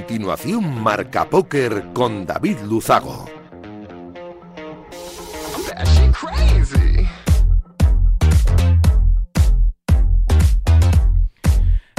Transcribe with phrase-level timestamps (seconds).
[0.00, 3.26] continuación Marca Póker con David Luzago.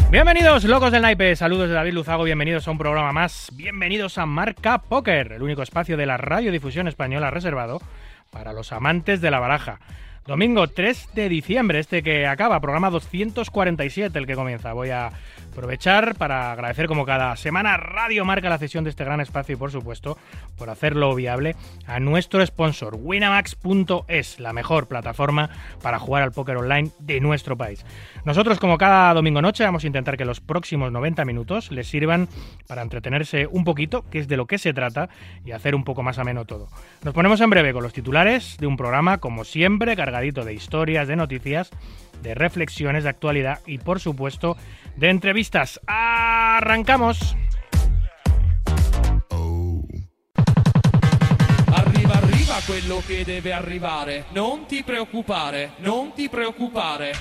[0.10, 1.36] Bienvenidos, locos del naipe.
[1.36, 2.24] Saludos de David Luzago.
[2.24, 3.52] Bienvenidos a un programa más.
[3.54, 7.82] Bienvenidos a Marca Póker, el único espacio de la radiodifusión española reservado
[8.32, 9.80] para los amantes de la baraja.
[10.26, 14.74] Domingo 3 de diciembre, este que acaba, programa 247, el que comienza.
[14.74, 15.10] Voy a
[15.52, 19.58] aprovechar para agradecer como cada semana Radio Marca la cesión de este gran espacio y
[19.58, 20.18] por supuesto
[20.58, 21.56] por hacerlo viable
[21.86, 25.50] a nuestro sponsor Winamax.es, la mejor plataforma
[25.82, 27.86] para jugar al póker online de nuestro país.
[28.24, 32.30] Nosotros como cada domingo noche vamos a intentar que los próximos 90 minutos les sirvan
[32.66, 35.10] para entretenerse un poquito, que es de lo que se trata,
[35.44, 36.70] y hacer un poco más ameno todo.
[37.04, 41.10] Nos ponemos en breve con los titulares de un programa como siempre cargadito de historias,
[41.10, 41.72] de noticias,
[42.22, 44.56] de reflexiones de actualidad y por supuesto
[44.96, 45.80] de entrevistas.
[45.88, 47.36] ¡Arrancamos!
[51.74, 54.26] Arriva, arriva quello che deve arrivare.
[54.34, 57.12] Non ti preoccupare, non ti preoccupare.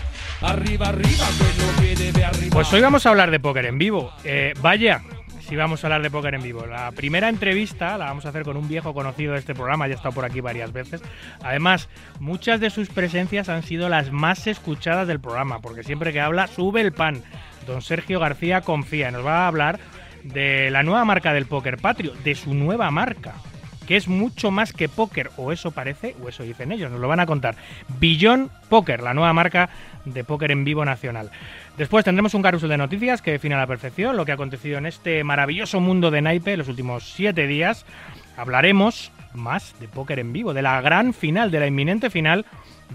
[0.40, 2.50] Arriva, arriva quello che debe arrivare.
[2.50, 4.12] Pues hoy vamos a hablar de póker en vivo.
[4.24, 5.02] Eh, vaya,
[5.50, 6.64] si vamos a hablar de póker en vivo.
[6.64, 9.94] La primera entrevista la vamos a hacer con un viejo conocido de este programa, ya
[9.94, 11.02] ha estado por aquí varias veces.
[11.42, 11.88] Además,
[12.20, 16.46] muchas de sus presencias han sido las más escuchadas del programa, porque siempre que habla
[16.46, 17.24] sube el pan.
[17.70, 19.78] Don Sergio García confía, nos va a hablar
[20.24, 23.34] de la nueva marca del póker patrio, de su nueva marca,
[23.86, 27.06] que es mucho más que póker, o eso parece, o eso dicen ellos, nos lo
[27.06, 27.54] van a contar.
[28.00, 29.70] Billón Póker, la nueva marca
[30.04, 31.30] de póker en vivo nacional.
[31.78, 34.78] Después tendremos un carrusel de noticias que define a la perfección lo que ha acontecido
[34.78, 37.86] en este maravilloso mundo de naipe los últimos siete días.
[38.36, 42.46] Hablaremos más de póker en vivo, de la gran final, de la inminente final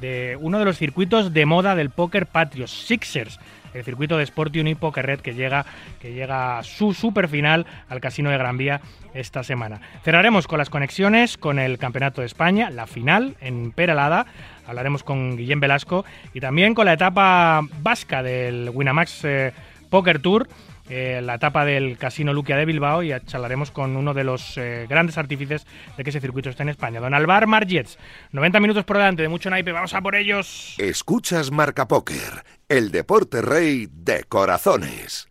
[0.02, 3.40] de uno de los circuitos de moda del póker patrio, Sixers,
[3.76, 5.66] el circuito de Sport Uni Poker Red que llega,
[6.00, 8.82] que llega a su super final al Casino de Gran Vía
[9.14, 9.82] esta semana.
[10.04, 14.26] Cerraremos con las conexiones con el Campeonato de España, la final en Peralada.
[14.66, 19.54] Hablaremos con Guillem Velasco y también con la etapa vasca del Winamax eh,
[19.90, 20.48] Poker Tour
[20.88, 24.86] eh, la etapa del Casino Luquia de Bilbao y charlaremos con uno de los eh,
[24.88, 25.66] grandes artífices
[25.98, 27.98] de que ese circuito está en España, don Alvar Margets.
[28.32, 30.76] 90 minutos por delante de mucho naipe, vamos a por ellos.
[30.78, 35.28] Escuchas Marca Póker, el deporte rey de corazones.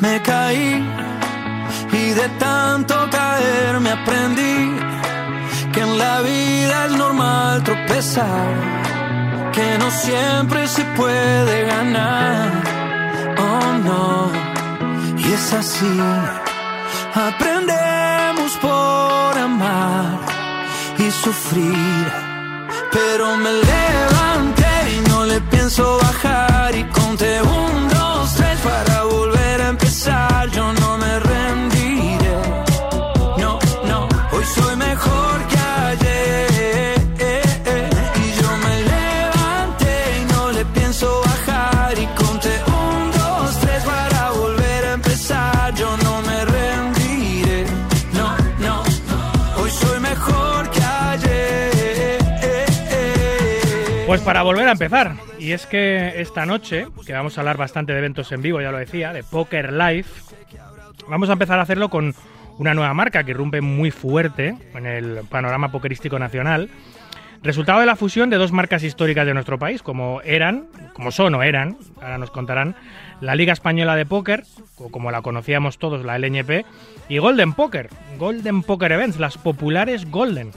[0.00, 0.86] Me caí
[1.92, 4.76] y de tanto caer me aprendí
[5.72, 8.77] que en la vida es normal tropezar,
[9.58, 12.48] que no siempre se puede ganar.
[13.46, 14.30] Oh no,
[15.18, 15.94] y es así.
[17.28, 20.20] Aprendemos por amar
[21.04, 22.06] y sufrir,
[22.96, 29.56] pero me levanté y no le pienso bajar y conté un, dos, tres para volver
[29.62, 30.37] a empezar.
[54.18, 57.92] Pues para volver a empezar, y es que esta noche, que vamos a hablar bastante
[57.92, 60.06] de eventos en vivo, ya lo decía, de Poker Live,
[61.06, 62.16] vamos a empezar a hacerlo con
[62.58, 66.68] una nueva marca que irrumpe muy fuerte en el panorama pokerístico nacional.
[67.44, 71.36] Resultado de la fusión de dos marcas históricas de nuestro país, como eran, como son
[71.36, 72.74] o eran, ahora nos contarán,
[73.20, 74.42] la Liga Española de Póker,
[74.78, 76.66] o como la conocíamos todos, la LNP,
[77.08, 77.88] y Golden Poker,
[78.18, 80.50] Golden Poker Events, las populares Golden.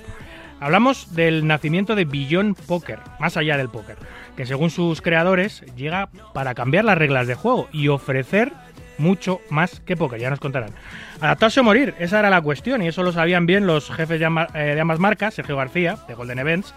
[0.61, 3.97] Hablamos del nacimiento de Billón Poker, más allá del póker,
[4.37, 8.53] que según sus creadores llega para cambiar las reglas de juego y ofrecer
[8.99, 10.69] mucho más que póker, ya nos contarán.
[11.19, 14.25] Adaptarse o morir, esa era la cuestión y eso lo sabían bien los jefes de
[14.25, 16.75] ambas, eh, marcas, Sergio García, de Golden Events,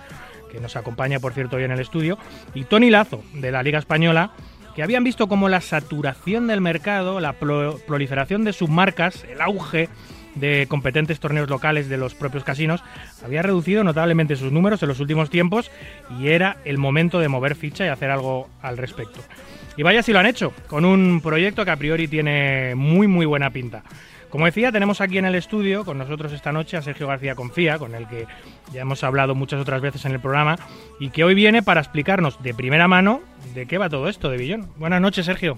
[0.51, 2.17] que nos acompaña por cierto hoy en el estudio,
[2.55, 4.31] y Tony Lazo, de la Liga Española,
[4.75, 9.91] que habían visto como la saturación del mercado, la pro- proliferación de submarcas, el auge
[10.35, 12.83] de competentes torneos locales de los propios casinos,
[13.25, 15.71] había reducido notablemente sus números en los últimos tiempos
[16.19, 19.21] y era el momento de mover ficha y hacer algo al respecto.
[19.77, 23.27] Y vaya si lo han hecho, con un proyecto que a priori tiene muy muy
[23.27, 23.83] buena pinta.
[24.35, 27.79] Como decía, tenemos aquí en el estudio con nosotros esta noche a Sergio García Confía,
[27.79, 28.27] con el que
[28.73, 30.57] ya hemos hablado muchas otras veces en el programa,
[30.99, 33.21] y que hoy viene para explicarnos de primera mano
[33.55, 34.71] de qué va todo esto de Billón.
[34.77, 35.57] Buenas noches, Sergio.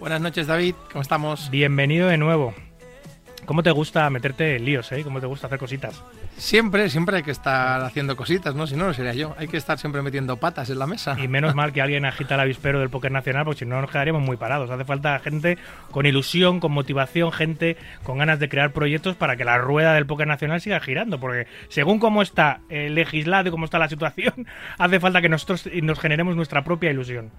[0.00, 0.74] Buenas noches, David.
[0.90, 1.50] ¿Cómo estamos?
[1.50, 2.54] Bienvenido de nuevo.
[3.46, 5.02] ¿Cómo te gusta meterte en líos, eh?
[5.04, 6.02] ¿Cómo te gusta hacer cositas?
[6.36, 8.66] Siempre, siempre hay que estar haciendo cositas, ¿no?
[8.66, 9.34] Si no, no sería yo.
[9.38, 11.16] Hay que estar siempre metiendo patas en la mesa.
[11.20, 13.90] Y menos mal que alguien agita el avispero del póker nacional, porque si no nos
[13.90, 14.70] quedaríamos muy parados.
[14.70, 15.58] Hace falta gente
[15.90, 20.06] con ilusión, con motivación, gente con ganas de crear proyectos para que la rueda del
[20.06, 21.20] póker nacional siga girando.
[21.20, 24.46] Porque según cómo está el legislado y cómo está la situación,
[24.78, 27.30] hace falta que nosotros nos generemos nuestra propia ilusión.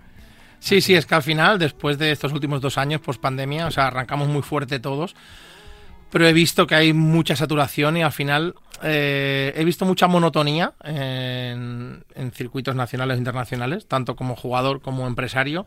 [0.59, 3.71] Sí, sí, es que al final, después de estos últimos dos años post pandemia, o
[3.71, 5.15] sea, arrancamos muy fuerte todos
[6.15, 10.71] pero he visto que hay mucha saturación y al final eh, he visto mucha monotonía
[10.81, 15.65] en, circuitos nacionales e internacionales, tanto como jugador como empresario.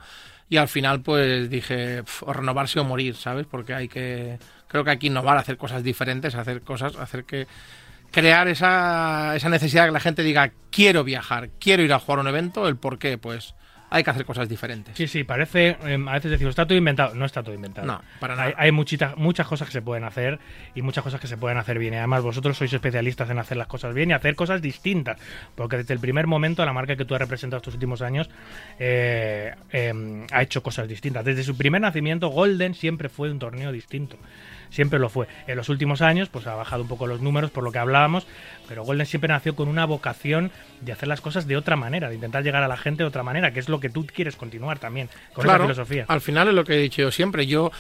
[0.49, 3.45] Y al final, pues dije, renovarse o morir, ¿sabes?
[3.45, 4.39] Porque hay que.
[4.69, 7.47] Creo que hay que innovar, hacer cosas diferentes, hacer cosas, hacer que.
[8.11, 12.21] Crear esa, esa necesidad de que la gente diga, quiero viajar, quiero ir a jugar
[12.21, 13.55] un evento, el por qué, pues
[13.91, 14.97] hay que hacer cosas diferentes.
[14.97, 17.15] Sí, sí, parece, em, a veces decimos, está todo inventado.
[17.15, 17.87] No está todo inventado.
[17.87, 18.55] No, para nada.
[18.57, 20.39] Hay, muchas, muchas cosas que se pueden hacer
[20.75, 21.95] y muchas cosas que se pueden hacer bien.
[21.95, 25.19] Y además, vosotros sois especialistas en hacer las cosas bien y hacer cosas distintas.
[25.55, 28.29] Porque desde el primer momento, la marca que tú has representado estos últimos años
[28.79, 31.25] eh, em, ha hecho cosas distintas.
[31.25, 34.19] Desde su primer nacimiento, Golden siempre fue un torneo distinto
[34.71, 35.27] siempre lo fue.
[35.47, 38.27] En los últimos años, pues ha bajado un poco los números por lo que hablábamos,
[38.69, 40.51] pero Golden siempre nació con una vocación
[40.81, 43.23] de hacer las cosas de otra manera, de intentar llegar a la gente de otra
[43.23, 46.05] manera, que es lo que tú quieres continuar también con esa filosofía.
[46.09, 47.71] Al final es lo que he dicho yo siempre, yo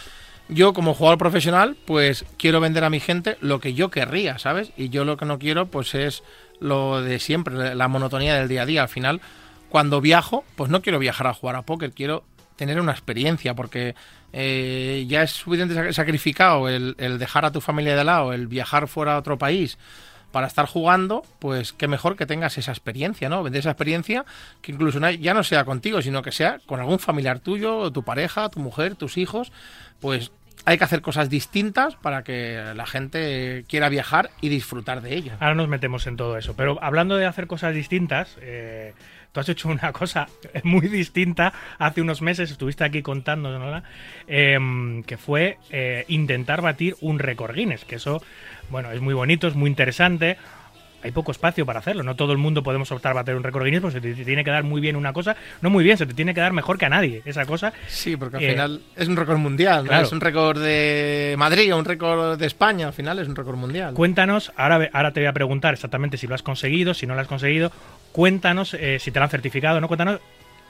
[0.48, 4.72] yo como jugador profesional, pues quiero vender a mi gente lo que yo querría, ¿sabes?
[4.76, 6.22] Y yo lo que no quiero, pues es
[6.58, 8.82] lo de siempre, la monotonía del día a día.
[8.82, 9.20] Al final,
[9.68, 12.24] cuando viajo, pues no quiero viajar a jugar a póker, quiero
[12.58, 13.94] tener una experiencia, porque
[14.32, 19.14] eh, ya es suficiente sacrificado el, dejar a tu familia de lado, el viajar fuera
[19.14, 19.78] a otro país
[20.32, 23.42] para estar jugando, pues qué mejor que tengas esa experiencia, ¿no?
[23.42, 24.26] Vender esa experiencia
[24.60, 28.50] que incluso ya no sea contigo, sino que sea con algún familiar tuyo, tu pareja,
[28.50, 29.52] tu mujer, tus hijos,
[30.00, 30.32] pues
[30.66, 35.32] hay que hacer cosas distintas para que la gente quiera viajar y disfrutar de ello.
[35.40, 38.92] Ahora nos metemos en todo eso, pero hablando de hacer cosas distintas, eh,
[39.32, 40.28] tú has hecho una cosa
[40.64, 41.52] muy distinta.
[41.78, 43.82] Hace unos meses, estuviste aquí contándonos,
[44.26, 48.22] em, que fue eh, intentar batir un récord Guinness, que eso,
[48.70, 50.36] bueno, es muy bonito, es muy interesante
[51.02, 52.02] hay poco espacio para hacerlo.
[52.02, 54.44] No todo el mundo podemos optar a bater un récord Guinness, porque se te tiene
[54.44, 55.36] que dar muy bien una cosa.
[55.60, 57.72] No muy bien, se te tiene que dar mejor que a nadie esa cosa.
[57.86, 60.00] Sí, porque al eh, final es un récord mundial, ¿no?
[60.00, 63.56] Es un récord de Madrid o un récord de España, al final es un récord
[63.56, 63.94] mundial.
[63.94, 67.20] Cuéntanos, ahora, ahora te voy a preguntar exactamente si lo has conseguido, si no lo
[67.20, 67.70] has conseguido.
[68.12, 69.88] Cuéntanos eh, si te lo han certificado, ¿no?
[69.88, 70.20] Cuéntanos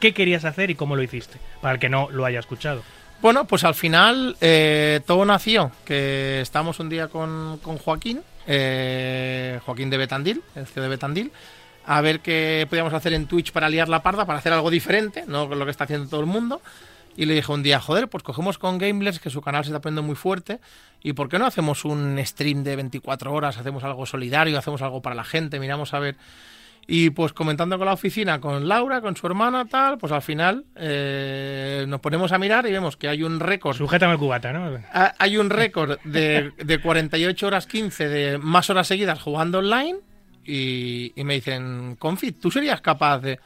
[0.00, 2.82] qué querías hacer y cómo lo hiciste, para el que no lo haya escuchado.
[3.20, 9.90] Bueno, pues al final eh, todo nació, que estamos un día con, Joaquín, eh, Joaquín
[9.90, 11.32] de Betandil, el CEO de Betandil,
[11.84, 15.24] a ver qué podíamos hacer en Twitch para liar la parda, para hacer algo diferente,
[15.26, 16.60] no lo que está haciendo todo el mundo.
[17.16, 19.80] Y le dije un día, joder, pues cogemos con Gameless, que su canal se está
[19.80, 20.60] poniendo muy fuerte,
[21.02, 25.02] y ¿por qué no hacemos un stream de 24 horas, hacemos algo solidario, hacemos algo
[25.02, 26.16] para la gente, miramos a ver
[26.90, 30.64] y pues comentando con la oficina, con Laura, con su hermana, tal, pues al final
[30.74, 33.76] eh, nos ponemos a mirar y vemos que hay un récord.
[33.76, 34.80] Sujétame el cubata, ¿no?
[35.18, 39.98] Hay un récord de, de 48 horas 15 de más horas seguidas jugando online.
[40.46, 43.38] Y, me dicen, Confit, ¿tú serías capaz de.?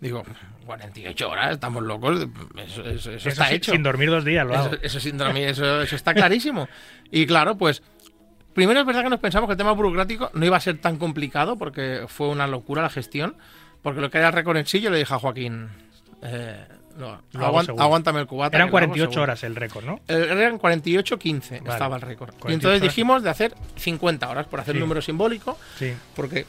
[0.00, 0.24] Digo,
[0.66, 2.26] 48 horas, estamos locos.
[2.56, 3.70] Eso, está hecho.
[3.70, 4.74] Sin dormir dos días, lo hago.
[4.82, 6.68] Eso, sin dormir, eso, eso está clarísimo.
[7.12, 7.80] Y claro, pues
[8.54, 10.96] Primero es verdad que nos pensamos que el tema burocrático no iba a ser tan
[10.96, 13.36] complicado porque fue una locura la gestión.
[13.82, 15.68] Porque lo que era el récord en sí, yo le dije a Joaquín,
[16.22, 16.66] eh,
[16.98, 17.22] no,
[17.78, 18.56] aguántame el cubata.
[18.56, 20.00] Eran 48 horas el récord, ¿no?
[20.08, 22.34] eran 48-15 estaba el récord.
[22.48, 25.56] Y entonces dijimos de hacer 50 horas por hacer un número simbólico.
[25.78, 25.94] Sí.
[26.16, 26.44] Porque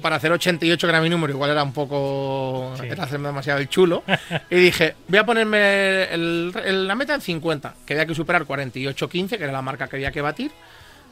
[0.00, 3.68] para hacer 88 que era mi número igual era un poco era hacerme demasiado el
[3.68, 4.02] chulo
[4.50, 9.44] y dije voy a ponerme la meta en 50 que había que superar 48-15 que
[9.44, 10.52] era la marca que había que batir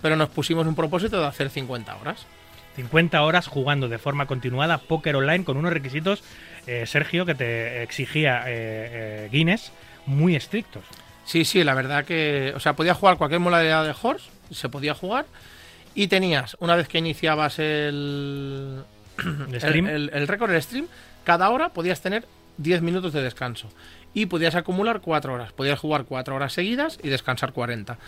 [0.03, 2.27] pero nos pusimos un propósito de hacer 50 horas.
[2.77, 6.23] 50 horas jugando de forma continuada póker online con unos requisitos,
[6.67, 9.73] eh, Sergio, que te exigía eh, eh, Guinness,
[10.07, 10.85] muy estrictos.
[11.25, 14.95] Sí, sí, la verdad que, o sea, podía jugar cualquier modalidad de horse, se podía
[14.95, 15.27] jugar,
[15.95, 18.85] y tenías, una vez que iniciabas el,
[19.19, 20.87] el, el récord, el stream,
[21.25, 22.25] cada hora podías tener
[22.59, 23.69] 10 minutos de descanso.
[24.15, 25.53] Y podías acumular 4 horas.
[25.53, 27.99] Podías jugar 4 horas seguidas y descansar 40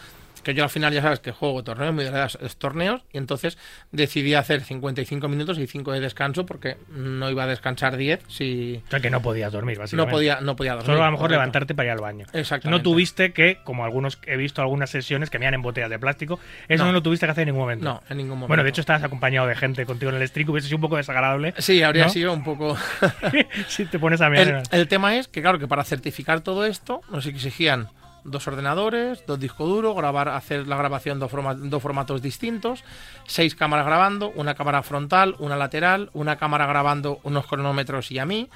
[0.42, 2.28] que yo al final ya sabes que juego torneos, muy de
[2.58, 3.58] torneos, y entonces
[3.92, 8.82] decidí hacer 55 minutos y 5 de descanso porque no iba a descansar 10 si...
[8.86, 10.10] O sea que no podías dormir, básicamente.
[10.10, 10.86] No podía, no podía dormir.
[10.86, 12.26] Solo a lo mejor levantarte para ir al baño.
[12.32, 12.78] Exactamente.
[12.78, 15.98] No tuviste que, como algunos he visto algunas sesiones que me han en botellas de
[15.98, 16.92] plástico, eso no.
[16.92, 17.84] lo tuviste que hacer en ningún momento.
[17.84, 18.48] No, en ningún momento.
[18.48, 20.96] Bueno, de hecho estabas acompañado de gente contigo en el stream, hubiese sido un poco
[20.96, 21.54] desagradable.
[21.58, 22.76] Sí, habría sido un poco...
[23.68, 24.62] si te pones a mirar.
[24.70, 27.88] El, el tema es que, claro, que para certificar todo esto nos exigían
[28.24, 32.84] dos ordenadores, dos discos duros, grabar, hacer la grabación en dos, forma- dos formatos distintos,
[33.26, 38.26] seis cámaras grabando, una cámara frontal, una lateral, una cámara grabando unos cronómetros y a
[38.26, 38.48] mí,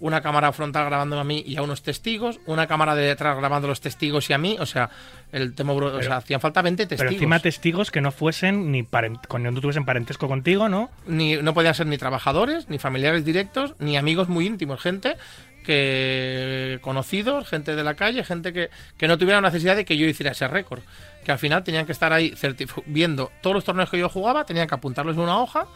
[0.00, 3.66] una cámara frontal grabando a mí y a unos testigos, una cámara de detrás grabando
[3.66, 4.88] a los testigos y a mí, o sea,
[5.30, 7.00] el tema, bro- o sea, hacían falta 20 testigos.
[7.00, 8.82] Pero encima testigos que no fuesen ni
[9.28, 10.88] con, no tuviesen parentesco contigo, ¿no?
[11.06, 15.16] ni, no podían ser ni trabajadores, ni familiares directos, ni amigos muy íntimos, gente
[15.64, 20.06] que conocidos, gente de la calle, gente que, que no tuviera necesidad de que yo
[20.06, 20.80] hiciera ese récord.
[21.24, 22.34] Que al final tenían que estar ahí
[22.86, 25.66] viendo todos los torneos que yo jugaba, tenían que apuntarlos en una hoja,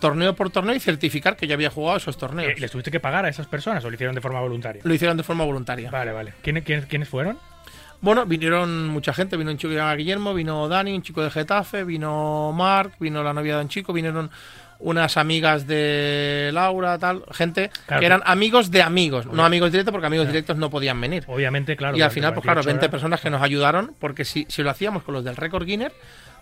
[0.00, 2.52] torneo por torneo y certificar que yo había jugado esos torneos.
[2.52, 4.82] Eh, ¿Les tuviste que pagar a esas personas o lo hicieron de forma voluntaria?
[4.84, 5.90] Lo hicieron de forma voluntaria.
[5.90, 6.34] Vale, vale.
[6.42, 7.38] ¿Quiénes, quiénes, quiénes fueron?
[8.02, 11.84] Bueno, vinieron mucha gente, vino un chico que Guillermo, vino Dani, un chico de Getafe,
[11.84, 14.28] vino Marc, vino la novia de un chico, vinieron
[14.82, 18.00] unas amigas de Laura, tal, gente Claro.
[18.00, 21.24] que eran amigos de amigos, no amigos directos porque amigos directos no podían venir.
[21.26, 21.96] Obviamente, claro.
[21.96, 22.90] y al final, pues claro, 48 20 horas.
[22.90, 25.92] personas que nos ayudaron, porque si, si lo hacíamos con los del récord Guinness,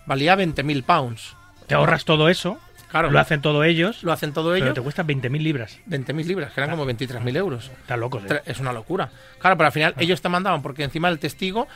[0.05, 1.35] valía 20.000 pounds.
[1.67, 4.81] Te ahorras todo eso, Claro, lo hacen todo ellos, lo hacen todo pero ellos, te
[4.81, 5.79] cuesta 20.000 libras.
[5.87, 7.71] 20.000 libras, que eran como 23.000 euros.
[7.79, 8.41] Están locos, ¿eh?
[8.45, 9.09] Es una locura.
[9.39, 11.69] Claro, pero al final ellos te mandaban, porque encima el testigo,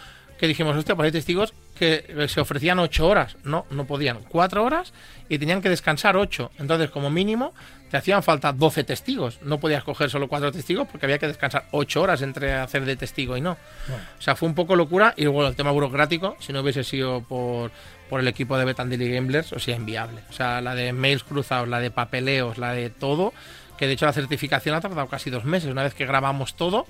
[0.46, 3.36] que dijimos, hostia, pues hay testigos que eh, se ofrecían ocho horas.
[3.44, 4.20] No, no podían.
[4.30, 4.94] Cuatro horas
[5.28, 6.52] y tenían que descansar ocho.
[6.60, 7.52] Entonces, como mínimo,
[7.90, 9.40] te hacían falta 12 testigos.
[9.42, 12.96] No podías coger solo cuatro testigos porque había que descansar ocho horas entre hacer de
[12.96, 13.54] testigo y no.
[13.54, 15.16] O sea, fue un poco locura.
[15.18, 17.72] Y luego el tema burocrático, si no hubiese sido por,
[18.08, 20.22] por el equipo de Betandilly Gamblers, o sea, inviable.
[20.30, 23.34] O sea, la de mails cruzados, la de papeleos, la de todo,
[23.80, 25.72] que de hecho la certificación ha tardado casi dos meses.
[25.72, 26.86] Una vez que grabamos todo,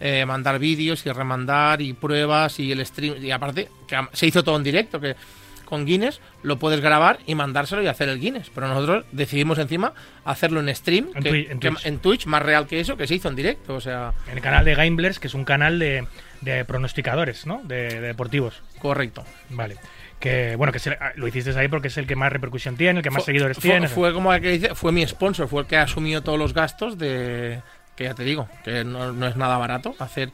[0.00, 3.22] eh, mandar vídeos y remandar y pruebas y el stream.
[3.24, 5.16] Y aparte, que se hizo todo en directo, que
[5.64, 8.50] con Guinness lo puedes grabar y mandárselo y hacer el Guinness.
[8.54, 9.92] Pero nosotros decidimos encima
[10.24, 11.86] hacerlo en stream, En que- Twi- en que- Twitch.
[11.86, 13.74] en Twitch, más real que eso, que se hizo en directo.
[13.74, 16.06] O sea, En el canal de Gamblers, que es un canal de,
[16.40, 17.60] de pronosticadores, ¿no?
[17.64, 18.62] De, de deportivos.
[18.78, 19.24] correcto.
[19.50, 19.76] Vale.
[20.20, 23.00] Que bueno, que se- ah, lo hiciste ahí porque es el que más repercusión tiene,
[23.00, 23.88] el que más Fue- seguidores fue, tiene.
[23.88, 26.96] Fue como el que dice, fue mi sponsor, fue el que asumió todos los gastos
[26.98, 27.60] de
[27.98, 30.30] que ya te digo, que no, no es nada barato hacer.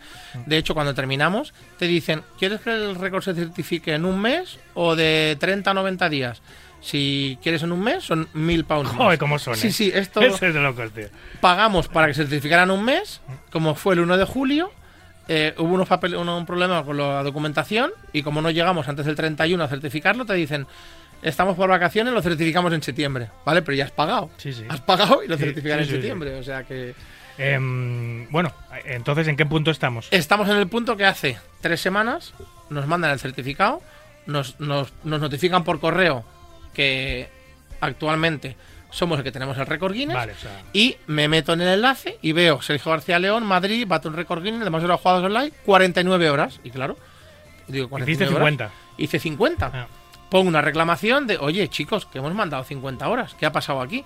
[0.46, 4.58] De hecho, cuando terminamos, te dicen, ¿quieres que el récord se certifique en un mes
[4.74, 6.42] o de 30 a 90 días?
[6.80, 8.90] Si quieres en un mes, son mil pounds.
[8.90, 9.56] Joder, cómo son.
[9.56, 11.06] Sí, sí, esto Eso es de locos, tío.
[11.40, 14.70] pagamos para que se certificaran un mes, como fue el 1 de julio.
[15.26, 19.06] eh, hubo unos papel, uno- un problema con la documentación y como no llegamos antes
[19.06, 20.66] del 31 a certificarlo, te dicen,
[21.22, 23.62] estamos por vacaciones, lo certificamos en septiembre, ¿vale?
[23.62, 24.28] Pero ya has pagado.
[24.36, 24.66] Sí, sí.
[24.68, 26.94] Has pagado y lo sí, en septiembre, o sea que...
[27.38, 28.52] Em, bueno,
[28.84, 30.08] entonces, ¿en qué punto estamos?
[30.10, 32.32] Estamos en el punto que hace tres semanas
[32.70, 33.82] nos mandan el certificado,
[34.26, 36.24] nos, nos, nos notifican por correo
[36.72, 37.28] que
[37.80, 38.56] actualmente
[38.90, 40.14] somos el que tenemos el récord Guinness.
[40.14, 43.84] Vale, o sea, Y me meto en el enlace y veo Sergio García León, Madrid,
[43.88, 46.60] bate un récord Guinness de más horas jugadas online, 49 horas.
[46.62, 46.96] Y claro,
[47.66, 48.50] digo, 49 hiciste horas.
[48.50, 48.70] 50.
[48.98, 49.70] Hice 50.
[49.72, 49.86] Ah.
[50.30, 53.34] Pongo una reclamación de, oye, chicos, que hemos mandado 50 horas.
[53.34, 54.04] ¿Qué ha pasado aquí?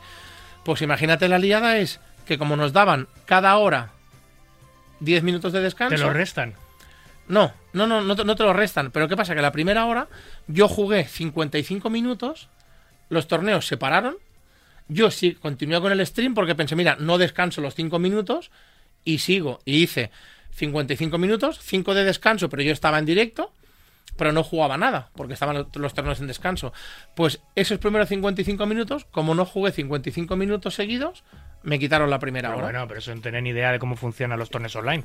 [0.65, 3.91] Pues imagínate la liada es que como nos daban cada hora
[5.01, 5.97] 10 minutos de descanso.
[5.97, 6.55] Te lo restan.
[7.27, 8.91] No, no, no, no te, no te lo restan.
[8.91, 9.35] Pero ¿qué pasa?
[9.35, 10.09] Que la primera hora
[10.47, 12.49] yo jugué 55 minutos,
[13.09, 14.17] los torneos se pararon,
[14.89, 18.51] yo sí continué con el stream porque pensé, mira, no descanso los 5 minutos
[19.05, 19.61] y sigo.
[19.65, 20.11] Y hice
[20.53, 23.53] 55 minutos, 5 de descanso, pero yo estaba en directo,
[24.17, 26.73] pero no jugaba nada porque estaban los- torneos en descanso.
[27.15, 31.23] Pues esos primeros 55 minutos, como no jugué 55 minutos seguidos,
[31.69, 32.67] me quitaron la primera Pero hora.
[32.67, 35.05] bueno, pero eso no tener ni idea de cómo funcionan los torneos online.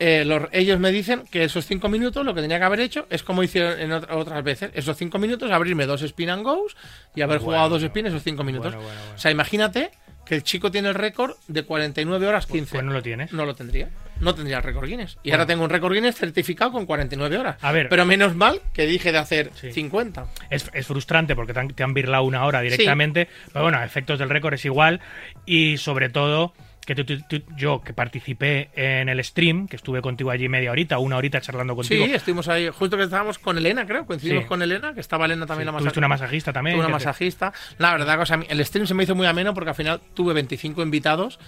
[0.00, 3.06] Eh, los- ellos me dicen que esos cinco minutos lo que tenía que haber hecho
[3.10, 4.70] es como hicieron en otra- otras veces.
[4.74, 6.76] Esos cinco minutos, abrirme dos spin and goes
[7.16, 8.72] y haber Bueno, jugado dos spin esos cinco minutos.
[8.74, 9.14] Bueno, bueno, bueno.
[9.16, 9.90] O sea, imagínate
[10.24, 12.72] que el chico tiene el récord de 49 horas 15.
[12.76, 13.32] Pues no lo tienes.
[13.32, 13.88] No lo tendría.
[14.20, 15.12] No tendría el récord Guinness.
[15.22, 15.34] Y Bueno.
[15.42, 17.56] ahora tengo un récord Guinness certificado con 49 horas.
[17.62, 17.88] A ver.
[17.88, 19.72] Pero menos mal que dije de hacer Sí.
[19.72, 20.26] 50.
[20.50, 23.28] Es, es frustrante porque te han, te han una hora directamente.
[23.52, 25.00] Pero bueno, a efectos del récord es igual.
[25.46, 26.52] Y sobre todo,
[26.84, 30.70] que tú- tú- tú- yo que participé en el stream, que estuve contigo allí media
[30.72, 32.06] horita, una horita charlando contigo.
[32.06, 32.68] Sí, estuvimos ahí.
[32.70, 34.06] Justo que estábamos con Elena, creo.
[34.06, 34.48] Coincidimos Sí.
[34.48, 36.00] con Elena, que estaba Elena también Sí, la tuviste masajista.
[36.00, 36.76] una masajista también.
[36.76, 37.52] Tuve una te- masajista.
[37.76, 40.82] La verdad, mí- el stream se me hizo muy ameno porque al final tuve 25
[40.82, 41.38] invitados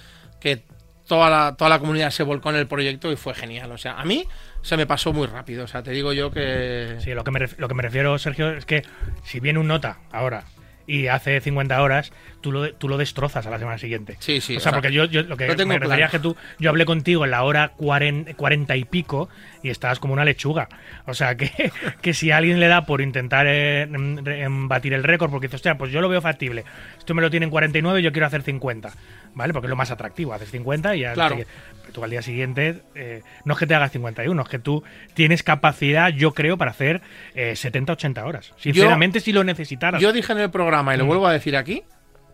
[0.40, 0.62] que
[1.10, 3.72] toda la, toda la comunidad se volcó en el proyecto y fue genial.
[3.72, 4.24] O sea, a mí
[4.62, 5.64] se me pasó muy rápido.
[5.64, 6.98] O sea, te digo yo que.
[7.00, 8.84] Sí, lo que, me ref- lo que me refiero, Sergio, es que
[9.24, 10.44] si viene un nota ahora
[10.86, 14.16] y hace 50 horas, tú lo, tú lo destrozas a la semana siguiente.
[14.18, 16.18] Sí, sí, O o sea, sea, porque yo, yo lo que me refería es que
[16.18, 19.28] tú, yo hablé contigo en la hora 40, 40 y pico
[19.62, 20.68] y estabas como una lechuga.
[21.06, 21.70] O sea, que,
[22.02, 25.56] que si alguien le da por intentar eh, em, em, batir el récord, porque dices,
[25.58, 26.64] hostia, pues yo lo veo factible.
[26.98, 28.90] Esto me lo tiene en 49 y yo quiero hacer 50.
[29.34, 29.52] ¿Vale?
[29.52, 30.32] Porque es lo más atractivo.
[30.34, 31.12] Haces 50 y ya.
[31.12, 31.36] Claro.
[31.36, 31.46] te-
[31.82, 34.82] pero tú al día siguiente, eh, no es que te hagas 51, es que tú
[35.14, 37.00] tienes capacidad, yo creo, para hacer
[37.34, 38.52] eh, 70, 80 horas.
[38.58, 40.00] Sinceramente, si lo necesitaras.
[40.00, 41.00] Yo dije en el programa, y Mm.
[41.00, 41.82] lo vuelvo a decir aquí,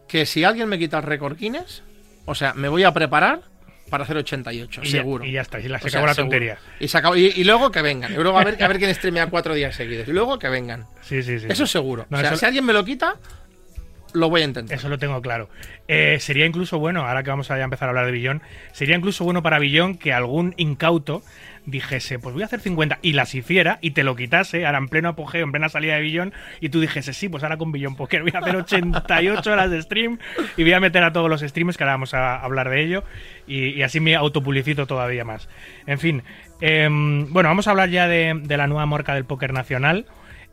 [0.08, 1.82] que si alguien me quita el récord Guinness,
[2.24, 3.40] o sea, me voy a preparar
[3.90, 5.24] para hacer 88, y ya- seguro.
[5.24, 6.30] y ya está, y la- se O sea, acabó la seguro.
[6.30, 6.58] tontería.
[6.80, 8.10] Y, se acabó- y, y luego que vengan.
[8.12, 10.08] Y luego a ver, a ver quién streamea cuatro días seguidos.
[10.08, 10.86] Y luego que vengan.
[11.02, 11.46] Sí, sí, sí.
[11.48, 12.06] Eso es seguro.
[12.10, 13.14] No, o sea, eso- si alguien me lo quita,
[14.12, 14.76] lo voy a intentar.
[14.76, 15.48] Eso lo tengo claro.
[15.88, 19.24] Eh, sería incluso bueno, ahora que vamos a empezar a hablar de Billón, sería incluso
[19.24, 21.22] bueno para Billón que algún incauto
[21.66, 24.88] dijese, pues voy a hacer 50 y las hiciera y te lo quitase ahora en
[24.88, 27.96] pleno apogeo, en plena salida de Billón y tú dijese, sí, pues ahora con Billón
[27.96, 30.18] Poker voy a hacer 88 horas de stream
[30.56, 33.04] y voy a meter a todos los streams que ahora vamos a hablar de ello
[33.46, 35.48] y, así me autopublicito todavía más.
[35.86, 36.22] En fin,
[36.60, 40.06] em, bueno, vamos a hablar ya de, la nueva marca del póker nacional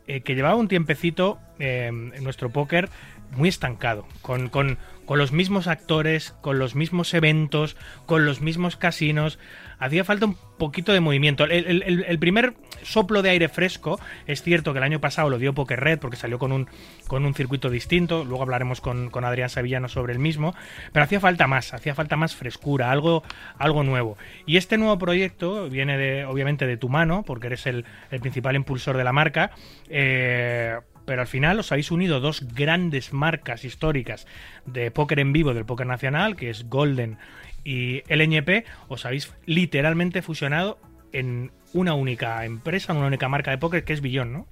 [0.06, 2.88] eh, que llevaba un tiempecito eh, en nuestro póker
[3.32, 7.76] muy estancado, con, con- con los mismos actores, con los mismos eventos,
[8.06, 9.38] con los mismos casinos.
[9.78, 11.44] Hacía falta un poquito de movimiento.
[11.44, 15.36] El, el- el- primer soplo de aire fresco, es cierto que el año pasado lo
[15.38, 16.68] dio Poker Red porque salió con un,
[17.06, 20.54] con un circuito distinto, luego hablaremos con, con Adrián Sevillano sobre el mismo,
[20.92, 23.24] pero hacía falta más, hacía falta más frescura, algo,
[23.58, 24.16] algo nuevo.
[24.46, 28.56] Y este nuevo proyecto viene de, obviamente de tu mano, porque eres el, el principal
[28.56, 29.50] impulsor de la marca.
[29.90, 34.26] eh, pero al final os habéis unido dos grandes marcas históricas
[34.66, 37.18] de póker en vivo del póker nacional, que es Golden
[37.64, 40.78] y LNP, os habéis literalmente fusionado
[41.12, 44.46] en una única empresa, en una única marca de póker que es Billón, ¿no?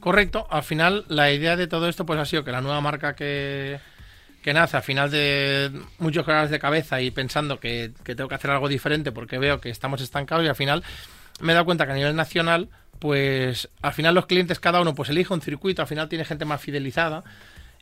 [0.00, 0.46] Correcto.
[0.50, 3.78] Al final, la idea de todo esto pues ha sido que la nueva marca que,
[4.42, 8.34] que nace, al final de muchos quebraderos de cabeza y pensando que, que tengo que
[8.34, 10.84] hacer algo diferente porque veo que estamos estancados y al final
[11.40, 12.68] me he dado cuenta que a nivel nacional,
[12.98, 16.44] pues al final los clientes cada uno pues elige un circuito, al final tiene gente
[16.44, 17.24] más fidelizada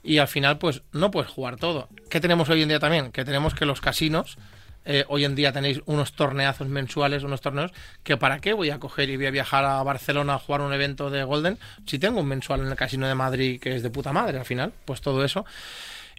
[0.02, 1.88] y al final pues no puedes jugar todo.
[2.08, 3.10] ¿Qué tenemos hoy en día también?
[3.12, 4.38] Que tenemos que los casinos
[4.86, 7.72] eh, hoy en día tenéis unos torneazos mensuales, unos torneos,
[8.02, 10.74] que para qué voy a coger y voy a viajar a Barcelona a jugar un
[10.74, 13.90] evento de Golden si tengo un mensual en el Casino de Madrid que es de
[13.90, 15.46] puta madre al final, pues todo eso.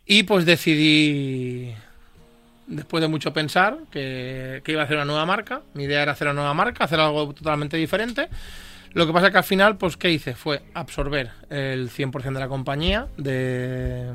[0.07, 1.73] Y pues decidí,
[2.67, 5.61] después de mucho pensar, que, que iba a hacer una nueva marca.
[5.73, 8.29] Mi idea era hacer una nueva marca, hacer algo totalmente diferente.
[8.95, 10.33] Lo que pasa que al final, pues, ¿qué hice?
[10.35, 14.09] Fue absorber el 100% de la compañía de,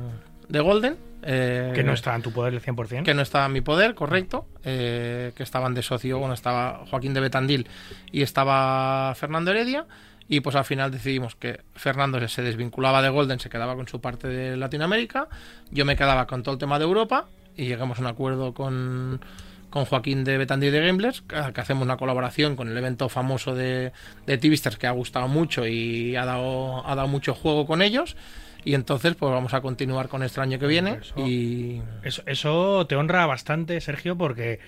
[0.49, 0.97] de Golden.
[1.21, 3.03] eh, Que no está en tu poder el 100%.
[3.03, 7.13] que no estaba en mi poder, correcto, eh, que estaban de socio, bueno, estaba Joaquín
[7.13, 7.67] de Betandil
[8.11, 9.85] y estaba Fernando Heredia,
[10.27, 14.01] y pues al final decidimos que Fernando se desvinculaba de Golden, se quedaba con su
[14.01, 15.27] parte de Latinoamérica,
[15.69, 19.21] yo me quedaba con todo el tema de Europa, y llegamos a un acuerdo con,
[19.71, 23.93] con Joaquín de Betandil de Gamblers, que, hacemos una colaboración con el evento famoso de,
[24.27, 24.37] de
[24.77, 28.15] que ha gustado mucho y ha dado, ha dado mucho juego con ellos.
[28.63, 30.99] Y entonces, pues vamos a continuar con este año que viene.
[31.01, 31.15] Eso.
[31.25, 34.59] Y Eso, eso te honra bastante, Sergio, porque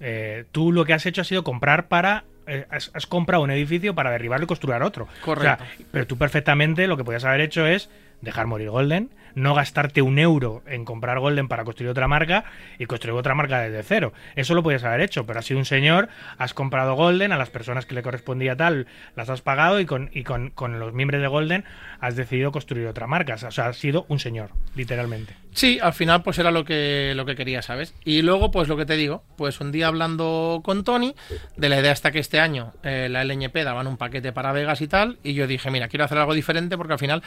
[0.00, 2.24] eh, tú lo que has hecho ha sido comprar para.
[2.48, 5.06] eh, has, has comprado un edificio para derribarlo y construir otro.
[5.24, 5.62] Correcto.
[5.62, 7.88] O sea, pero tú perfectamente lo que podías haber hecho es
[8.20, 12.44] dejar morir Golden, no gastarte un euro en comprar Golden para construir otra marca
[12.78, 14.12] y construir otra marca desde cero.
[14.34, 17.50] Eso lo podías haber hecho, pero has sido un señor, has comprado Golden, a las
[17.50, 21.20] personas que le correspondía tal, las has pagado y con, y con, con los miembros
[21.20, 21.64] de Golden
[22.00, 23.34] has decidido construir otra marca.
[23.34, 25.34] O sea, has sido un señor, literalmente.
[25.52, 27.94] Sí, al final pues era lo que, lo que quería, ¿sabes?
[28.04, 31.14] Y luego pues lo que te digo, pues un día hablando con Tony,
[31.56, 34.82] de la idea hasta que este año eh, la LNP daban un paquete para Vegas
[34.82, 37.22] y tal, y yo dije, mira, quiero hacer algo diferente porque al final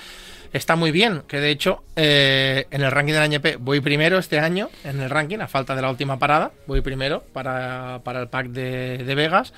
[0.54, 4.18] está muy bien, que de hecho eh, en el ranking de la LNP voy primero
[4.20, 8.22] este año, en el ranking, a falta de la última parada, voy primero para, para
[8.22, 9.54] el pack de, de Vegas.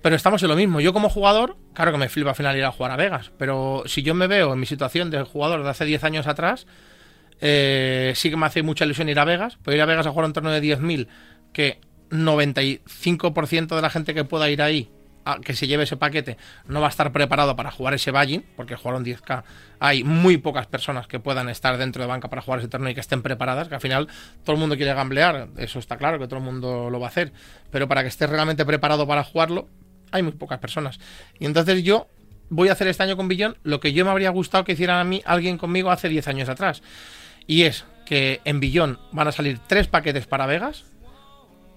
[0.00, 0.80] Pero estamos en lo mismo.
[0.80, 3.30] Yo como jugador, claro que me flipa al final ir a jugar a Vegas.
[3.36, 6.66] Pero si yo me veo en mi situación de jugador de hace 10 años atrás,
[7.42, 9.58] eh, sí que me hace mucha ilusión ir a Vegas.
[9.62, 11.08] Pero ir a Vegas a jugar un torneo de 10.000,
[11.52, 14.88] que 95% de la gente que pueda ir ahí,
[15.42, 16.36] que se lleve ese paquete,
[16.66, 19.42] no va a estar preparado para jugar ese Ballin, porque jugaron 10K.
[19.80, 22.94] Hay muy pocas personas que puedan estar dentro de banca para jugar ese torneo y
[22.94, 24.08] que estén preparadas, que al final
[24.44, 27.10] todo el mundo quiere gamblear, eso está claro que todo el mundo lo va a
[27.10, 27.32] hacer.
[27.70, 29.68] Pero para que estés realmente preparado para jugarlo,
[30.12, 30.98] hay muy pocas personas.
[31.38, 32.08] Y entonces yo
[32.48, 34.98] voy a hacer este año con Billón lo que yo me habría gustado que hicieran
[34.98, 36.82] a mí alguien conmigo hace 10 años atrás.
[37.46, 40.84] Y es que en Billón van a salir tres paquetes para Vegas,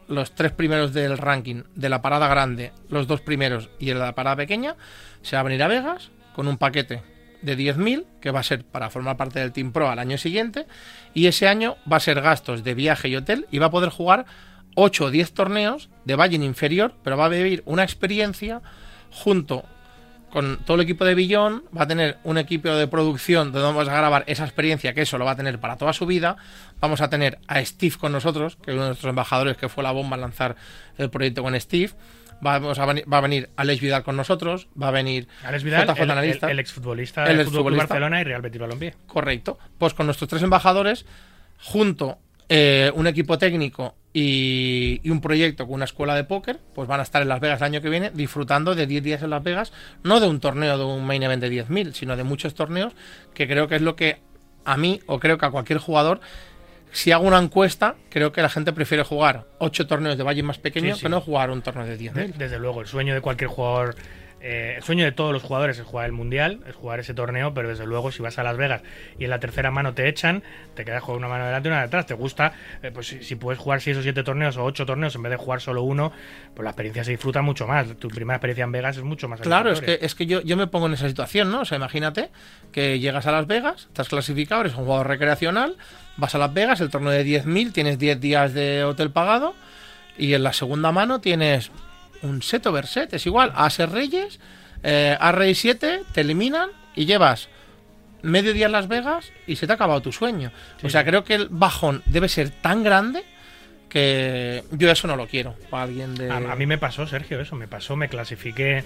[0.09, 4.05] los tres primeros del ranking de la parada grande, los dos primeros y el de
[4.05, 4.75] la parada pequeña,
[5.21, 7.03] se va a venir a Vegas con un paquete
[7.41, 10.65] de 10.000, que va a ser para formar parte del Team Pro al año siguiente,
[11.13, 13.89] y ese año va a ser gastos de viaje y hotel, y va a poder
[13.89, 14.25] jugar
[14.75, 18.61] 8 o 10 torneos de Valle inferior, pero va a vivir una experiencia
[19.11, 19.63] junto
[20.29, 23.87] con todo el equipo de Billón, va a tener un equipo de producción donde vamos
[23.87, 26.37] a grabar esa experiencia, que eso lo va a tener para toda su vida.
[26.79, 29.83] Vamos a tener a Steve con nosotros, que es uno de nuestros embajadores, que fue
[29.83, 30.55] la bomba a lanzar
[30.97, 31.91] el proyecto con Steve.
[32.41, 36.03] Vamos a va a venir Alex Vidal con nosotros, va a venir Alex Vidal, JJ
[36.03, 36.45] el, analista.
[36.47, 37.75] el, el exfutbolista El del Fútbol.
[37.75, 38.95] Barcelona y Real Betis Balompié.
[39.07, 39.59] Correcto.
[39.77, 41.05] Pues con nuestros tres embajadores,
[41.57, 42.17] junto
[42.49, 46.99] eh, un equipo técnico y, y un proyecto con una escuela de póker, pues van
[46.99, 49.43] a estar en Las Vegas el año que viene disfrutando de 10 días en Las
[49.43, 49.71] Vegas,
[50.03, 52.93] no de un torneo de un main event de 10.000, sino de muchos torneos,
[53.33, 54.17] que creo que es lo que
[54.65, 56.19] a mí, o creo que a cualquier jugador,
[56.91, 60.59] si hago una encuesta, creo que la gente prefiere jugar 8 torneos de valle más
[60.95, 61.03] Sí, sí.
[61.03, 62.33] que no jugar un torneo de De- 10.000.
[62.35, 63.95] desde luego, el sueño de cualquier jugador,
[64.41, 67.53] eh, el sueño de todos los jugadores es jugar el Mundial, es jugar ese torneo,
[67.53, 68.81] pero desde luego si vas a Las Vegas
[69.17, 70.43] y en la tercera mano te echan,
[70.75, 72.05] te quedas con una mano delante y una detrás.
[72.05, 75.15] Te gusta, eh, pues si, si puedes jugar 6 o 7 torneos o 8 torneos
[75.15, 76.11] en vez de jugar solo uno,
[76.53, 77.87] pues la experiencia se disfruta mucho más.
[77.97, 80.55] Tu primera experiencia en Vegas es mucho más Claro, es que, es que yo, yo
[80.55, 81.61] me pongo en esa situación, ¿no?
[81.61, 82.29] O sea, imagínate
[82.71, 85.75] que llegas a Las Vegas, estás clasificado, eres un jugador recreacional,
[86.17, 89.53] vas a Las Vegas, el torneo de 10.000, tienes 10 días de hotel pagado
[90.17, 91.71] y en la segunda mano tienes
[92.21, 94.39] un set over set, es igual, As Reyes,
[94.83, 97.49] eh, As Rey 7, te eliminan y llevas
[98.21, 100.51] medio día en Las Vegas y se te ha acabado tu sueño.
[100.83, 103.23] o sea, creo que el bajón debe ser tan grande
[103.87, 106.29] que yo eso no lo quiero para alguien de...
[106.29, 108.83] A, a mí me pasó, Sergio, eso, me pasó, me clasifiqué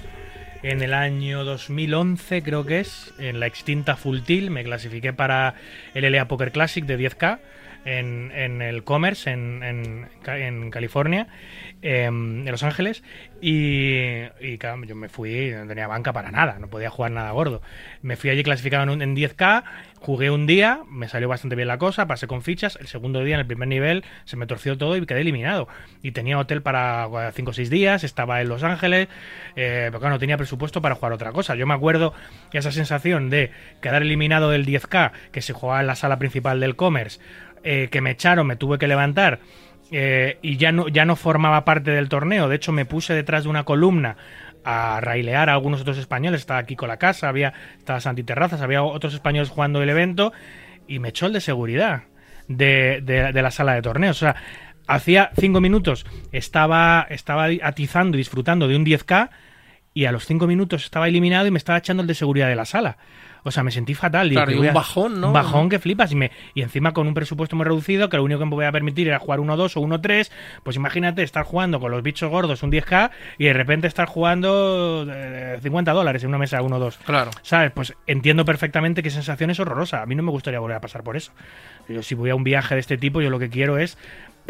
[0.64, 5.56] en el año 2011, creo que es, en la extinta Full me clasifiqué para
[5.94, 7.40] el LA Poker Classic de 10K
[7.86, 11.28] en, en el Commerce en, en, Ca- en California,
[11.82, 13.04] em, en Los Ángeles,
[13.42, 17.62] y, claro, yo me fui, no tenía banca para nada, no podía jugar nada gordo.
[18.02, 19.64] Me fui allí clasificado en, un- en 10K,
[20.00, 23.36] jugué un día, me salió bastante bien la cosa, pasé con fichas, el segundo día
[23.36, 25.68] en el primer nivel se me torció todo y quedé eliminado.
[26.02, 29.08] Y tenía hotel para 5 o 6 días, estaba en Los Ángeles,
[29.56, 31.56] eh, pero claro, no tenía presupuesto para jugar otra cosa.
[31.56, 32.14] Yo me acuerdo
[32.54, 36.76] esa sensación de quedar eliminado del 10K, que se jugaba en la sala principal del
[36.76, 37.20] Commerce,
[37.64, 39.40] eh, que me echaron, me tuve que levantar.
[39.92, 42.50] eh, y ya no, ya no formaba parte del torneo.
[42.50, 44.18] De hecho, me puse detrás de una columna
[44.66, 46.42] a railear a algunos otros españoles.
[46.42, 50.34] Estaba Kiko La Casa, había, estaba Santi Terrazas, había otros españoles jugando el evento.
[50.88, 52.04] Y me echó el de seguridad
[52.48, 54.18] de, de- de la sala de torneos.
[54.18, 54.36] O sea,
[54.88, 59.30] hacía cinco minutos estaba, estaba atizando y disfrutando de un 10K.
[59.94, 62.56] Y a los cinco minutos estaba eliminado y me estaba echando el de seguridad de
[62.56, 62.98] la sala.
[63.46, 64.30] O sea, me sentí fatal.
[64.30, 65.28] Claro, y un a- bajón, ¿no?
[65.28, 66.12] Un bajón que flipas.
[66.12, 68.66] Y, me, y encima con un presupuesto muy reducido, que lo único que me voy
[68.66, 70.32] a permitir era jugar 1-2 o 1-3.
[70.64, 75.06] Pues imagínate estar jugando con los bichos gordos un 10K y de repente estar jugando
[75.10, 76.98] eh, 50 dólares en una mesa 1-2.
[77.06, 77.32] Claro.
[77.42, 77.72] ¿Sabes?
[77.72, 80.02] Pues entiendo perfectamente qué sensación es horrorosa.
[80.02, 81.32] A mí no me gustaría volver a pasar por eso.
[81.90, 83.98] Yo, si voy a un viaje de este tipo, yo lo que quiero es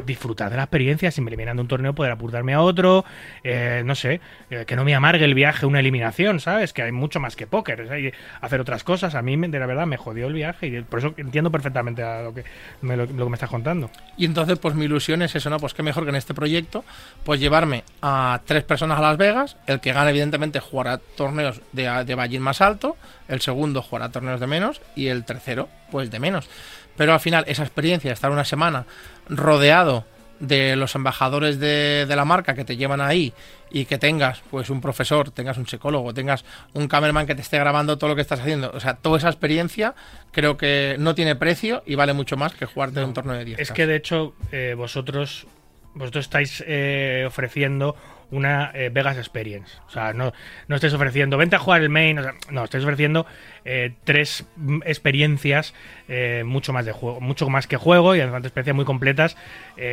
[0.06, 3.06] disfrutar de la experiencia, si me eliminan de un torneo, poder apuntarme a otro,
[3.44, 6.74] eh, no sé, eh, que no me amargue el viaje una eliminación, ¿sabes?
[6.74, 9.16] Que hay mucho más que póker, hacer otras cosas.
[9.16, 12.24] A mí, de la verdad, me jodió el viaje y por eso entiendo perfectamente a
[12.24, 12.44] lo que
[12.82, 13.90] me, lo, lo que me estás contando.
[14.18, 15.58] Y entonces, pues mi ilusión es eso, ¿no?
[15.60, 16.84] Pues qué mejor que en este proyecto,
[17.24, 19.58] pues llevarme a tres personas a Las Vegas.
[19.68, 22.98] El que gane, evidentemente, jugará torneos de, de Ballín más alto.
[23.28, 24.82] El segundo jugará torneos de menos.
[24.96, 26.50] Y el tercero, pues de menos.
[26.96, 28.86] Pero al final, esa experiencia de estar una semana
[29.30, 30.06] rodeado
[30.40, 33.34] de los embajadores de, de la marca que te llevan ahí
[33.72, 37.58] y que tengas pues un profesor, tengas un psicólogo, tengas un cameraman que te esté
[37.58, 39.96] grabando todo lo que estás haciendo, o sea, toda esa experiencia
[40.32, 43.46] creo que no tiene precio y vale mucho más que jugarte en un torneo de
[43.46, 43.60] 10.
[43.60, 45.48] Es que de hecho eh, vosotros
[45.96, 47.96] vosotros estáis eh, ofreciendo
[48.34, 49.78] una eh, Vegas Experience.
[49.88, 50.34] O sea, no,
[50.68, 52.20] no estáis ofreciendo, vente a jugar el main.
[52.20, 53.26] o sea, no, estáis ofreciendo
[53.64, 55.74] eh, tres mm, experiencias
[56.08, 59.38] eh, mucho más de juego, mucho más que juego y además experiencias muy completas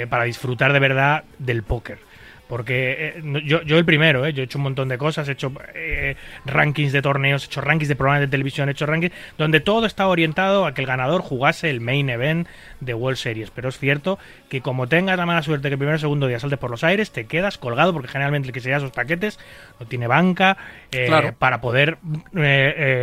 [0.09, 2.10] para disfrutar de verdad del póker.
[2.50, 5.32] Porque eh, yo, yo el primero, eh, yo he hecho un montón de cosas, he
[5.32, 9.14] hecho eh, rankings de torneos, he hecho rankings de programas de televisión, he hecho rankings
[9.38, 12.48] donde todo está orientado a que el ganador jugase el main event
[12.80, 13.52] de World Series.
[13.52, 16.40] Pero es cierto que como tengas la mala suerte que el primer o segundo día
[16.40, 19.38] saltes por los aires, te quedas colgado porque generalmente el que se lleva esos paquetes
[19.78, 20.56] no tiene banca
[20.90, 21.32] eh, Claro.
[21.38, 21.98] para poder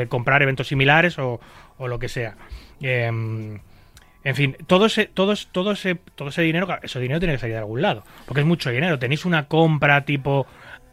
[0.09, 1.39] comprar eventos similares o,
[1.77, 2.35] o lo que sea.
[2.81, 3.59] Em,
[4.23, 7.53] en fin, todo ese, todo, todo, ese, todo ese dinero, ese dinero tiene que salir
[7.55, 8.99] de algún lado, porque es mucho dinero.
[8.99, 10.47] Tenéis una compra tipo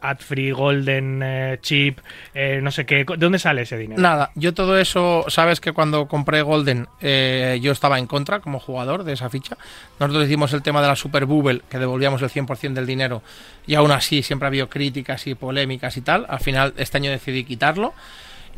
[0.04, 1.98] AdFree, Golden, eh, Chip,
[2.34, 3.04] eh, no sé qué.
[3.04, 4.00] ¿De dónde sale ese dinero?
[4.00, 8.60] Nada, yo todo eso, sabes que cuando compré Golden eh, yo estaba en contra como
[8.60, 9.56] jugador de esa ficha.
[9.98, 13.22] Nosotros hicimos el tema de la Super Bubble, que devolvíamos el 100% del dinero
[13.66, 16.26] y aún así siempre ha habido críticas y polémicas y tal.
[16.28, 17.94] Al final este año decidí quitarlo.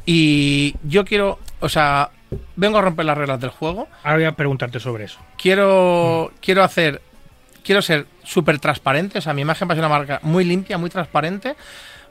[0.05, 2.11] Y yo quiero, o sea,
[2.57, 3.89] vengo a romper las reglas del juego.
[4.03, 5.19] Ahora voy a preguntarte sobre eso.
[5.37, 7.01] Quiero, quiero hacer,
[7.65, 9.19] quiero ser súper transparente.
[9.19, 11.57] O sea, mi imagen va a ser una marca muy limpia, muy transparente,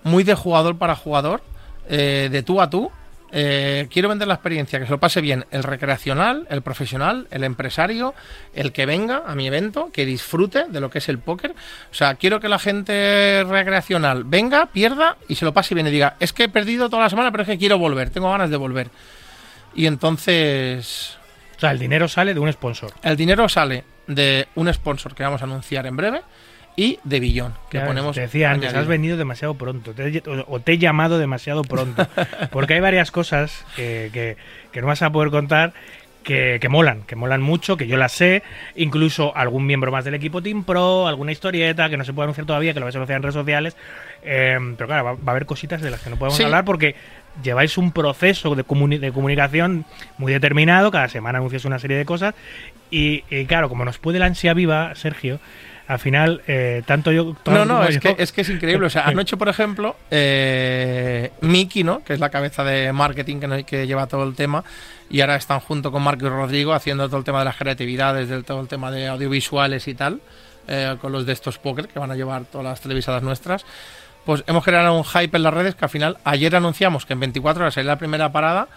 [0.03, 1.41] muy de jugador para jugador,
[1.89, 2.91] eh, de tú a tú.
[3.37, 7.43] Eh, quiero vender la experiencia, que se lo pase bien el recreacional, el profesional, el
[7.43, 8.13] empresario,
[8.53, 11.51] el que venga a mi evento, que disfrute de lo que es el póker.
[11.51, 15.91] O sea, quiero que la gente recreacional venga, pierda y se lo pase bien y
[15.91, 18.49] diga, es que he perdido toda la semana, pero es que quiero volver, tengo ganas
[18.49, 18.89] de volver.
[19.75, 21.17] Y entonces
[21.57, 22.91] O sea, el dinero sale de un sponsor.
[23.03, 26.21] el dinero sale de un sponsor que vamos a anunciar en breve
[26.77, 28.81] y de Billón, que ponemos te decía antes, añadido.
[28.81, 32.05] has venido demasiado pronto, te o o te he llamado demasiado pronto,
[32.51, 34.35] porque hay varias cosas que, que-
[34.73, 35.71] que no vas a poder contar
[36.23, 38.43] que, que molan, que molan mucho, que yo las sé,
[38.75, 42.45] incluso algún miembro más del equipo Team Pro, alguna historieta que no se puede anunciar
[42.47, 43.77] todavía, que lo vais a anunciar en redes sociales,
[44.23, 46.43] eh, pero claro, va, va a haber cositas de las que no podemos Sí.
[46.43, 46.95] hablar porque
[47.43, 49.85] lleváis un proceso de, comuni- de comunicación
[50.17, 52.33] muy determinado, cada semana anuncias una serie de cosas
[52.91, 55.39] y, y claro, como nos puede la ansia viva, Sergio,
[55.87, 57.35] al final, eh, tanto yo...
[57.45, 58.87] No, no, es yo- que, es que es increíble.
[58.87, 62.03] O sea, anoche, por ejemplo, eh, Miki, ¿no?
[62.03, 64.63] Que es la cabeza de marketing que, que lleva todo el tema,
[65.09, 68.29] y ahora están junto con Marco y Rodrigo haciendo todo el tema de las creatividades,
[68.29, 70.21] del todo el tema de audiovisuales y tal,
[70.67, 73.63] eh, con los de estos póker que van a llevar todas las televisadas nuestras.
[74.25, 77.19] Pues hemos creado un hype en las redes que al final, ayer anunciamos que en
[77.19, 78.67] 24 horas sería la primera parada.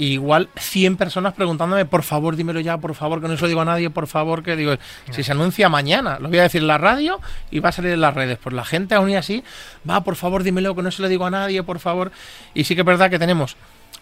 [0.00, 3.48] y igual 100 personas preguntándome, por favor, dímelo ya, por favor, que no se lo
[3.48, 4.74] digo a nadie, por favor, que digo,
[5.10, 7.20] si se anuncia mañana, lo voy a decir en la radio
[7.50, 8.38] y va a salir en las redes.
[8.40, 9.42] Pues la gente aún así,
[9.88, 12.12] va, por favor, dímelo, que no se lo digo a nadie, por favor.
[12.54, 13.56] Y sí que es verdad que tenemos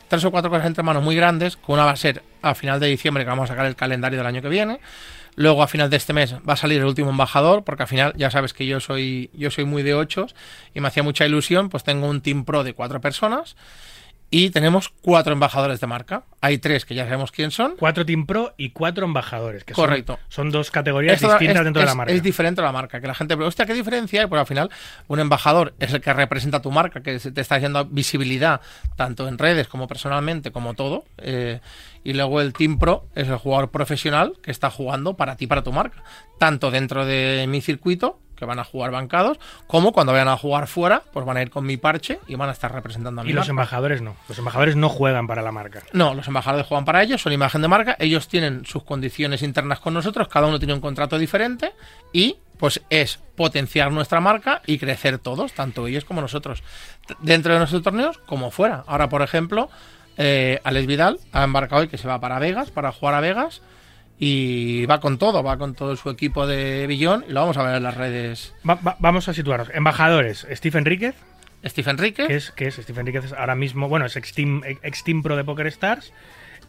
[0.09, 2.79] tres o cuatro cosas entre manos muy grandes, que una va a ser a final
[2.79, 4.81] de diciembre, que vamos a sacar el calendario del año que viene.
[5.37, 8.13] Luego a final de este mes va a salir el último embajador, porque al final
[8.17, 10.35] ya sabes que yo soy, yo soy muy de ochos
[10.75, 13.55] y me hacía mucha ilusión, pues tengo un team pro de cuatro personas
[14.29, 16.25] y tenemos cuatro embajadores de marca.
[16.41, 17.75] Hay tres que ya sabemos quién son.
[17.79, 19.63] Cuatro Team Pro y cuatro embajadores.
[19.63, 20.19] Que son- Correcto.
[20.29, 22.13] Son, dos categorías Esto distintas es, dentro de la marca.
[22.13, 23.01] es diferente a la marca.
[23.01, 24.27] Que la gente pregunta, hostia, ¿qué diferencia hay?
[24.27, 24.71] Pues al final,
[25.07, 28.61] un embajador es el que representa tu marca, que se te está haciendo visibilidad
[28.97, 31.05] tanto en redes como personalmente, como todo.
[31.19, 31.61] Eh,
[32.07, 35.65] y luego el Team Pro es el jugador profesional que está jugando para ti, para
[35.65, 36.05] tu marca.
[36.39, 40.69] Tanto dentro de mi circuito, que van a jugar bancados, como cuando vayan a jugar
[40.69, 43.31] fuera, pues van a ir con mi parche y van a estar representando a mi
[43.31, 44.15] y los embajadores no.
[44.29, 45.83] Los embajadores no juegan para la marca.
[45.95, 49.81] No, los embajadores juegan para ellos, son imagen de marca, ellos tienen sus condiciones internas
[49.81, 51.73] con nosotros, cada uno tiene un contrato diferente
[52.13, 56.63] y pues es potenciar nuestra marca y crecer todos, tanto ellos como nosotros,
[57.19, 58.85] dentro de nuestros torneos como fuera.
[58.87, 59.71] Ahora, por ejemplo,
[60.17, 63.63] eh, Alex Vidal ha embarcado hoy que se va para Vegas, para jugar a Vegas
[64.19, 67.63] y va con todo, va con todo su equipo de billón y lo vamos a
[67.63, 68.55] ver en las redes.
[68.69, 69.69] Va- va- vamos a situarnos.
[69.75, 71.15] Embajadores, Steve Enríquez,
[71.65, 75.05] Steve Enrique, que es, que es Steve Enríquez ahora mismo, bueno, es ex Team, ex
[75.05, 76.13] Team Pro de Poker Stars.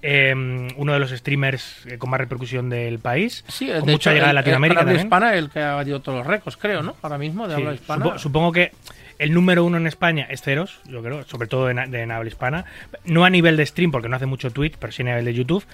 [0.04, 0.34] eh,
[0.76, 3.44] uno de los streamers eh, con más repercusión del país.
[3.48, 5.08] sí, con de mucha hecho, llegada a el- Latinoamérica el habla también.
[5.08, 6.96] hispana el que ha batido todos los récords, creo, ¿no?
[7.02, 8.06] Ahora mismo de Sí, habla hispana.
[8.06, 8.72] supo- supongo que
[9.20, 12.28] el número uno en España es Ceros, yo creo, sobre todo en, de en habla
[12.28, 12.66] hispana.
[13.06, 15.34] No a nivel de stream, porque no hace mucho Twitch, pero sí a nivel de
[15.34, 15.66] YouTube.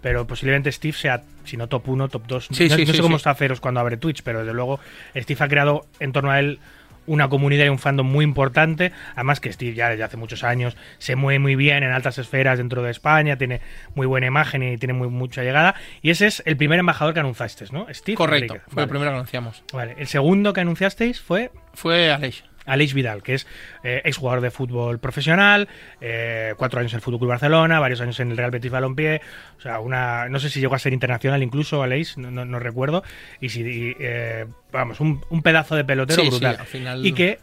[0.00, 2.48] Pero posiblemente Steve sea, si no top 1, top 2.
[2.50, 4.78] Sí, no, sí, no sé sí, cómo está Ceros cuando abre Twitch, pero desde luego
[5.16, 6.58] Steve ha creado en torno a él
[7.06, 8.92] una comunidad y un fandom muy importante.
[9.14, 12.58] Además que Steve ya desde hace muchos años se mueve muy bien en altas esferas
[12.58, 13.60] dentro de España, tiene
[13.94, 15.74] muy buena imagen y tiene muy mucha llegada.
[16.02, 17.86] Y ese es el primer embajador que anunciasteis, ¿no?
[17.90, 18.16] Steve.
[18.16, 18.82] Correcto, fue Vale.
[18.84, 19.62] el primero que anunciamos.
[19.72, 19.94] Vale.
[19.98, 22.44] El segundo que anunciasteis fue Fue Aleix.
[22.66, 23.46] Aleix Vidal, que es
[23.82, 25.68] eh, exjugador de fútbol profesional,
[26.00, 29.20] eh, cuatro años en el Fútbol Club Barcelona, varios años en el Real Betis Balompié,
[29.58, 32.58] o sea, una, no sé si llegó a ser internacional incluso Aleix, no, no- no
[32.58, 33.02] recuerdo,
[33.40, 37.04] y si, y, eh, vamos, un, un pedazo de pelotero Sí, sí, brutal, al final-
[37.06, 37.38] y que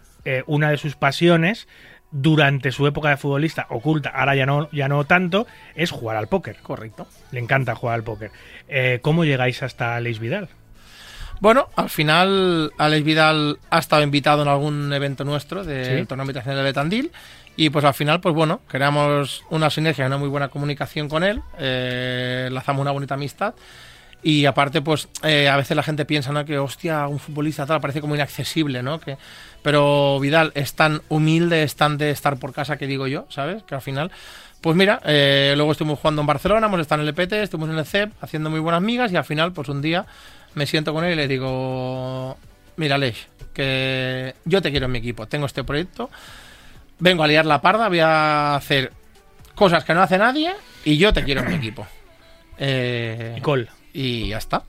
[0.45, 1.67] una de sus pasiones
[2.11, 6.27] durante su época de futbolista oculta, ahora ya no, ya no tanto, es jugar al
[6.27, 6.57] póker.
[6.61, 7.07] Correcto.
[7.31, 8.29] Le encanta jugar al póker.
[9.01, 10.49] ¿Cómo llegáis hasta Aleix Vidal?
[11.41, 16.05] Bueno, al final Alex Vidal ha estado invitado en algún evento nuestro del Sí.
[16.05, 17.11] torneo invitacional de Betandil
[17.57, 21.41] y pues al final, pues bueno, creamos una sinergia, una muy buena comunicación con él,
[21.57, 23.55] eh, lanzamos una bonita amistad
[24.21, 26.45] y aparte, pues eh, a veces la gente piensa, ¿no?
[26.45, 28.99] Que hostia, un futbolista tal parece como inaccesible, ¿no?
[28.99, 29.17] Que,
[29.63, 33.63] pero Vidal es tan humilde, es tan de estar por casa que digo yo, ¿sabes?
[33.63, 34.11] Que al final,
[34.61, 37.79] pues mira, eh, luego estuvimos jugando en Barcelona, hemos estado en el EPT, estuvimos en
[37.79, 40.05] el CEP haciendo muy buenas migas y al final, pues un día
[40.55, 42.37] me siento con él y le digo,
[42.77, 46.09] mira Aleix, que yo te quiero en mi equipo, tengo este proyecto,
[46.99, 48.91] vengo a liar la parda, voy a hacer
[49.55, 50.53] cosas que no hace nadie
[50.85, 51.85] y yo te quiero en mi equipo.
[52.63, 53.41] Eh,
[53.93, 54.61] Y y ya está.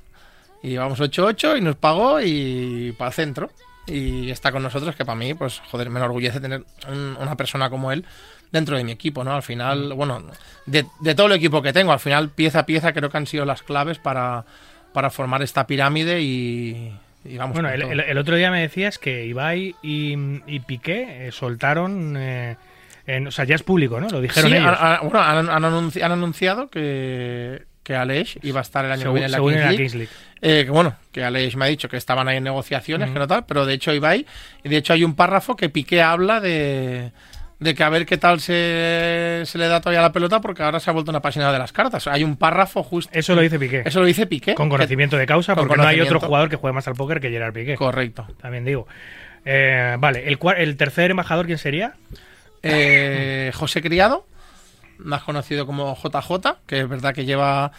[0.62, 3.50] Y llevamos 8-8 y nos pagó y para el centro.
[3.86, 7.68] Y está con nosotros, que para mí, pues joder, me enorgullece tener un- una persona
[7.68, 8.06] como él
[8.50, 9.34] dentro de mi equipo, ¿no?
[9.34, 10.22] Al final, bueno,
[10.64, 13.26] de, de todo el equipo que tengo, al final, pieza a pieza, creo que han
[13.26, 14.44] sido las claves para,
[14.92, 16.92] para formar esta pirámide y,
[17.24, 20.14] y vamos Bueno, el, el- el otro día me decías que Ibai y,
[20.46, 22.14] y Piqué eh, soltaron.
[22.16, 22.56] eh,
[23.06, 24.08] en- o sea, ya es público, ¿no?
[24.08, 24.68] Lo dijeron Sí, ellos.
[24.78, 28.92] han, han- bueno, han, han anunci- han anunciado que, que Aleix iba a estar el
[28.92, 29.76] año que viene en la Kings la.
[29.76, 30.10] Kings League.
[30.40, 33.26] Eh, que bueno, que Aleix me ha dicho que estaban ahí en negociaciones, que no
[33.26, 34.24] tal, pero de hecho Ibai,
[34.62, 37.10] y de hecho hay un párrafo que Piqué habla de,
[37.62, 40.80] de que a ver qué tal se, se le da todavía la pelota porque ahora
[40.80, 42.06] se ha vuelto una apasionado de las cartas.
[42.08, 43.10] Hay un párrafo justo.
[43.14, 43.82] Eso lo dice Piqué.
[43.84, 44.54] Eso lo dice Piqué.
[44.54, 47.20] con que- conocimiento de causa, porque no hay otro jugador que juegue más al póker
[47.20, 47.76] que Gerard Piqué.
[47.76, 48.26] Correcto.
[48.40, 48.86] También digo.
[49.44, 51.94] Eh, vale, el, el tercer embajador, ¿quién sería?
[52.62, 54.26] Eh, José Criado,
[54.98, 57.72] más conocido como JJ, que es verdad que lleva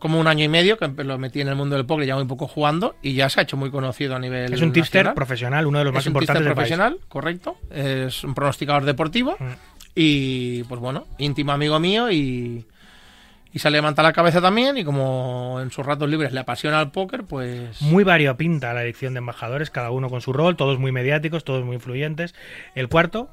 [0.00, 2.24] como un año y medio, que lo metí en el mundo del póker ya muy
[2.24, 5.66] poco jugando, y ya se ha hecho muy conocido a nivel Es un tipster profesional,
[5.66, 6.54] uno de los más es un importantes país.
[6.54, 7.56] profesional, correcto.
[7.70, 9.36] Es un pronosticador deportivo.
[9.38, 9.44] Mm.
[9.94, 12.64] Y pues bueno, íntimo amigo mío y,
[13.52, 14.78] y se le levanta la cabeza también.
[14.78, 17.82] Y como en sus ratos libres le apasiona el póker, pues.
[17.82, 21.64] Muy variopinta la elección de embajadores, cada uno con su rol, todos muy mediáticos, todos
[21.64, 22.34] muy influyentes.
[22.74, 23.28] ¿El cuarto?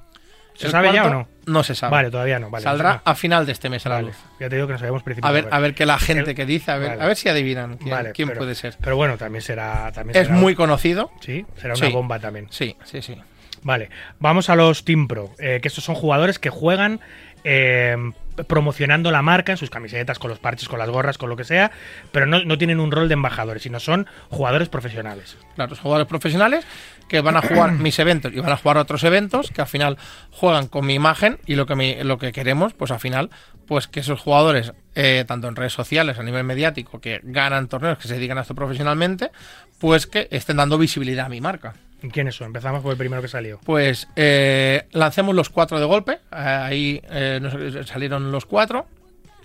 [0.58, 1.28] ¿Se sabe ya o no?
[1.46, 1.92] No se sabe.
[1.92, 2.50] Vale, todavía no.
[2.50, 3.02] Vale, Saldrá no.
[3.06, 4.18] a final de este mes a la Vale, luz.
[4.40, 5.32] ya te digo que nos habíamos precipitado.
[5.32, 7.04] A ver, a ver qué la gente El- que dice, a ver, Vale.
[7.04, 8.76] a ver si adivinan quién, Vale, quién pero- puede ser.
[8.82, 9.92] Pero bueno, también será.
[9.94, 11.12] También Es será- muy conocido.
[11.22, 11.94] Sí, será una Sí.
[11.94, 12.48] bomba también.
[12.50, 13.16] Sí, sí, sí.
[13.64, 13.90] Vale,
[14.20, 17.00] vamos a los Team Pro, eh, que estos son jugadores que juegan
[17.44, 17.96] eh,
[18.46, 21.44] promocionando la marca en sus camisetas, con los parches, con las gorras, con lo que
[21.44, 21.72] sea,
[22.12, 25.38] pero no, no tienen un rol de embajadores, sino son jugadores profesionales.
[25.56, 26.66] Claro, los jugadores profesionales
[27.08, 29.98] que van a jugar mis eventos y van a jugar otros eventos que al final
[30.32, 33.30] juegan con mi imagen y lo que mi- lo que queremos, pues al final,
[33.66, 37.98] pues que esos jugadores, eh, tanto en redes sociales, a nivel mediático, que ganan torneos,
[37.98, 39.32] que se dedican a esto profesionalmente,
[39.80, 41.74] pues que estén dando visibilidad a mi marca.
[42.02, 42.48] ¿Y ¿Quiénes son?
[42.48, 43.60] Empezamos por el primero que salió.
[43.64, 48.88] Pues eh, lancemos los cuatro de golpe, eh, ahí eh, nos salieron los cuatro.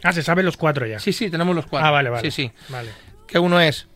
[0.03, 0.99] Ah, se saben los cuatro ya.
[0.99, 1.87] Sí, sí, tenemos los cuatro.
[1.89, 2.31] ah, vale, vale.
[2.31, 2.53] Sí, sí.
[2.69, 2.91] Vale.
[3.27, 3.89] Que uno es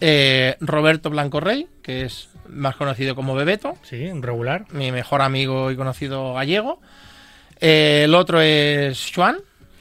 [0.00, 3.76] eh, Roberto Blanco Rey, que es más conocido como Bebeto.
[3.82, 4.66] Sí, un regular.
[4.70, 6.80] mi mejor amigo y conocido gallego.
[7.60, 9.38] Eh, el otro es Juan.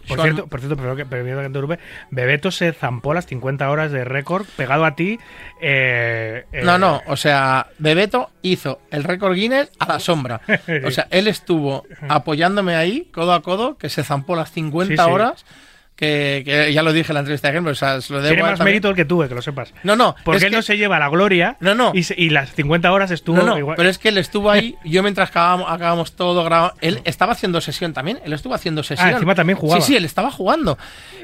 [0.07, 1.57] Por cierto, por cierto, pero que, pero que te
[2.11, 5.19] Bebeto se zampó las 50 horas de récord pegado a ti.
[5.61, 10.41] eh, eh, No, no, o sea, Bebeto hizo el récord Guinness a la sombra.
[10.85, 14.97] O sea, él estuvo apoyándome ahí, codo a codo, que se zampó las 50 Sí,
[14.97, 15.13] sí.
[15.13, 15.45] horas.
[16.03, 18.33] Que, que ya lo dije en la entrevista de ejemplo, o sea, se lo debo
[18.33, 18.73] Tiene más también.
[18.75, 19.73] mérito el que tuve, que lo sepas.
[19.83, 21.91] No, no, Porque él que- no se lleva la gloria No, no.
[21.93, 23.75] Y, se- y las 50 horas estuvo No, no, igual.
[23.77, 27.61] pero es que él estuvo ahí, yo mientras acabábamos, acabábamos todo grabado, él estaba haciendo
[27.61, 29.07] sesión también, él estuvo haciendo sesión.
[29.07, 29.81] Ah, encima también jugaba.
[29.81, 30.77] Sí, sí, él estaba jugando.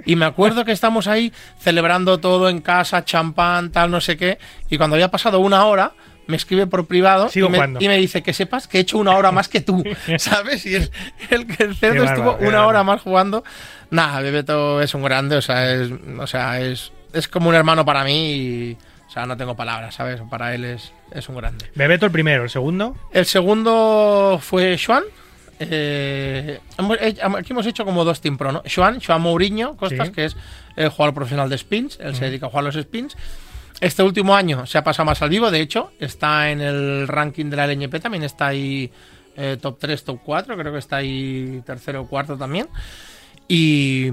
[0.05, 4.37] Y me acuerdo que estamos ahí celebrando todo en casa, champán, tal, no sé qué,
[4.69, 5.91] y cuando había pasado una hora,
[6.27, 9.15] me escribe por privado y me, y me dice que sepas que he hecho una
[9.17, 9.83] hora más que tú,
[10.19, 10.63] ¿sabes?
[10.67, 10.91] Y el,
[11.31, 13.43] el, el cerdo estuvo qué una hora más jugando.
[13.91, 17.83] Nada, Bebeto es un grande, o sea, es, o sea, es, es como un hermano
[17.85, 18.77] para mí y...
[19.07, 20.21] O sea, no tengo palabras, ¿sabes?
[20.29, 21.65] Para él es, es un grande.
[21.73, 22.95] Bebeto el primero, el segundo.
[23.11, 24.77] El segundo fue.
[25.59, 28.61] Eh, hemos- eh, aquí hemos hecho como dos Team Pro, ¿no?
[28.73, 30.13] Joan, Joan Mourinho Costas, Sí.
[30.13, 30.37] que es
[30.75, 31.97] el jugador profesional de spins.
[31.99, 33.17] Él se dedica a jugar los spins.
[33.81, 37.45] Este último año se ha pasado más al vivo, de hecho, está en el ranking
[37.49, 38.91] de la LNP, también está ahí
[39.37, 42.67] eh, top 3, top 4, creo que está ahí tercero o cuarto también.
[43.49, 44.07] Y,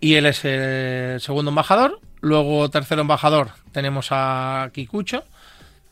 [0.00, 1.98] y él es el segundo embajador.
[2.20, 5.24] Luego, tercero embajador, tenemos a Kikucho,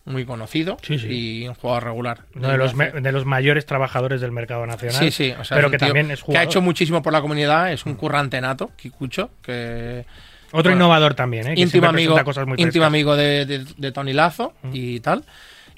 [0.04, 1.08] muy conocido Sí, sí.
[1.42, 2.20] y un jugador regular.
[2.34, 4.96] Uno de los, de los mayores trabajadores del mercado nacional.
[4.98, 7.20] Sí, sí, o sea, pero es que también es que ha hecho muchísimo por la
[7.22, 10.04] comunidad, es un currante nato, Kikucho, que
[10.48, 11.54] Otro bueno, innovador también, ¿eh?
[11.56, 15.24] íntimo amigo, presenta cosas muy íntimo amigo de, de- de Tony Lazo y tal.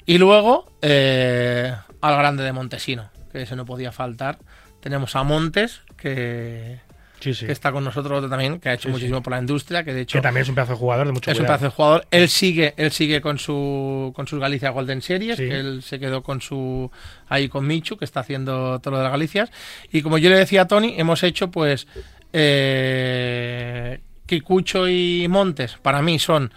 [0.05, 4.39] Y luego eh, al grande de Montesino, que ese no podía faltar.
[4.79, 6.79] Tenemos a Montes, que,
[7.19, 7.47] Sí, sí.
[7.47, 10.01] que está con nosotros también, que ha hecho Sí, muchísimo por la industria, que de
[10.01, 12.07] hecho Que también es un pedazo de jugador de mucho es un pedazo de jugador.
[12.11, 16.21] Él sigue, él sigue con su con sus Galicia Golden Series, que él se quedó
[16.21, 16.91] con su
[17.27, 19.51] ahí con Michu, que está haciendo todo lo de las Galicias.
[19.91, 21.87] Y como yo le decía a Tony, hemos hecho pues
[22.33, 26.51] eh, Kikucho y Montes, para mí son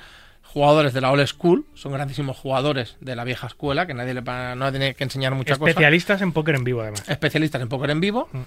[0.52, 4.20] jugadores de la old school, son grandísimos jugadores de la vieja escuela, que nadie le
[4.20, 7.08] va- no tiene que enseñar mucha cosa Especialistas en póker en vivo, además.
[7.08, 8.28] especialistas en póker en vivo.
[8.32, 8.38] Mm.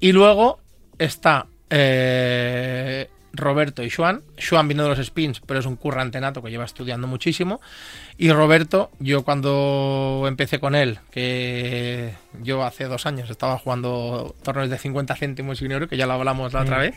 [0.00, 0.58] Y luego
[0.98, 4.20] está eh, Roberto y Juan.
[4.46, 7.60] Juan viene de los spins, pero es un currante nato que lleva estudiando muchísimo.
[8.18, 14.68] Y Roberto, yo cuando empecé con él, que yo hace dos años estaba jugando torneos
[14.68, 16.96] de 50 céntimos y un euro, que ya lo hablamos la otra Mm, vez,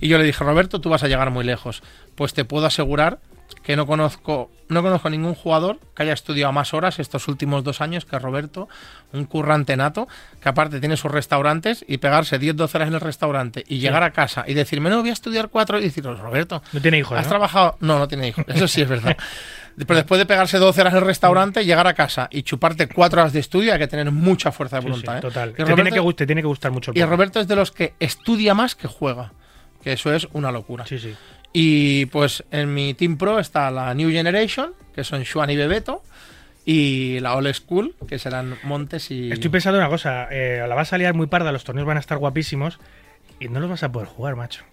[0.00, 1.82] y yo le dije, Roberto, tú vas a llegar muy lejos.
[2.16, 3.18] Pues te puedo asegurar
[3.54, 7.80] que no conozco, no conozco ningún jugador que haya estudiado más horas estos últimos dos
[7.80, 8.68] años que Roberto,
[9.12, 10.08] un currante nato,
[10.40, 14.10] que aparte tiene sus restaurantes y pegarse 10-12 horas en el restaurante y llegar a
[14.12, 17.24] casa y decirme, no, voy a estudiar cuatro y decir, Roberto, No tiene hijos, ¿has
[17.26, 17.30] ¿no?
[17.30, 17.76] trabajado?
[17.80, 19.16] No, no tiene hijos, eso sí es verdad.
[19.76, 23.22] Pero después de pegarse 12 horas en el restaurante, llegar a casa y chuparte cuatro
[23.22, 25.16] horas de estudio, hay que tener mucha fuerza de Sí, sí, voluntad.
[25.16, 25.20] ¿eh?
[25.22, 25.50] total.
[25.50, 27.02] Y Te, Roberto- tiene que, te tiene que gustar mucho el y.
[27.04, 29.32] Roberto es de los que estudia más que juega.
[29.82, 30.84] Que eso es una locura.
[30.86, 31.14] Sí, sí.
[31.52, 36.02] Y pues en mi Team Pro está la New Generation, que son Xuan y Bebeto,
[36.64, 39.30] y la Old School, que serán Montes y.
[39.32, 42.00] Estoy pensando una cosa, eh, la vas a liar muy parda, los torneos van a
[42.00, 42.78] estar guapísimos
[43.40, 44.64] y no los vas a poder jugar, macho.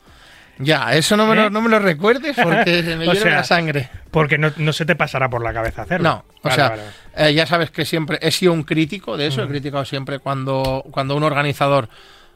[0.61, 1.36] Ya, eso no me, ¿Eh?
[1.38, 3.89] lo, no me lo recuerdes porque se me sea, la sangre.
[4.11, 6.09] Porque no, no se te pasará por la cabeza hacerlo.
[6.09, 6.84] No, o Vale, sea, vale,
[7.15, 10.84] eh, ya sabes que siempre he sido un crítico de eso, he criticado siempre cuando,
[10.91, 11.88] cuando un organizador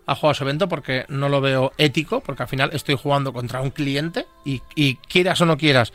[0.05, 3.61] ha jugado su evento porque no lo veo ético, porque al final estoy jugando contra
[3.61, 5.93] un cliente y, y quieras o no quieras,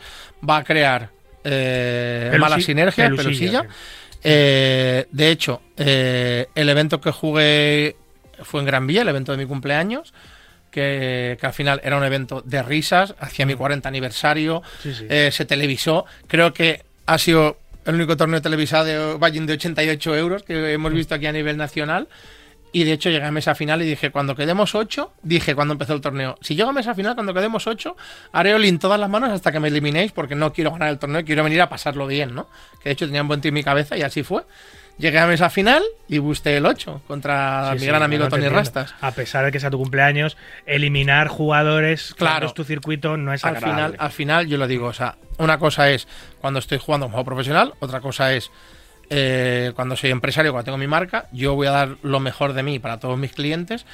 [0.49, 1.11] va a crear
[1.45, 3.63] eh, mala sinergia, pelusilla, pelusilla.
[4.11, 4.19] sí.
[4.25, 7.97] Eh, de hecho, eh, el evento que jugué
[8.43, 10.13] fue en Gran Vía, el evento de mi cumpleaños.
[10.71, 15.07] Que, que al final era un evento de risas, hacía mi 40 aniversario, Sí, sí.
[15.09, 16.05] eh, se televisó.
[16.27, 17.57] Creo que ha sido
[17.87, 21.57] el único torneo televisado de Valle de 88 euros que hemos visto aquí a nivel
[21.57, 22.07] nacional.
[22.73, 25.95] Y de hecho llegué a mesa final y dije, cuando quedemos 8, dije cuando empezó
[25.95, 27.97] el torneo, si llego a mesa final, cuando quedemos 8,
[28.33, 31.25] haré all todas las manos hasta que me eliminéis porque no quiero ganar el torneo,
[31.25, 32.47] quiero venir a pasarlo bien, ¿no?
[32.83, 34.43] Que de hecho tenía un buen tío en mi cabeza y así fue.
[34.99, 38.31] Llegué a mesa final y busqué el 8 contra Sí, mi sí, gran amigo no
[38.31, 38.49] Tony.
[38.49, 38.95] Rastas.
[39.01, 42.49] A pesar de que sea tu cumpleaños, eliminar jugadores Claro.
[42.49, 43.85] es tu circuito no es al agradable.
[43.93, 46.09] final, al final yo lo digo, o sea, una cosa es
[46.41, 48.51] cuando estoy jugando como juego profesional, otra cosa es
[49.11, 52.63] eh, cuando soy empresario, cuando tengo mi marca, yo voy a dar lo mejor de
[52.63, 53.87] mí para todos mis clientes,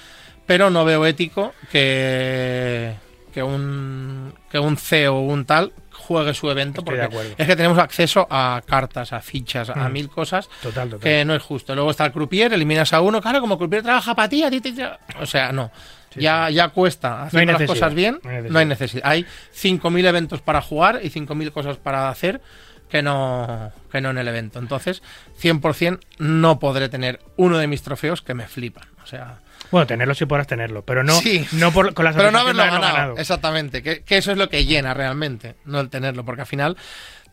[0.46, 2.94] pero no veo ético que,
[3.32, 7.56] que un que un CEO o un tal juegue su evento Estoy porque es que
[7.56, 9.92] tenemos acceso a cartas, a fichas, a Mm.
[9.92, 11.00] mil cosas Total, total.
[11.02, 11.74] que no es justo.
[11.74, 14.60] Luego está el croupier, eliminas a uno, claro, como croupier trabaja para ti, a ti
[14.60, 14.72] te...
[15.20, 15.70] O sea, no.
[16.10, 19.02] Sí, ya, ya cuesta hacer las necesidad, cosas bien, no hay necesidad.
[19.04, 19.18] no hay.
[19.24, 22.40] Hay 5.000 eventos para jugar y 5.000 cosas para hacer
[22.88, 24.58] que no, que no en el evento.
[24.58, 25.02] Entonces,
[25.42, 28.88] 100% no podré tener uno de mis trofeos que me flipan.
[29.02, 31.46] O sea, Bueno, tenerlo sí podrás tenerlo, pero no, Sí.
[31.52, 33.16] no por, con la pero no haberlo ganado.
[33.18, 33.82] Exactamente.
[33.82, 36.24] Que, que eso es lo que llena realmente, no el tenerlo.
[36.24, 36.76] Porque al final,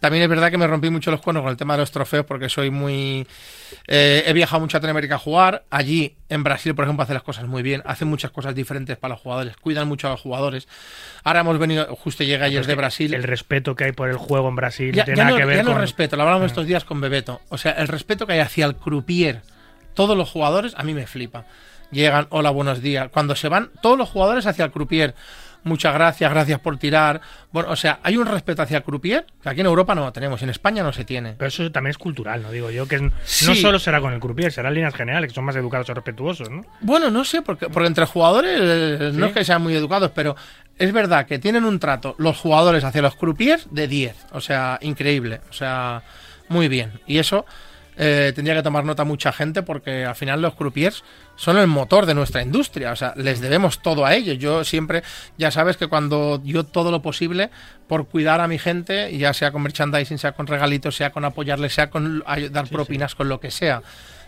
[0.02, 2.26] también es verdad que me rompí mucho los cuernos con el tema de los trofeos,
[2.26, 3.28] porque soy muy.
[3.86, 5.64] eh, he viajado mucho a Latinoamérica a jugar.
[5.70, 7.84] Allí, en Brasil, por ejemplo, hace las cosas muy bien.
[7.86, 9.56] Hacen muchas cosas diferentes para los jugadores.
[9.58, 10.68] Cuidan mucho a los jugadores.
[11.24, 13.14] Ahora hemos venido, justo llegué ayer de Brasil.
[13.14, 15.64] El respeto que hay por el juego en Brasil Ya, no ya que ver ya
[15.64, 15.78] no con...
[15.78, 15.82] Ah.
[15.82, 17.40] respeto, lo hablamos estos días con Bebeto.
[17.50, 19.44] O sea, el respeto que hay hacia el croupier,
[19.94, 21.46] todos los jugadores, a mí me flipa.
[21.92, 23.10] Llegan, hola, buenos días.
[23.12, 25.14] Cuando se van, todos los jugadores hacia el croupier.
[25.64, 27.22] Muchas gracias, gracias por tirar.
[27.52, 30.12] Bueno, o sea, hay un respeto hacia el croupier que aquí en Europa no lo
[30.12, 31.36] tenemos, en España no se tiene.
[31.38, 32.52] Pero eso también es cultural, ¿no?
[32.52, 33.12] Digo yo, que no
[33.56, 36.50] solo será con el croupier, será en líneas generales, que son más educados o respetuosos,
[36.50, 36.66] ¿no?
[36.82, 40.36] Bueno, no sé, porque, porque entre jugadores eh, no es que sean muy educados, pero
[40.78, 44.16] es verdad que tienen un trato los jugadores hacia los croupiers de 10.
[44.32, 45.42] O sea, increíble.
[45.50, 46.02] O sea,
[46.50, 47.00] muy bien.
[47.06, 47.46] Y eso
[47.98, 51.04] eh, tendría que tomar nota mucha gente porque al final los croupiers
[51.36, 52.92] son el motor de nuestra industria.
[52.92, 54.38] O sea, les debemos todo a ellos.
[54.38, 55.04] Yo siempre,
[55.38, 57.50] ya sabes que cuando yo todo lo posible
[57.88, 61.74] por cuidar a mi gente, ya sea con merchandising, sea con regalitos, sea con apoyarles,
[61.74, 63.82] sea con dar propinas, con lo que sea.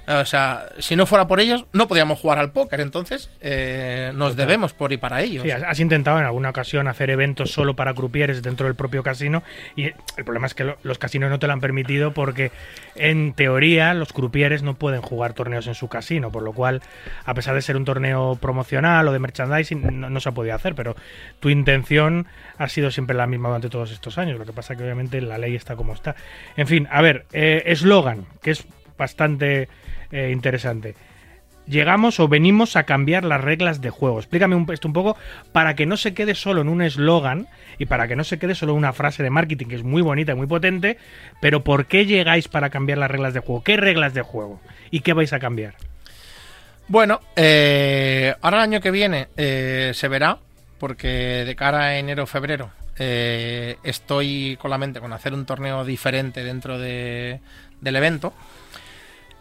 [0.07, 2.81] O sea, si no fuera por ellos, no podíamos jugar al póker.
[2.81, 5.43] Entonces, eh, nos debemos por y para ellos.
[5.43, 9.43] Sí, has, intentado en alguna ocasión hacer eventos solo para croupiers dentro del propio casino
[9.75, 12.51] y el problema es que lo- los casinos no te lo han permitido porque
[12.95, 16.81] en teoría los croupiers no pueden jugar torneos en su casino, por lo cual
[17.25, 20.55] a pesar de ser un torneo promocional o de merchandising no, no se ha podido
[20.55, 20.95] hacer, pero
[21.39, 22.27] tu intención
[22.57, 25.37] ha sido siempre la misma durante todos estos años, lo que pasa que obviamente la
[25.37, 26.15] ley está como está.
[26.57, 28.65] En fin, a ver, eh, eslogan, que es
[28.97, 29.69] bastante
[30.14, 30.95] eh, interesante
[31.66, 34.20] llegamos o venimos a cambiar las reglas de juego.
[34.20, 35.16] Explícame un, esto un poco
[35.53, 37.47] para que no se quede solo en un eslogan
[37.78, 40.01] y para que no se quede solo en una frase de marketing que es muy
[40.01, 40.97] bonita y muy potente,
[41.39, 43.64] pero ¿por qué llegáis para cambiar las reglas de juego?
[43.64, 44.59] ¿Qué reglas de juego?
[44.91, 45.76] ¿Y qué vais a cambiar?
[46.89, 50.39] Bueno, eh, ahora el año que viene eh, se verá,
[50.80, 51.07] porque
[51.45, 55.86] de cara a enero o febrero eh, estoy con la mente con hacer un torneo
[55.86, 57.39] diferente dentro de-
[57.80, 58.34] del evento.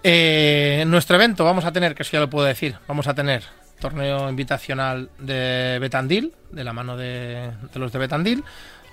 [0.05, 3.45] Eh, nuestro evento vamos a tener, que eso ya lo puedo decir, vamos a tener
[3.79, 8.45] torneo invitacional de Betandil, de la mano de, los de Betandil.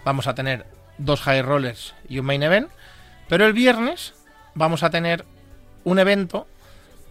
[0.04, 0.66] Vamos a tener
[0.98, 2.70] dos high rollers y un main event.
[3.28, 4.14] Pero el viernes
[4.56, 5.26] vamos a tener
[5.84, 6.48] un evento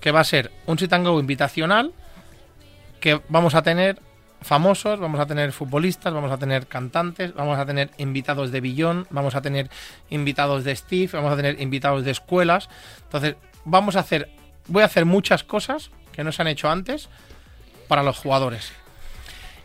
[0.01, 1.92] que va a ser un sit and go invitacional
[3.01, 4.01] que vamos a tener
[4.40, 9.07] famosos, vamos a tener futbolistas, vamos a tener cantantes, vamos a tener invitados de Billón,
[9.11, 9.70] vamos a tener
[10.11, 12.68] invitados de Steve, vamos a tener invitados de escuelas.
[13.05, 13.36] Entonces,
[13.69, 14.31] vamos a hacer,
[14.66, 17.09] voy a hacer muchas cosas que no se han hecho antes
[17.87, 18.73] para los jugadores.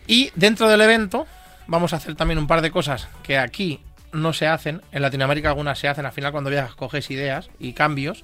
[0.07, 1.25] Y dentro del evento
[1.67, 3.79] vamos a hacer también un par de cosas que aquí
[4.11, 7.73] no se hacen, en Latinoamérica algunas se hacen, al final cuando viajas coges ideas y
[7.73, 8.23] cambios.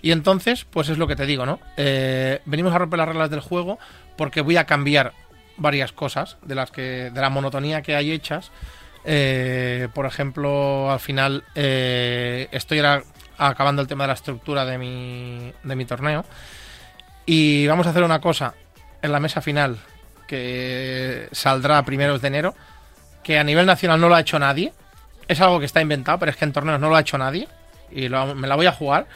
[0.00, 1.58] Y entonces, pues es lo que te digo, ¿no?
[1.76, 3.78] Eh, venimos a romper las reglas del juego
[4.16, 5.12] porque voy a cambiar
[5.56, 8.50] varias cosas de las que de la monotonía que hay hechas.
[9.04, 13.04] Eh, por ejemplo, al final eh, estoy ahora
[13.38, 16.24] acabando el tema de la estructura de mi, de mi torneo
[17.24, 18.54] y vamos a hacer una cosa
[19.02, 19.78] en la mesa final
[20.26, 22.54] que saldrá a primeros de enero,
[23.22, 24.72] que a nivel nacional no lo ha hecho nadie.
[25.28, 27.48] Es algo que está inventado, pero es que en torneos no lo ha hecho nadie
[27.90, 29.06] y me la voy a jugar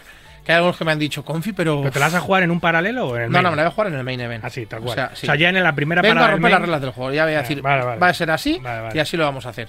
[0.45, 1.83] que hay algunos que me han dicho, Confi, pero.
[1.91, 3.65] te la vas a jugar en un paralelo o en el No, no, me la
[3.65, 4.45] voy a jugar en el main event.
[4.45, 5.11] Así, tal cual.
[5.13, 7.13] O sea, ya en la primera Vengo a romper las reglas del juego.
[7.13, 8.61] Ya voy a decir, va a ser así
[8.93, 9.69] y así lo vamos a hacer.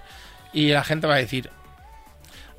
[0.53, 1.49] Y la gente va a decir,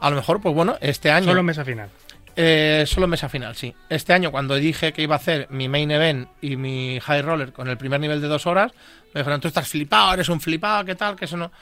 [0.03, 1.27] a lo mejor, pues bueno, este año.
[1.27, 1.89] Solo mesa final.
[2.35, 3.73] Eh, solo mesa final, sí.
[3.89, 7.53] Este año, cuando dije que iba a hacer mi main event y mi high roller
[7.53, 8.73] con el primer nivel de dos horas,
[9.15, 11.15] me dijeron, tú estás flipado, eres un flipado, ¿qué tal?
[11.15, 11.53] Que eso no.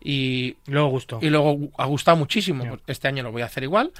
[0.00, 1.20] Y luego gustó.
[1.22, 2.64] Y luego ha gustado muchísimo.
[2.66, 3.92] Pues este año lo voy a hacer igual.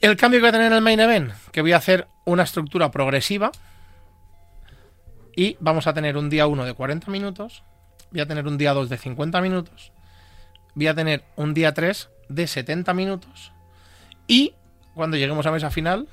[0.00, 2.44] El cambio que voy a tener en el main event, que voy a hacer una
[2.44, 3.52] estructura progresiva
[5.36, 7.62] y vamos a tener un día 1 de 40 minutos,
[8.10, 9.92] voy a tener un día 2 de 50 minutos,
[10.74, 13.52] voy a tener un día 3 de 70 minutos
[14.26, 14.54] y
[14.94, 16.08] cuando lleguemos a mesa final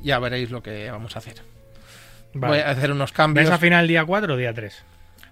[0.00, 1.42] ya veréis lo que vamos a hacer.
[2.34, 3.46] Voy a hacer unos cambios.
[3.46, 4.84] ¿Mesa final día 4 o día 3?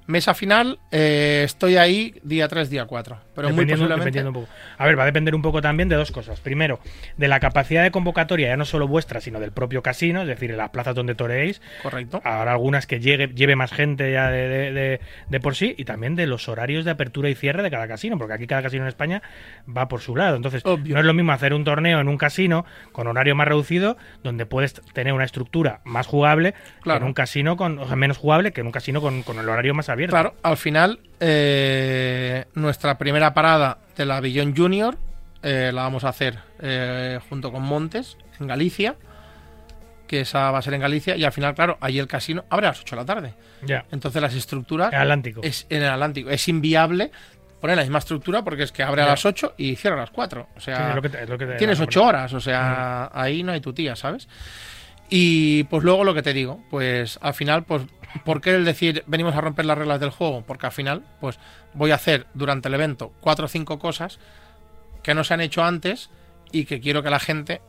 [0.07, 3.18] Mesa final, eh, estoy ahí día 3, día 4.
[3.34, 4.24] Pero muy posiblemente...
[4.24, 4.48] un poco.
[4.76, 6.40] A ver, va a depender un poco también de dos cosas.
[6.40, 6.80] Primero,
[7.16, 10.50] de la capacidad de convocatoria, ya no solo vuestra, sino del propio casino, es decir,
[10.50, 11.62] en las plazas donde toreéis.
[11.82, 12.20] Correcto.
[12.24, 16.26] Ahora algunas que llegue, lleve más gente ya de, de, por sí, y también de
[16.26, 19.22] los horarios de apertura y cierre de cada casino, porque aquí cada casino en España
[19.64, 20.34] va por su lado.
[20.34, 23.96] Entonces, no es lo mismo hacer un torneo en un casino con horario más reducido,
[24.24, 26.98] donde puedes tener una estructura más jugable, claro.
[26.98, 29.38] que en un casino con, o sea, menos jugable que en un casino con, con
[29.38, 30.14] el horario más abierto.
[30.14, 34.97] Claro, al final, eh, nuestra primera parada de la Billón Junior
[35.43, 38.97] eh, la vamos a hacer eh, junto con Montes, en Galicia,
[40.07, 42.66] que esa va a ser en Galicia, y al final, claro, ahí el casino abre
[42.66, 43.34] a las 8 de la tarde.
[43.62, 43.84] Ya.
[43.90, 44.93] Entonces las estructuras...
[44.93, 45.40] En Atlántico.
[45.43, 46.30] Es, en el Atlántico.
[46.30, 47.11] Es inviable
[47.61, 50.11] poner la misma estructura porque es que abre a las 8 y cierra a las
[50.11, 50.49] 4.
[50.57, 51.01] O sea,
[51.57, 54.28] tienes 8 horas, o sea, ahí no hay tu tía, ¿sabes?
[55.14, 57.82] Y pues luego lo que te digo, pues al final, pues,
[58.24, 60.42] ¿por qué el decir venimos a romper las reglas del juego?
[60.46, 61.38] Porque al final, pues
[61.74, 64.18] voy a hacer durante el evento cuatro o cinco cosas
[65.02, 66.08] que no se han hecho antes
[66.50, 67.60] y que quiero que la gente...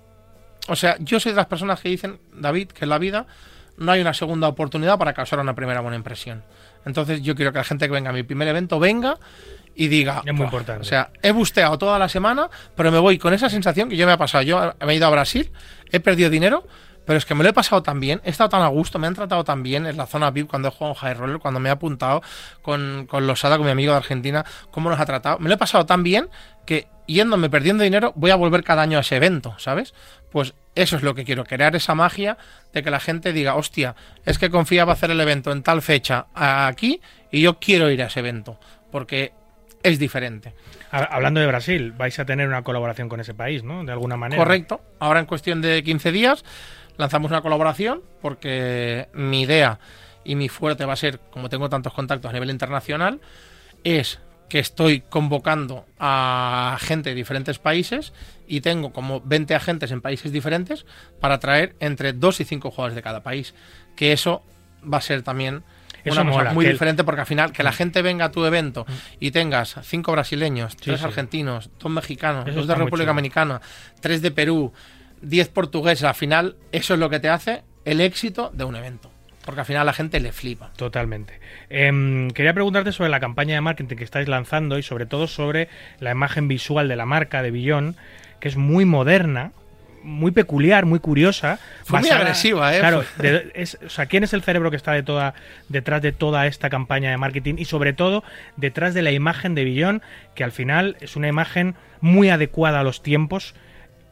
[0.69, 3.27] O sea, yo soy de las personas que dicen, David, que en la vida
[3.75, 6.45] no hay una segunda oportunidad para causar una primera buena impresión.
[6.85, 9.17] Entonces yo quiero que la gente que venga a mi primer evento venga
[9.75, 10.79] y diga, es muy importante.
[10.79, 14.05] O sea, he busteado toda la semana, pero me voy con esa sensación que yo
[14.05, 14.45] me ha pasado.
[14.45, 15.51] Yo me he ido a Brasil,
[15.91, 16.65] he perdido dinero,
[17.05, 19.07] pero es que me lo he pasado tan bien, he estado tan a gusto, me
[19.07, 21.59] han tratado tan bien en la zona VIP cuando he jugado en High Roller, cuando
[21.59, 22.21] me he apuntado
[22.61, 25.39] con, con Losada, con mi amigo de Argentina, cómo nos ha tratado.
[25.39, 26.29] Me lo he pasado tan bien
[26.65, 29.93] que yéndome perdiendo dinero voy a volver cada año a ese evento, ¿sabes?
[30.31, 32.37] Pues eso es lo que quiero, crear esa magia
[32.71, 33.95] de que la gente diga, hostia,
[34.25, 37.01] es que confiaba hacer el evento en tal fecha aquí
[37.31, 38.59] y yo quiero ir a ese evento,
[38.91, 39.33] porque
[39.83, 40.53] es diferente.
[40.91, 43.83] Hablando de Brasil, vais a tener una colaboración con ese país, ¿no?
[43.83, 44.41] De alguna manera.
[44.41, 44.81] Correcto.
[44.99, 46.45] Ahora en cuestión de 15 días
[46.97, 49.79] lanzamos una colaboración porque mi idea
[50.23, 53.19] y mi fuerte va a ser, como tengo tantos contactos a nivel internacional,
[53.83, 54.19] es
[54.49, 58.13] que estoy convocando a gente de diferentes países
[58.47, 60.85] y tengo como 20 agentes en países diferentes
[61.19, 63.53] para traer entre 2 y 5 jugadores de cada país.
[63.95, 64.43] Que eso
[64.81, 65.63] va a ser también
[66.05, 67.75] una cosa muy diferente porque al final que la mm.
[67.75, 68.93] gente venga a tu evento mm.
[69.19, 73.61] y tengas 5 brasileños, 3 argentinos, 2 mexicanos, 2 de República Dominicana,
[74.01, 74.73] 3 de Perú,
[75.23, 79.11] 10 portugueses, al final eso es lo que te hace el éxito de un evento.
[79.45, 80.71] Porque al final a la gente le flipa.
[80.77, 81.39] Totalmente.
[81.69, 85.67] Em, quería preguntarte sobre la campaña de marketing que estáis lanzando y sobre todo sobre
[85.99, 87.97] la imagen visual de la marca de Billón,
[88.39, 89.51] que es muy moderna,
[90.01, 91.59] muy peculiar, muy curiosa.
[91.89, 92.79] muy agresiva, ¿eh?
[92.79, 93.03] Claro,
[93.85, 95.33] o sea, ¿quién es el cerebro que está de toda,
[95.67, 98.23] detrás de toda esta campaña de marketing y sobre todo
[98.55, 100.01] detrás de la imagen de Billón,
[100.35, 103.55] que al final es una imagen muy adecuada a los tiempos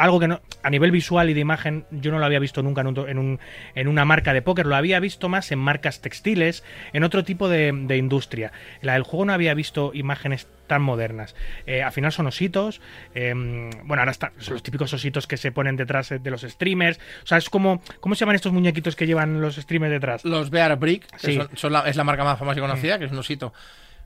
[0.04, 2.82] algo que no, a nivel visual y de imagen yo no lo había visto nunca
[2.82, 3.40] en, un- en, un-
[3.76, 7.48] en una marca de póker, lo había visto más en marcas textiles, en otro tipo
[7.50, 8.52] de, de industria.
[8.82, 11.36] La del juego no había visto imágenes tan modernas.
[11.68, 12.80] Eh, al final son ositos,
[13.14, 16.98] eh, bueno, ahora están son los típicos ositos que se ponen detrás de los streamers,
[17.24, 20.24] o sea, es como, ¿cómo se llaman estos muñequitos que llevan los streamers detrás?
[20.24, 21.36] Los Bear Brick, que Sí.
[21.36, 23.54] son, son la- es la marca más famosa y conocida, que es un osito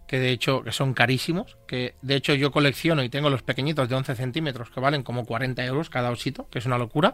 [0.07, 3.89] que de hecho que son carísimos, que de hecho yo colecciono y tengo los pequeñitos
[3.89, 7.13] de 11 centímetros que valen como 40 euros cada osito, que es una locura.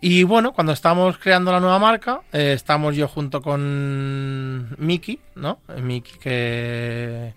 [0.00, 5.60] Y bueno, cuando estamos creando la nueva marca, eh, estamos yo junto con Miki, ¿no?
[5.80, 7.32] Miki que,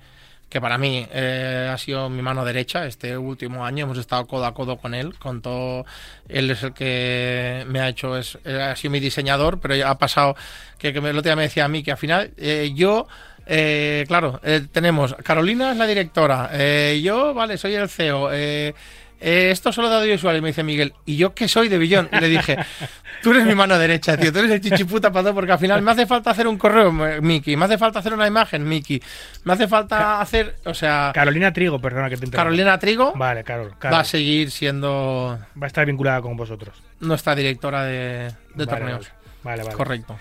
[0.49, 4.45] que para mí eh, ha sido mi mano derecha este último año, hemos estado codo
[4.45, 5.85] a codo con él, con todo,
[6.27, 9.99] él es el que me ha hecho, es, él ha sido mi diseñador, pero ha
[9.99, 10.35] pasado,
[10.79, 13.07] que, que me- el otro día me decía a que al final eh, yo...
[13.45, 18.73] eh, claro, eh, tenemos Carolina es la directora, eh, yo, vale, soy el CEO, eh,
[19.21, 20.35] eh, esto solo de audiovisual.
[20.37, 22.09] Y me dice Miguel, ¿y yo qué soy de Billón?
[22.11, 22.57] Y le dije,
[23.23, 25.81] tú eres mi mano derecha, tío, tú eres el chichiputa para todo, porque al final
[25.81, 29.01] me hace falta hacer un correo, Miki, me hace falta hacer una imagen, Miki,
[29.45, 32.43] me hace falta hacer, o sea, Carolina Trigo, perdona que te interrumpa.
[32.43, 36.75] Carolina Trigo Vale, Carol, va a seguir siendo Va a estar vinculada con vosotros.
[36.99, 37.93] nuestra directora de,
[38.53, 39.11] de Vale, torneos.
[39.43, 39.75] Vale, vale.
[39.75, 40.19] Correcto.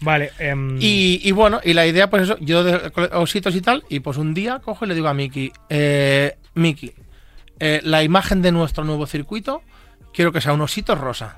[0.00, 3.84] Vale, em, Y, y bueno, y la idea, pues eso, yo de ositos y tal,
[3.88, 6.92] y pues un día cojo y le digo a Miki, eh, Miki,
[7.60, 9.62] eh, la imagen de nuestro nuevo circuito,
[10.12, 11.36] quiero que sea un osito rosa.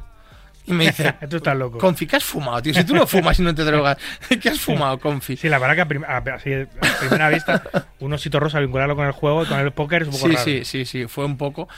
[0.66, 1.78] Y me dice, tú estás loco.
[1.78, 2.74] Confi, ¿qué has fumado, tío?
[2.74, 3.96] Si tú no fumas y no te drogas,
[4.42, 5.36] ¿qué has fumado, Confi?
[5.36, 6.66] Sí, la verdad que a, prim- a- así, a
[7.00, 7.62] primera vista,
[8.00, 10.44] un osito rosa vincularlo con el juego con el póker es un poco Sí, raro.
[10.44, 11.68] sí, sí, sí, fue un poco.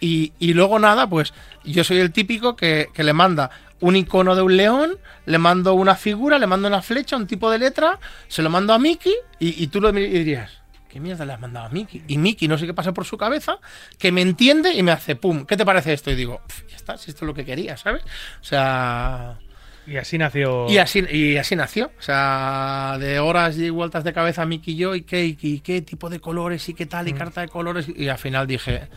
[0.00, 3.50] Y, y luego nada, pues yo soy el típico que, que le manda
[3.82, 7.50] un icono de un león, le mando una figura, le mando una flecha, un tipo
[7.50, 10.50] de letra, se lo mando a Mickey y, y tú lo dirías,
[10.88, 12.02] ¿qué mierda le has mandado a Mickey?
[12.08, 13.58] Y Mickey no sé qué pasa por su cabeza,
[13.98, 16.10] que me entiende y me hace, pum, ¿qué te parece esto?
[16.10, 18.02] Y digo, "Pf, ya está, si esto es lo que quería, ¿sabes?
[18.40, 19.38] O sea...
[19.84, 20.70] Y así nació.
[20.70, 21.90] Y así, y así nació.
[21.98, 25.58] O sea, de horas y vueltas de cabeza Miki y yo, y qué, y, y
[25.58, 27.08] qué tipo de colores, y qué tal, Mm.
[27.08, 27.86] y carta de colores.
[27.88, 28.88] Y al final dije,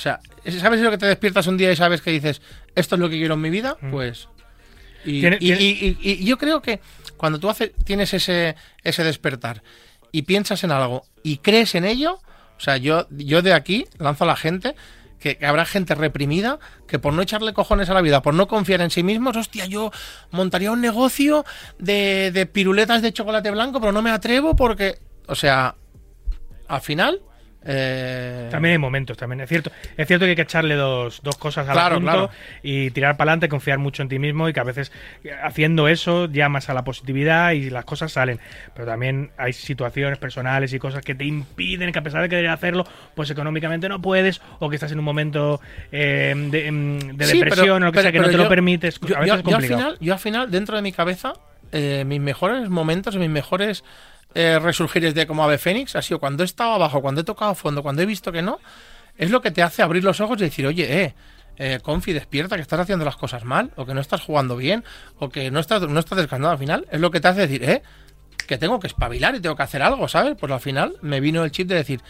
[0.00, 0.20] o sea,
[0.60, 2.40] ¿sabes lo que te despiertas un día y sabes que dices,
[2.74, 3.76] esto es lo que quiero en mi vida?
[3.90, 4.28] Pues.
[5.04, 5.20] Y, Mm.
[5.20, 6.80] Tiene- y- tiene- y- y- y yo creo que
[7.16, 9.62] cuando tú haces, tienes ese, ese despertar
[10.12, 12.14] y piensas en algo y crees en ello,
[12.56, 14.74] o sea, yo, yo de aquí lanzo a la gente
[15.18, 18.48] que, que habrá gente reprimida que por no echarle cojones a la vida, por no
[18.48, 19.90] confiar en sí mismos, hostia, yo
[20.30, 21.44] montaría un negocio
[21.78, 25.76] de, de piruletas de chocolate blanco, pero no me atrevo porque, o sea,
[26.68, 27.20] al final...
[27.64, 29.70] eh, También hay momentos, también es cierto.
[29.96, 32.30] Es cierto que hay que echarle dos, dos cosas al Claro, asunto claro.
[32.62, 34.92] y tirar para adelante, confiar mucho en ti mismo y que a veces
[35.24, 38.40] eh, haciendo eso llamas a la positividad y las cosas salen.
[38.74, 42.48] Pero también hay situaciones personales y cosas que te impiden que a pesar de querer
[42.48, 42.84] hacerlo,
[43.14, 45.60] pues económicamente no puedes o que estás en un momento
[45.92, 48.32] eh, de, em, de Sí, depresión pero- o lo que pero- sea que no te
[48.32, 48.96] yo- lo permites.
[48.96, 49.78] A veces yo- es yo al complicado.
[49.80, 51.34] final, yo al final, dentro de mi cabeza,
[51.72, 53.84] eh, mis mejores momentos, mis mejores
[54.34, 57.54] eh, resurgires de como ave fénix ha sido cuando he estado abajo, cuando he tocado
[57.54, 58.58] fondo, cuando he visto que no,
[59.16, 61.14] es lo que te hace abrir los ojos y decir, oye, eh,
[61.56, 64.82] eh, Confi, despierta, que estás haciendo las cosas mal, o que no estás jugando bien,
[65.18, 67.62] o que no estás, no estás descansando al final, es lo que te hace decir,
[67.64, 67.82] eh,
[68.46, 70.36] que tengo que espabilar y tengo que hacer algo, ¿sabes?
[70.38, 72.00] Pues al final me vino el chip de decir,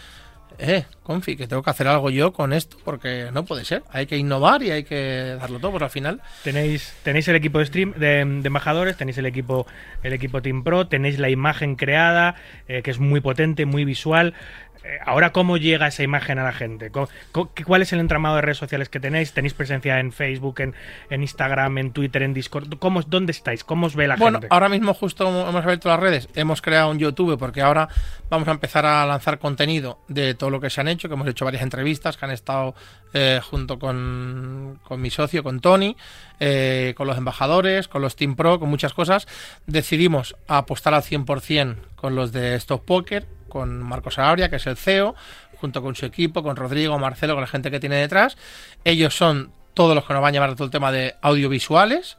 [0.60, 3.82] eh, Confi, que tengo que hacer algo yo con esto, porque no puede ser.
[3.90, 6.20] Hay que innovar y hay que darlo todo, pero al final.
[6.44, 9.66] Tenéis, el equipo de stream de embajadores, tenéis el equipo,
[10.02, 12.36] el equipo Team Pro, tenéis la imagen creada,
[12.68, 14.34] eh, que es muy potente, muy visual.
[14.82, 16.90] Eh, ahora, ¿cómo llega esa imagen a la gente?
[16.90, 19.32] ¿Cómo- cómo- ¿Cuál es el entramado de redes sociales que tenéis?
[19.34, 20.74] ¿Tenéis presencia en Facebook, en,
[21.10, 22.78] en Instagram, en Twitter, en Discord?
[22.78, 23.62] ¿Cómo, ¿Dónde estáis?
[23.62, 24.46] ¿Cómo os ve la Bueno, gente?
[24.50, 27.88] ahora mismo justo hemos abierto las redes, hemos creado un YouTube porque ahora
[28.30, 31.28] vamos a empezar a lanzar contenido de todo lo que se han hecho, que hemos
[31.28, 32.74] hecho varias entrevistas que han estado
[33.12, 35.94] eh, junto con, con mi socio, con Tony,
[36.38, 39.26] eh, con los embajadores, con los Team Pro, con muchas cosas.
[39.66, 44.78] Decidimos apostar al 100% con los de Stop Poker, con Marcos Arauria, que es el
[44.78, 45.14] CEO,
[45.58, 48.38] junto con su equipo, con Rodrigo, Marcelo, con la gente que tiene detrás.
[48.84, 52.16] Ellos son todos los que nos van a llevar todo el tema de audiovisuales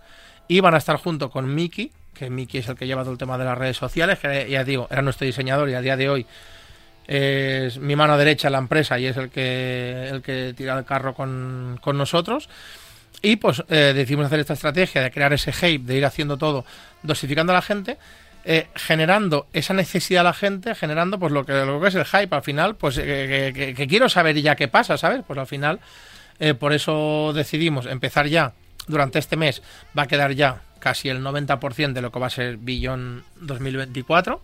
[0.47, 3.17] y van a estar junto con Miki, que Miki es el que lleva todo el
[3.17, 6.09] tema de las redes sociales, que ya digo, era nuestro diseñador y a día de
[6.09, 6.25] hoy
[7.07, 10.85] es mi mano derecha en la empresa y es el que, el que tira el
[10.85, 12.47] carro con, con nosotros.
[13.21, 16.65] Y pues eh, decidimos hacer esta estrategia de crear ese hype, de ir haciendo todo,
[17.03, 17.97] dosificando a la gente,
[18.43, 21.53] eh, generando esa necesidad a la gente, generando pues lo que,
[21.87, 22.35] es el hype.
[22.35, 25.21] Al final, pues eh, que quiero saber ya qué pasa, ¿sabes?
[25.25, 25.79] Pues al final,
[26.39, 28.53] eh, por eso decidimos empezar ya,
[28.87, 29.61] durante este mes,
[29.97, 34.41] va a quedar ya casi el 90% de lo que va a ser Billón 2024.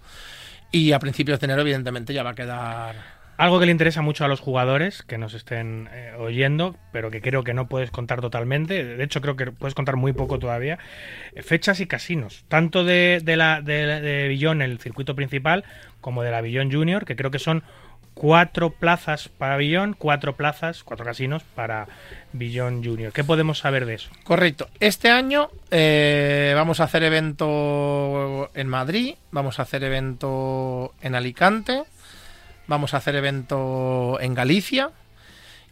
[0.71, 4.25] Y a principios de enero, evidentemente, ya va a quedar Algo que le interesa mucho
[4.25, 8.19] a los jugadores que nos estén eh, oyendo, pero que creo que no puedes contar
[8.19, 8.83] totalmente.
[8.83, 10.79] De hecho, creo que puedes contar muy poco todavía.
[11.43, 15.63] Fechas y casinos, tanto de, de la de, de Billón, el circuito principal,
[16.01, 17.63] como de la Billón Junior, que creo que son
[18.17, 21.88] cuatro plazas para Billón, cuatro plazas, cuatro casinos para
[22.33, 23.13] Billón Junior.
[23.13, 24.09] ¿Qué podemos saber de eso?
[24.23, 24.67] Correcto.
[24.79, 31.83] Este año eh, vamos a hacer evento en Madrid, vamos a hacer evento en Alicante,
[32.68, 34.91] vamos a hacer evento en Galicia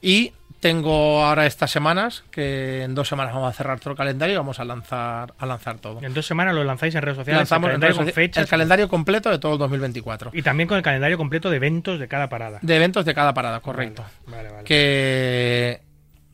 [0.01, 4.33] y tengo ahora estas semanas, que en dos semanas vamos a cerrar todo el calendario
[4.33, 6.01] y vamos a lanzar, a lanzar todo.
[6.01, 8.49] En dos semanas lo lanzáis en redes sociales, Lanzamos el en calendario con fechas el
[8.49, 10.31] calendario completo de todo el 2024.
[10.33, 12.59] y también con el calendario completo de eventos de cada parada.
[12.63, 14.03] De eventos de cada parada, correcto.
[14.25, 14.63] Vale, vale.
[14.63, 15.81] que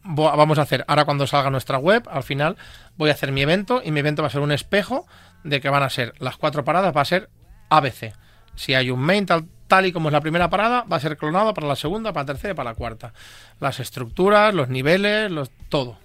[0.04, 2.56] vo- vamos a hacer ahora cuando salga nuestra web al final
[2.98, 5.08] voy a hacer mi evento y mi evento va a ser un espejo
[5.44, 7.30] de que van a ser las cuatro paradas va a ser
[7.70, 8.14] ABC
[8.56, 11.18] si hay un main tal, tal y como es la primera parada va a ser
[11.18, 13.14] clonado para la segunda para la tercera y para la cuarta.
[13.60, 15.98] Las estructuras los niveles los todo.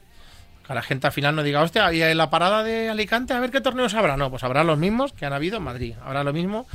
[0.66, 3.40] Que la gente al final no diga hostia y en la parada de Alicante a
[3.40, 5.94] ver qué torneos habrá no pues habrá los mismos que han habido en Madrid.
[6.04, 6.66] Habrá lo mismo.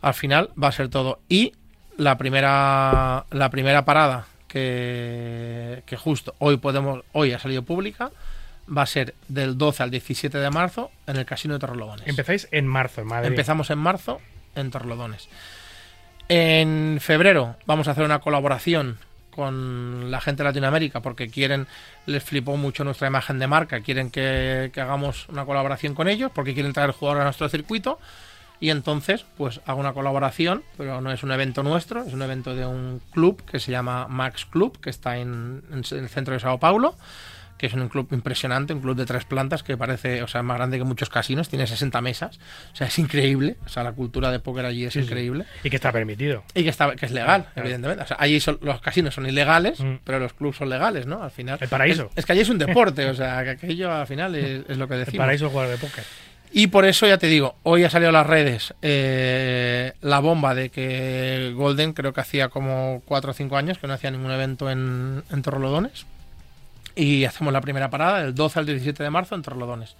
[0.00, 1.20] Al final va a ser todo.
[1.28, 1.52] Y
[1.96, 8.10] la primera la primera parada que, que justo hoy podemos hoy ha salido pública
[8.74, 12.06] va a ser del 12 al 17 de marzo en el Casino de Torrelodones.
[12.06, 13.28] Empezáis en marzo, en Madrid.
[13.28, 14.20] Empezamos en marzo
[14.54, 15.28] en Torrelodones.
[16.28, 18.98] En febrero vamos a hacer una colaboración
[19.30, 21.66] con la gente de Latinoamérica porque quieren,
[22.06, 26.32] les flipó mucho nuestra imagen de marca, quieren que, que hagamos una colaboración con ellos
[26.34, 27.98] porque quieren traer jugadores a nuestro circuito
[28.60, 32.56] y entonces pues hago una colaboración, pero no es un evento nuestro, es un evento
[32.56, 36.40] de un club que se llama Max Club, que está en, en el centro de
[36.40, 36.96] Sao Paulo
[37.58, 40.56] que es un club impresionante, un club de tres plantas que parece, o sea, más
[40.56, 42.38] grande que muchos casinos, tiene 60 mesas,
[42.72, 45.06] o sea, es increíble, o sea, la cultura de póker allí es Sí, sí.
[45.06, 46.44] increíble Y que está permitido.
[46.54, 47.66] y que está que es legal, Claro.
[47.68, 48.04] evidentemente.
[48.04, 49.96] O sea, allí son- los casinos son ilegales, Mm.
[50.04, 51.22] pero los clubs son legales, ¿no?
[51.22, 51.58] Al final.
[51.60, 52.04] El paraíso.
[52.12, 54.76] Es, es que allí es un deporte, o sea, que aquello al final es, es
[54.78, 55.18] lo que El decimos.
[55.24, 56.04] paraíso del jugador de póker.
[56.50, 60.54] Y por eso ya te digo, hoy ha salido a las redes eh, la bomba
[60.54, 64.30] de que Golden, creo que hacía como 4 o 5 años que no hacía ningún
[64.30, 66.06] evento en, en Torrelodones.
[66.98, 69.94] Y hacemos la primera parada del 12 al 17 de marzo en Torrelodones.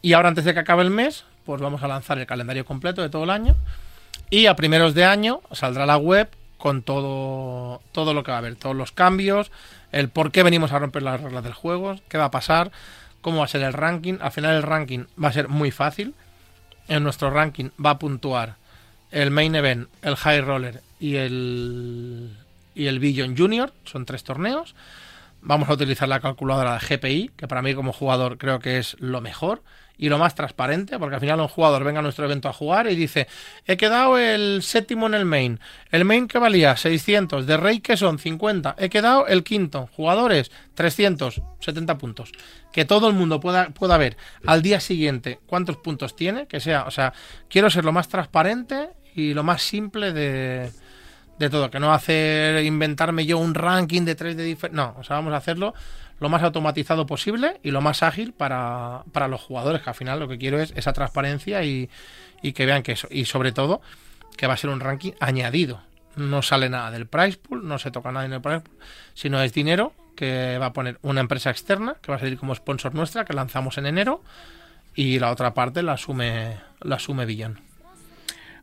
[0.00, 3.02] Y ahora antes de que acabe el mes, pues vamos a lanzar el calendario completo
[3.02, 3.54] de todo el año.
[4.30, 8.40] Y a primeros de año saldrá la web con todo, todo lo que va a
[8.40, 9.52] haber, todos los cambios,
[9.92, 12.72] el por qué venimos a romper las reglas del juego, qué va a pasar,
[13.20, 14.16] cómo va a ser el ranking.
[14.22, 16.14] Al final el ranking va a ser muy fácil.
[16.88, 18.56] En nuestro ranking va a puntuar
[19.10, 22.30] el main event, el high roller y el
[22.74, 24.74] y el Billion Junior, son tres torneos.
[25.46, 28.96] Vamos a utilizar la calculadora de GPI, que para mí como jugador creo que es
[28.98, 29.62] lo mejor
[29.98, 32.90] y lo más transparente, porque al final un jugador venga a nuestro evento a jugar
[32.90, 33.28] y dice,
[33.66, 37.98] he quedado el séptimo en el main, el main que valía 600, de rey que
[37.98, 42.32] son 50, he quedado el quinto, jugadores 370 puntos.
[42.72, 44.16] Que todo el mundo pueda, pueda ver
[44.46, 47.12] al día siguiente cuántos puntos tiene, que sea, o sea,
[47.50, 50.72] quiero ser lo más transparente y lo más simple de,
[51.38, 54.76] de todo, que no hacer inventarme yo un ranking de tres de diferentes.
[54.76, 55.74] No, o sea, vamos a hacerlo
[56.20, 60.20] lo más automatizado posible y lo más ágil para, para los jugadores, que al final
[60.20, 61.90] lo que quiero es esa transparencia y,
[62.42, 63.08] y que vean que eso.
[63.10, 63.80] Y sobre todo,
[64.36, 65.80] que va a ser un ranking añadido.
[66.16, 68.78] No sale nada del price pool, no se toca nada en el price pool,
[69.14, 72.54] sino es dinero que va a poner una empresa externa, que va a salir como
[72.54, 74.22] sponsor nuestra, que lanzamos en enero,
[74.94, 77.26] y la otra parte la asume, la asume.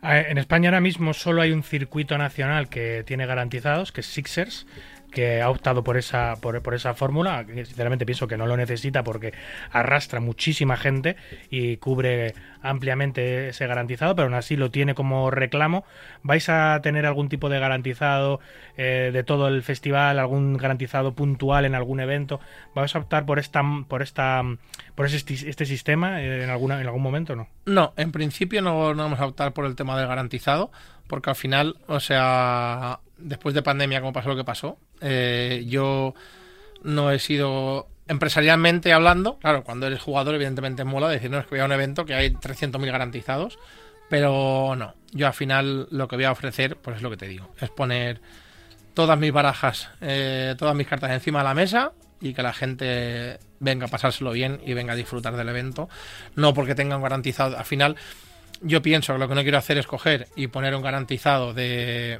[0.03, 4.07] Eh, En España ahora mismo solo hay un circuito nacional que tiene garantizados, que es
[4.07, 4.65] Sixers,
[5.11, 7.45] que ha optado por esa por, por esa fórmula.
[7.45, 9.33] Sinceramente pienso que no lo necesita porque
[9.71, 11.15] arrastra muchísima gente
[11.49, 12.33] y cubre
[12.63, 15.83] ampliamente ese garantizado, pero aún así lo tiene como reclamo.
[16.23, 18.39] ¿Vais a tener algún tipo de garantizado
[18.77, 22.39] eh, de todo el festival, algún garantizado puntual en algún evento?
[22.73, 24.41] ¿Vais a optar por esta por esta
[24.95, 27.47] por esti- este sistema eh, en alguna en algún momento no?
[27.65, 30.71] No, en principio no, no vamos a optar por el tema del garantizado,
[31.07, 36.13] porque al final, o sea, después de pandemia, como pasó lo que pasó, eh, yo
[36.83, 41.51] no he sido empresarialmente hablando, claro, cuando eres jugador evidentemente mola decir, no, es que
[41.51, 43.57] voy a un evento que hay 300.000 garantizados,
[44.09, 47.27] pero no, yo al final lo que voy a ofrecer, pues es lo que te
[47.27, 48.21] digo, es poner
[48.93, 53.39] todas mis barajas, eh, todas mis cartas encima de la mesa y que la gente
[53.59, 55.87] venga a pasárselo bien y venga a disfrutar del evento,
[56.35, 57.95] no porque tengan garantizado, al final
[58.61, 62.19] yo pienso que lo que no quiero hacer es coger y poner un garantizado de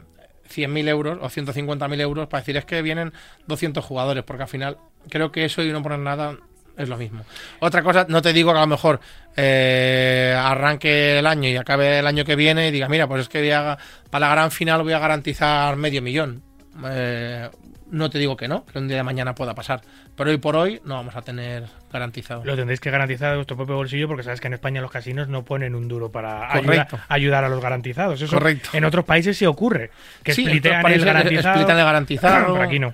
[0.51, 3.13] 100.000 euros o 150.000 euros para decir es que vienen
[3.47, 4.77] 200 jugadores, porque al final
[5.09, 6.35] creo que eso y no poner nada
[6.77, 7.23] es lo mismo.
[7.59, 8.99] Otra cosa, no te digo que a lo mejor
[9.35, 13.29] eh, arranque el año y acabe el año que viene y diga, mira, pues es
[13.29, 13.77] que voy a-
[14.09, 16.41] para la gran final voy a garantizar medio millón.
[16.85, 17.49] Eh,
[17.91, 19.81] no te digo que no, que un día de mañana pueda pasar.
[20.15, 22.43] Pero hoy por hoy no vamos a tener garantizado.
[22.43, 25.27] Lo tendréis que garantizar de vuestro propio bolsillo porque sabes que en España los casinos
[25.27, 28.21] no ponen un duro para ayudar, ayudar a los garantizados.
[28.21, 28.69] Eso Correcto.
[28.73, 29.91] En otros países sí ocurre,
[30.23, 31.59] que Sí, splitean garantizado.
[31.69, 32.53] el garantizado.
[32.53, 32.93] Pero aquí no.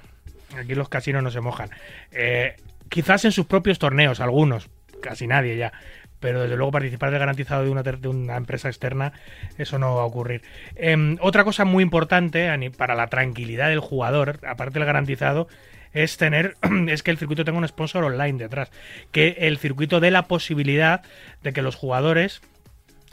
[0.57, 1.69] Aquí los casinos no se mojan.
[2.11, 2.55] Eh,
[2.89, 4.67] quizás en sus propios torneos, algunos,
[5.01, 5.71] casi nadie ya.
[6.19, 9.13] Pero desde luego participar del garantizado de una, empresa externa,
[9.57, 10.41] eso no va a ocurrir.
[10.75, 15.47] Em, otra cosa muy importante para la tranquilidad del jugador, aparte del garantizado,
[15.93, 16.55] es tener
[16.89, 18.71] es que el circuito tenga un sponsor online detrás.
[19.11, 21.01] Que el circuito dé la posibilidad
[21.43, 22.41] de que los jugadores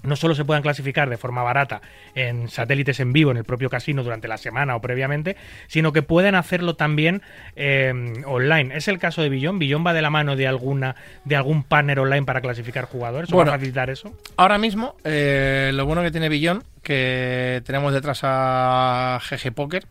[0.05, 1.81] no solo se puedan clasificar de forma barata
[2.15, 5.37] en satélites en vivo en el propio casino durante la semana o previamente,
[5.67, 7.23] sino que pueden hacerlo también
[7.57, 7.93] eh,
[8.27, 8.77] online.
[8.77, 9.59] Es el caso de Billón.
[9.59, 10.95] Billón va de la mano de alguna
[11.25, 13.31] de algún partner online para clasificar jugadores.
[13.33, 13.51] ¿O Bueno.
[13.51, 14.15] va a facilitar eso?
[14.37, 19.87] Ahora mismo, eh, lo bueno que tiene Billón, que tenemos detrás a GG Poker,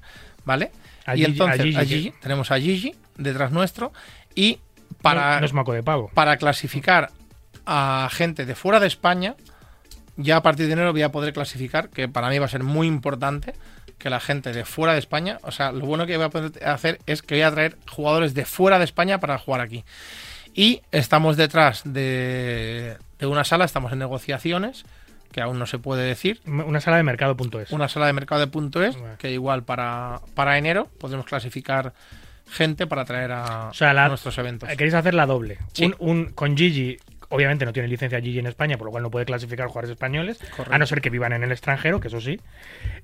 [0.45, 0.72] ¿vale?
[1.05, 3.91] A y Gigi- entonces, a Gigi, a que- Gigi, tenemos a Gigi detrás nuestro,
[4.36, 4.59] y
[5.01, 6.09] para, no, no es maco de pavo.
[6.14, 7.09] para clasificar
[7.66, 9.36] a gente de fuera de España,
[10.18, 12.64] ya a partir de enero voy a poder clasificar, que para mí va a ser
[12.64, 13.53] muy importante
[13.97, 16.51] que la gente de fuera de España, o sea, lo bueno que voy a poder
[16.68, 19.84] hacer es que voy a traer jugadores de fuera de España para jugar aquí.
[20.53, 24.86] Y estamos detrás de, de una sala, estamos en negociaciones,
[25.32, 27.72] que aún no se puede decir, Una sala de mercado.es.
[27.72, 29.16] una sala de mercado de punto es, Bueno.
[29.18, 31.93] que igual para, para enero podremos clasificar
[32.51, 34.70] gente para traer a, O sea, la- a nuestros eventos.
[34.70, 35.57] Queréis hacer la doble.
[35.72, 35.86] Sí.
[35.86, 36.97] Un, un- con Gigi,
[37.34, 40.38] obviamente no tiene licencia Gigi en España, por lo cual no puede clasificar jugadores españoles,
[40.38, 40.74] Correcto.
[40.74, 42.40] a no ser que vivan en el extranjero, que eso sí.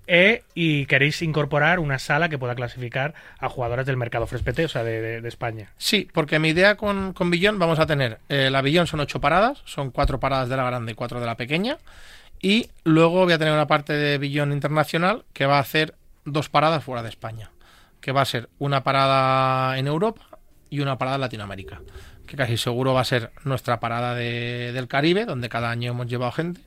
[0.08, 4.70] Eh, y queréis incorporar una sala que pueda clasificar a jugadores del mercado frespete, o
[4.70, 5.72] sea, de, de- de España.
[5.78, 9.20] Sí, porque mi idea con, con Billón vamos a tener, eh, la Billón son ocho
[9.20, 11.78] paradas, son cuatro paradas de la grande y cuatro de la pequeña,
[12.42, 16.50] y luego voy a tener una parte de Billón internacional que va a hacer dos
[16.50, 17.52] paradas fuera de España,
[18.02, 20.22] que va a ser una parada en Europa
[20.70, 21.82] y una parada en Latinoamérica,
[22.30, 26.06] que casi seguro va a ser nuestra parada de- del Caribe, donde cada año hemos
[26.06, 26.62] llevado gente.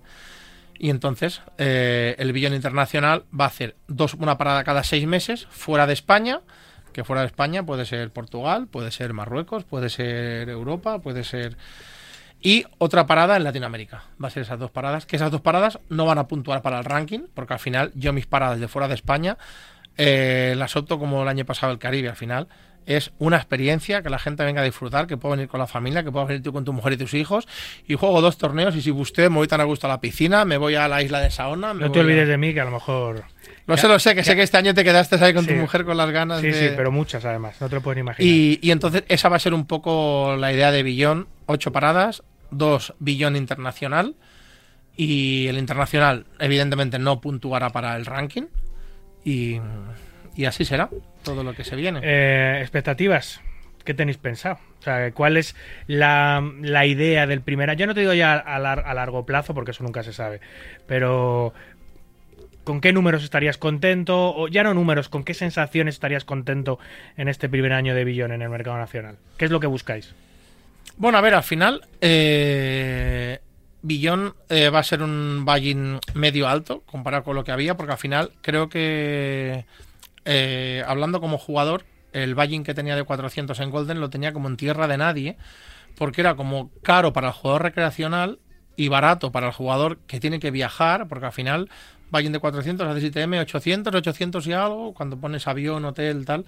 [0.76, 5.46] Y entonces eh, el billón internacional va a hacer dos, una parada cada seis meses
[5.50, 6.40] fuera de España,
[6.92, 11.56] que fuera de España puede ser Portugal, puede ser Marruecos, puede ser Europa, puede ser...
[12.40, 14.02] Y otra parada en Latinoamérica.
[14.22, 16.78] Va a ser esas dos paradas, que esas dos paradas no van a puntuar para
[16.80, 19.38] el ranking, porque al final yo mis paradas de fuera de España
[19.96, 22.08] eh, las opto como el año pasado el Caribe.
[22.08, 22.48] Al final
[22.86, 26.02] es una experiencia que la gente venga a disfrutar, que pueda venir con la familia,
[26.02, 27.46] que pueda venir tú con tu mujer y tus hijos.
[27.86, 30.44] Y juego dos torneos y si usted me voy tan a gusto a la piscina,
[30.44, 31.74] me voy a la isla de Saona.
[31.74, 33.24] me No te voy a- olvides de mí, que a lo mejor...
[33.66, 35.50] Lo sé, lo sé, que sé que este año te quedaste ahí con Sí.
[35.52, 36.52] tu mujer con las ganas Sí, de...
[36.70, 38.28] sí, pero muchas además, no te lo pueden imaginar.
[38.28, 42.24] Y, y entonces esa va a ser un poco la idea de Billón, ocho paradas,
[42.50, 44.16] dos Billón internacional
[44.96, 48.44] y el internacional evidentemente no puntuará para el ranking
[49.24, 49.58] y,
[50.34, 50.90] y así será
[51.22, 52.00] todo lo que se viene.
[52.02, 53.40] Eh, expectativas,
[53.84, 54.58] ¿qué tenéis pensado?
[54.80, 55.54] O sea, ¿cuál es
[55.86, 57.78] la, la idea del primer año?
[57.80, 60.40] Yo no te digo ya a, lar- a largo plazo, porque eso nunca se sabe,
[60.86, 61.54] pero
[62.64, 64.34] ¿con qué números estarías contento?
[64.34, 66.78] O ya no números, ¿con qué sensaciones estarías contento
[67.16, 69.16] en este primer año de Billón en el mercado nacional?
[69.36, 70.14] ¿Qué es lo que buscáis?
[70.96, 73.38] Bueno, a ver, al final eh,
[73.82, 77.92] Billón eh, va a ser un buy-in medio alto comparado con lo que había, porque
[77.92, 79.64] al final creo que
[80.24, 84.48] eh, hablando como jugador, el buy-in que tenía de 400 en Golden lo tenía como
[84.48, 85.36] en tierra de nadie,
[85.96, 88.38] porque era como caro para el jugador recreacional
[88.76, 91.70] y barato para el jugador que tiene que viajar, porque al final
[92.10, 96.44] buy-in de 400 haces ITM 800, 800 y algo, cuando pones avión, hotel, tal.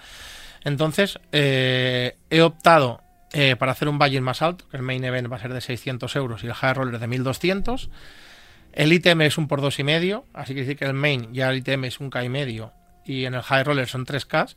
[0.62, 3.01] Entonces, eh, he optado
[3.33, 5.61] eh, para hacer un buy-in más alto, que el main event va a ser de
[5.61, 7.91] 600 euros y el high roller de 1200.
[8.72, 11.51] El ITM es un por dos y medio, así que decir que el main ya
[11.51, 12.72] el ITM es un K y medio
[13.05, 14.55] y en el high roller son 3K.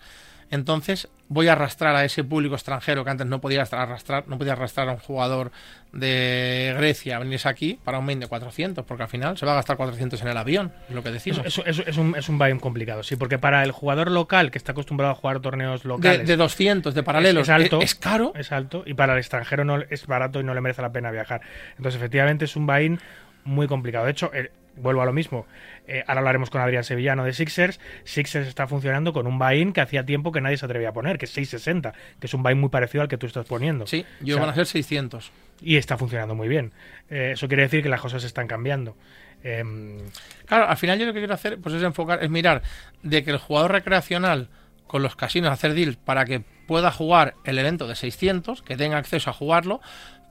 [0.50, 4.54] Entonces voy a arrastrar a ese público extranjero que antes no podía arrastrar, no podía
[4.54, 5.52] arrastrar a un jugador
[5.92, 9.52] de Grecia a venirse aquí para un main de 400, porque al final se va
[9.52, 11.42] a gastar 400 en el avión, es lo que decimos.
[11.46, 14.72] Es, es- es un, es un complicado, sí, porque para el jugador local que está
[14.72, 17.82] acostumbrado a jugar torneos De, locales de 200, de paralelos, es alto.
[17.82, 18.32] es caro.
[18.36, 21.12] es alto y para el extranjero no es barato y no le merece la pena
[21.12, 21.42] viajar.
[21.78, 23.00] Entonces, efectivamente, es un buy-in
[23.44, 24.06] muy complicado.
[24.06, 24.32] De hecho,
[24.78, 25.46] vuelvo a lo mismo.
[25.88, 27.80] Eh, ahora hablaremos con Adrián Sevillano de Sixers.
[28.04, 31.18] Sixers está funcionando con un buy-in que hacía tiempo que nadie se atrevía a poner,
[31.18, 33.88] que es 660, que es un buy-in muy parecido al que tú estás poniendo.
[33.88, 35.32] Sí, yo O sea, van a ser 600.
[35.62, 36.72] Y está funcionando muy bien.
[37.10, 38.96] Eh, eso quiere decir que las cosas están cambiando.
[39.44, 40.00] Em,
[40.46, 42.62] Claro, al final yo lo que quiero hacer pues es enfocar, es mirar
[43.04, 44.50] de que el jugador recreacional
[44.88, 48.98] con los casinos hacer deals para que pueda jugar el evento de 600, que tenga
[48.98, 49.82] acceso a jugarlo,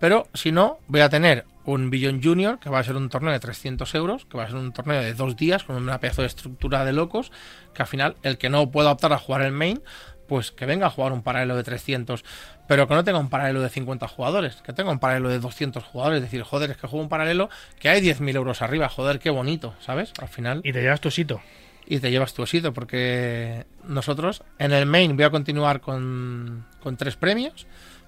[0.00, 3.32] pero si no, voy a tener un Billion Junior, que va a ser un torneo
[3.32, 6.22] de 300 euros, que va a ser un torneo de dos días con una pedazo
[6.22, 7.32] de estructura de locos,
[7.74, 9.82] que al final el que no pueda optar a jugar el main,
[10.28, 12.24] pues que venga a jugar un paralelo de 300,
[12.66, 15.82] pero que no tenga un paralelo de 50 jugadores, que tenga un paralelo de 200
[15.84, 19.18] jugadores, es decir, joder, es que juego un paralelo que hay 10.000 euros arriba, joder,
[19.18, 20.12] qué bonito, ¿sabes?
[20.20, 20.60] Al final...
[20.64, 21.40] Y te llevas tu sito.
[21.88, 26.96] Y te llevas tu osito, porque nosotros en el main voy a continuar con, con
[26.96, 27.66] tres premios.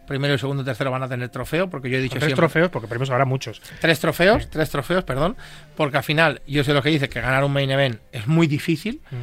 [0.09, 2.40] Primero, y segundo y tercero van a tener trofeo, porque yo he dicho Tres siempre...
[2.48, 3.61] trofeos, porque premios habrá muchos.
[3.80, 5.36] Tres trofeos, tres trofeos, perdón,
[5.76, 8.46] porque al final yo sé lo que dice, que ganar un main event es muy
[8.46, 9.16] difícil Mm.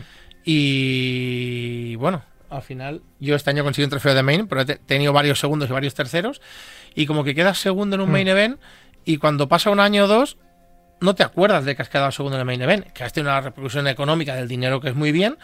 [0.47, 4.75] y bueno, al final yo este año conseguí un trofeo de main, pero he te-
[4.77, 6.41] tenido varios segundos y varios terceros
[6.93, 8.11] y como que quedas segundo en un Mm.
[8.11, 8.59] main event
[9.05, 10.37] y cuando pasa un año o dos
[11.01, 13.31] no te acuerdas de que has quedado segundo en el main event, que has tenido
[13.31, 15.37] una repercusión económica del dinero que es muy bien,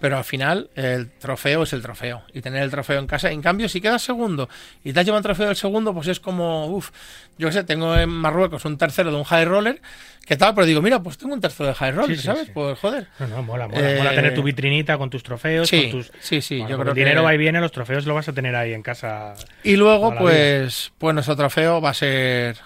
[0.00, 3.30] pero al final el trofeo es el trofeo y tener el trofeo en casa.
[3.30, 4.48] En cambio, si quedas segundo
[4.82, 6.90] y te has llevado el trofeo del segundo, pues es como, uff,
[7.38, 9.80] yo qué sé, tengo en Marruecos un tercero de un high roller,
[10.26, 10.54] ¿qué tal?
[10.54, 12.46] Pero digo, mira, pues tengo un tercero de high roller, Sí, sí, ¿sabes?
[12.46, 12.52] sí.
[12.54, 13.08] Pues joder.
[13.18, 13.90] No, no, mola, mola.
[13.92, 15.68] Eh, mola tener tu vitrinita con tus trofeos.
[15.68, 16.12] Sí, con tus...
[16.20, 18.28] sí, sí, Bueno, yo creo el dinero que- va y viene, los trofeos lo vas
[18.28, 19.34] a tener ahí en casa.
[19.62, 22.56] Y luego, pues, pues nuestro trofeo va a ser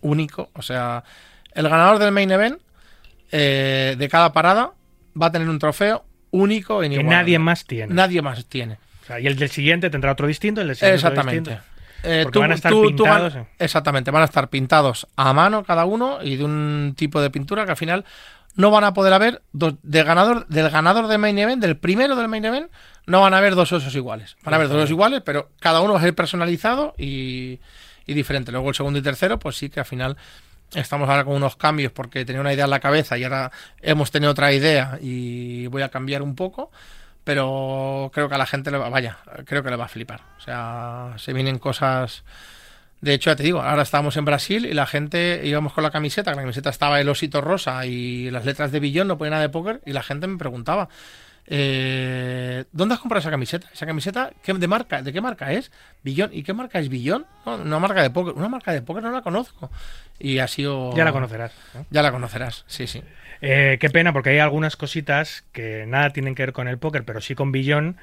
[0.00, 0.50] único.
[0.54, 1.04] O sea,
[1.54, 2.60] el ganador del main event
[3.32, 4.72] eh, de cada parada
[5.20, 7.94] va a tener un trofeo único e Que nadie más tiene.
[7.94, 8.78] Nadie más tiene.
[9.02, 11.50] O sea, y el del siguiente tendrá otro distinto, el del siguiente otro Exactamente.
[11.50, 11.70] distinto.
[12.02, 13.44] Eh, Porque van a estar pintados, eh.
[13.58, 17.66] exactamente, van a estar pintados a mano cada uno y de un tipo de pintura
[17.66, 18.06] que al final
[18.56, 22.16] no van a poder haber dos, de ganador, del ganador del main event, del primero
[22.16, 22.70] del main event,
[23.06, 24.36] no van a haber dos osos iguales.
[24.42, 27.60] Van a haber dos osos iguales, pero cada uno va a ser personalizado y,
[28.06, 28.50] y diferente.
[28.50, 30.16] Luego el segundo y tercero, pues sí que al final
[30.74, 33.50] estamos ahora con unos cambios porque tenía una idea en la cabeza y ahora
[33.80, 36.70] hemos tenido otra idea y voy a cambiar un poco.
[37.24, 40.22] Pero creo que a la gente le va, vaya, creo que le va a flipar.
[40.38, 42.24] O sea, se vienen cosas.
[43.00, 45.90] De hecho, ya te digo, ahora estábamos en Brasil y la gente íbamos con la
[45.90, 49.32] camiseta, que la camiseta estaba el osito rosa y las letras de billón, no ponía
[49.32, 50.88] nada de póker, y la gente me preguntaba,
[51.52, 53.68] eh, ¿dónde has comprado esa camiseta?
[53.72, 55.02] ¿Esa camiseta qué, de marca?
[55.02, 55.72] ¿De qué marca es?
[56.04, 56.30] Billón.
[56.32, 57.26] ¿Y qué marca es Billón?
[57.44, 58.34] No, una marca de póker.
[58.34, 59.68] Una marca de póker no la conozco.
[60.20, 60.94] Y ha sido.
[60.96, 61.52] Ya la conocerás.
[61.74, 61.86] ¿no?
[61.90, 63.02] Ya la conocerás, sí, sí.
[63.42, 67.04] Eh, qué pena, porque hay algunas cositas que nada tienen que ver con el póker,
[67.04, 67.96] pero sí con Billón,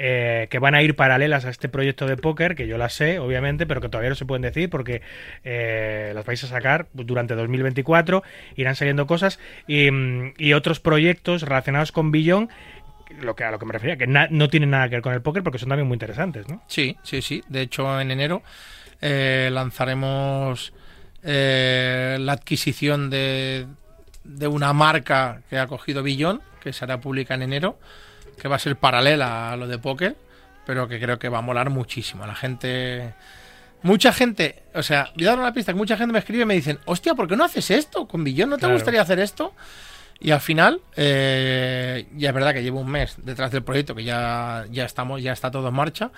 [0.00, 3.18] eh, que van a ir paralelas a este proyecto de póker, que yo las sé,
[3.18, 5.02] obviamente, pero que todavía no se pueden decir porque
[5.42, 8.22] eh, las vais a sacar durante 2024,
[8.54, 12.48] irán saliendo cosas y, mm, y otros proyectos relacionados con Billón,
[13.20, 15.14] lo que, a lo que me refería, que na- no tienen nada que ver con
[15.14, 16.62] el póker porque son también muy interesantes, ¿no?
[16.66, 17.42] Sí, sí, sí.
[17.48, 18.42] De hecho, en enero
[19.00, 20.72] eh, lanzaremos
[21.22, 23.66] eh, la adquisición de,
[24.24, 27.78] de una marca que ha cogido Billón, que será pública en enero,
[28.40, 30.16] que va a ser paralela a lo de póker,
[30.66, 32.26] pero que creo que va a molar muchísimo.
[32.26, 33.14] La gente...
[33.80, 36.46] Mucha gente, o sea, voy a dar una pista, que mucha gente me escribe y
[36.46, 38.50] me dicen, hostia, ¿por qué no haces esto con Billón?
[38.50, 38.74] ¿No te Claro.
[38.74, 39.54] gustaría hacer esto?
[40.20, 44.04] Y al final, eh, ya es verdad que llevo un mes detrás del proyecto, que
[44.04, 46.10] ya, ya estamos, ya está todo en marcha,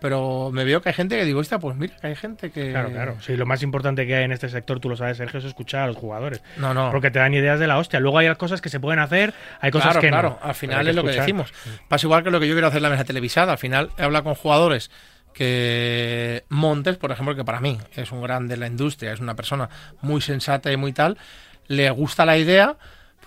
[0.00, 2.70] pero me veo que hay gente que digo, hostia, pues mira, que hay gente que...
[2.70, 3.16] Claro, claro.
[3.20, 5.82] Sí, lo más importante que hay en este sector, tú lo sabes, Sergio, es escuchar
[5.82, 6.40] a los jugadores.
[6.56, 6.92] No, no.
[6.92, 7.98] Porque te dan ideas de la hostia.
[7.98, 10.28] Luego hay cosas que se pueden hacer, hay cosas claro, que claro.
[10.30, 10.34] no.
[10.36, 11.52] Al Pero final es lo que decimos.
[11.88, 13.52] Pasa igual que lo que yo quiero hacer en la mesa televisada.
[13.52, 14.90] Al final he hablado con jugadores
[15.32, 19.34] que Montes, por ejemplo, que para mí es un grande de la industria, es una
[19.34, 19.68] persona
[20.00, 21.18] muy sensata y muy tal,
[21.66, 22.76] le gusta la idea,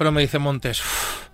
[0.02, 1.28] pero me dice Montes, "Uf,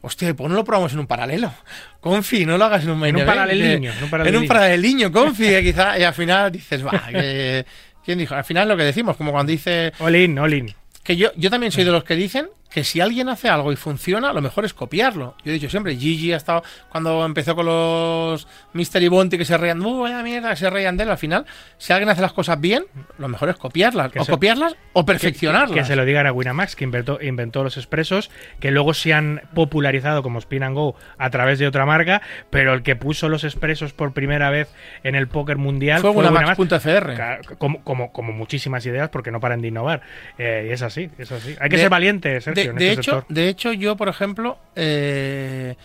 [0.00, 1.54] hostia, pues no lo probamos en un paralelo.
[2.00, 4.40] Confi, no lo hagas en un main un event, paraleliño, que- en un En paraleliño.
[4.42, 7.64] un paraleliño, confi, que quizá, y al final dices, va, que...
[8.04, 8.34] ¿Quién dijo?
[8.34, 10.74] Al final lo que decimos, como cuando dice All in, all in.
[11.04, 13.76] que yo, yo también soy de los que dicen que si alguien hace algo y
[13.76, 15.36] funciona, lo mejor es copiarlo.
[15.44, 19.56] Yo he dicho siempre, Gigi ha estado, cuando empezó con los Mystery Bounty que se
[19.56, 20.50] reían, ¡uh, vaya mierda!
[20.50, 21.46] que se reían de él, al final,
[21.78, 22.84] si alguien hace las cosas bien,
[23.18, 24.10] lo mejor es copiarlas.
[24.10, 25.70] Que o se- copiarlas o perfeccionarlas.
[25.70, 29.42] Que se lo digan a Winamax, que inventó, inventó los expresos, que luego se han
[29.54, 33.44] popularizado como Spin and Go a través de otra marca, pero el que puso los
[33.44, 34.68] expresos por primera vez
[35.04, 36.58] en el póker mundial Fue Winamax.
[36.58, 37.54] Winamax.fr.
[37.58, 40.00] Como, como, como muchísimas ideas, porque no paran de innovar.
[40.38, 41.54] Eh, y es así, es así.
[41.60, 43.24] Hay que De- ser valiente, Sergio, De, este hecho, sector.
[43.28, 45.76] de hecho, yo, por ejemplo, eh,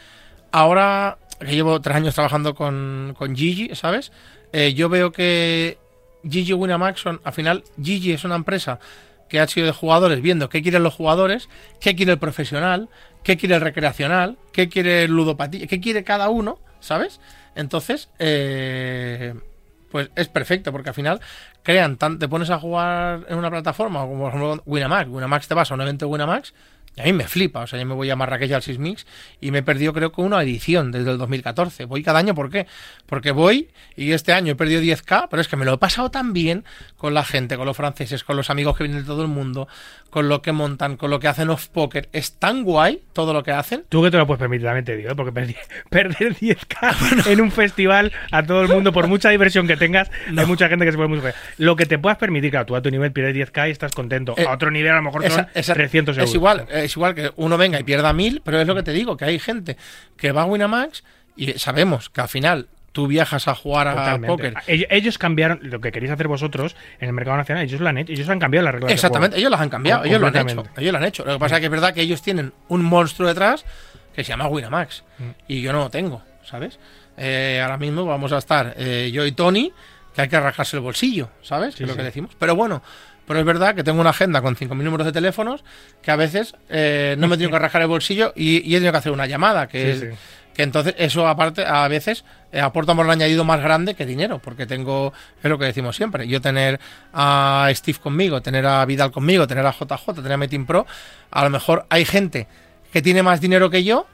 [0.51, 4.11] ahora que llevo tres años trabajando con, con Gigi, ¿sabes?
[4.51, 5.77] Eh, yo veo que
[6.23, 8.79] Gigi y Winamax son, al final, Gigi es una empresa
[9.29, 11.49] que ha sido de jugadores viendo qué quieren los jugadores,
[11.79, 12.89] qué quiere el profesional,
[13.23, 17.19] qué quiere el recreacional, qué quiere el ludopatía, qué quiere cada uno, ¿sabes?
[17.55, 19.35] Entonces, eh,
[19.89, 21.19] pues es perfecto, porque al final
[21.63, 25.53] crean, tan, te pones a jugar en una plataforma, como por ejemplo Winamax, Winamax te
[25.53, 26.53] vas a un evento Winamax
[26.99, 29.07] Y a mí me flipa, o sea, yo me voy a Marrakech al Sismix
[29.39, 31.85] y me he perdido creo que una edición desde el 2014.
[31.85, 32.67] Voy cada año, ¿por qué?
[33.05, 36.11] Porque voy y este año he perdido 10k, pero es que me lo he pasado
[36.11, 36.65] tan bien
[36.97, 39.67] con la gente, con los franceses, con los amigos que vienen de todo el mundo,
[40.09, 42.09] con lo que montan, con lo que hacen off poker.
[42.11, 43.85] Es tan guay todo lo que hacen.
[43.89, 45.15] Tú que te lo puedes permitir, también te digo, ¿eh?
[45.15, 45.55] porque perdi-
[45.89, 50.45] perder 10k en un festival a todo el mundo, por mucha diversión que tengas, hay
[50.45, 51.33] mucha gente que se puede muy bien.
[51.57, 54.33] Lo que te puedas permitir, claro, tú a tu nivel pierdes 10k y estás contento.
[54.37, 56.29] Eh, a otro nivel a lo mejor son Esa- esa- 300 euros.
[56.29, 58.91] Es igual, es igual que uno venga y pierda mil, pero es lo que te
[58.91, 59.77] digo, que hay gente
[60.17, 61.03] que va a Winamax
[61.35, 64.27] y sabemos que al final tú viajas a jugar a Totalmente.
[64.27, 64.53] póker.
[64.67, 67.63] Ellos, cambiaron lo que queréis hacer vosotros en el mercado nacional.
[67.63, 68.11] Ellos lo han hecho.
[68.11, 68.91] Ellos han cambiado las reglas.
[68.91, 71.23] Exactamente, ellos las han cambiado, ellos lo han hecho, ellos lo han hecho.
[71.23, 73.63] Lo que pasa es que es verdad que ellos tienen un monstruo detrás
[74.13, 75.23] que se llama Winamax Mm.
[75.47, 76.79] y yo no lo tengo, ¿sabes?
[77.15, 79.71] Eh, ahora mismo vamos a estar eh, yo y Tony,
[80.15, 81.75] que hay que rascarse el bolsillo, ¿sabes?
[81.75, 81.97] Sí, es lo sí.
[81.99, 82.31] que decimos.
[82.39, 82.81] Pero bueno,
[83.29, 85.63] pero es verdad que tengo una agenda con 5.000 números de teléfonos
[86.01, 88.77] que a veces eh, no me he tenido que rascar el bolsillo y, y he
[88.77, 89.99] tenido que hacer una llamada, que Sí, es...
[90.13, 90.19] sí.
[90.55, 94.39] Que entonces eso aparte a veces eh, aporta un valor añadido más grande que dinero,
[94.39, 95.13] porque tengo,
[95.43, 96.79] es lo que decimos siempre, yo tener
[97.13, 100.87] a Steve conmigo, tener a Vidal conmigo, tener a JJ, tener a Metin Pro,
[101.29, 102.47] a lo mejor hay gente
[102.91, 104.07] que tiene más dinero que yo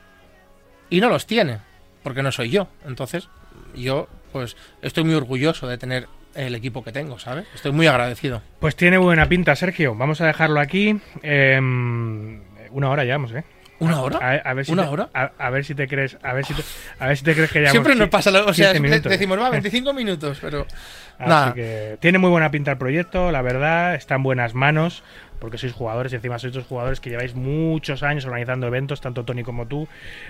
[0.89, 1.59] y no los tiene,
[2.03, 2.67] porque no soy yo.
[2.85, 3.29] Entonces
[3.73, 7.45] yo pues estoy muy orgulloso de tener el equipo que tengo, ¿sabes?
[7.55, 8.41] Estoy muy agradecido.
[8.59, 9.95] Pues tiene buena pinta, Sergio.
[9.95, 10.99] Vamos a dejarlo aquí.
[11.23, 13.43] Em, una hora llevamos, ¿eh?
[13.79, 14.19] ¿Una hora?
[14.21, 15.09] A, a ver si ¿Una te, hora?
[15.13, 16.63] A, a ver si te crees, a ver si te,
[16.97, 19.11] a ver si te crees que ya Siempre nos pasa, lo- o sea, 15 minutos.
[19.11, 20.65] decimos, va, 25 minutos, pero
[21.17, 25.03] Así que tiene muy buena pinta el proyecto, la verdad, está en buenas manos,
[25.39, 29.25] porque sois jugadores y encima sois dos jugadores que lleváis muchos años organizando eventos, tanto
[29.25, 29.87] Tony como tú.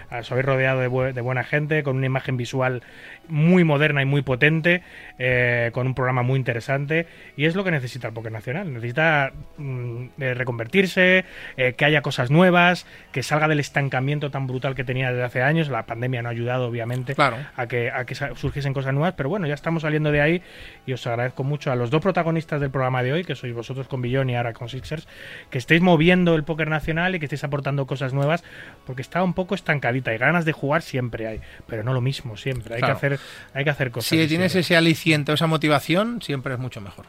[0.10, 2.82] Ah, Os habéis rodeado de, bu- de buena gente, con una imagen visual
[3.28, 4.82] muy moderna y muy potente,
[5.20, 7.06] eh, con un programa muy interesante,
[7.38, 8.74] y es lo que necesita el Poker Nacional.
[8.74, 11.24] Necesita mm, eh, reconvertirse,
[11.58, 15.42] eh, que haya cosas nuevas, que salga del estancamiento tan brutal que tenía desde hace
[15.44, 15.70] años.
[15.70, 17.38] La pandemia no ha ayudado, obviamente, Claro.
[17.56, 20.42] a que, a que surgiesen cosas nuevas, pero bueno, ya estamos saliendo de ahí
[20.86, 23.88] y os agradezco mucho a los dos protagonistas del programa de hoy, que sois vosotros
[23.88, 25.08] con Billón y ahora con Sixers,
[25.50, 28.44] que estéis moviendo el póker nacional y que estéis aportando cosas nuevas,
[28.86, 32.38] porque está un poco estancadita y ganas de jugar siempre hay, pero no lo mismo
[32.38, 32.94] siempre, hay Claro.
[33.00, 33.20] que hacer
[33.54, 34.10] hay que hacer cosas.
[34.10, 37.06] Si tienes ese aliciente esa motivación, siempre es mucho mejor.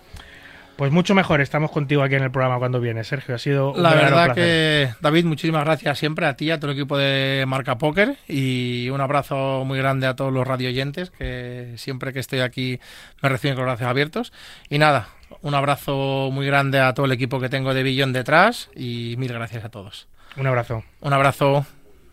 [0.76, 3.82] Pues mucho mejor, estamos contigo aquí en el programa cuando vienes, Sergio, ha sido un
[3.82, 4.34] La verdad placer.
[4.34, 8.90] que, David, muchísimas gracias siempre a ti, a todo el equipo de Marca Póker y
[8.90, 12.78] un abrazo muy grande a todos los radioyentes que siempre que estoy aquí
[13.22, 14.32] me reciben con los brazos abiertos.
[14.68, 15.08] Y nada,
[15.40, 19.32] un abrazo muy grande a todo el equipo que tengo de Billón detrás y mil
[19.32, 20.08] gracias a todos.
[20.36, 20.84] Un abrazo.
[21.00, 21.64] Un abrazo.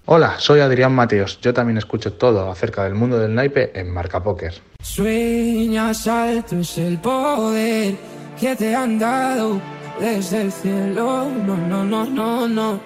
[0.06, 1.40] Hola, soy Adrián Mateos.
[1.42, 4.54] Yo también escucho todo acerca del mundo del naipe en Marca Póker.
[4.82, 7.96] Sueñas alto es el poder
[8.40, 9.60] que te han dado
[10.00, 11.28] desde el cielo.
[11.46, 12.80] No, no, no, no, no.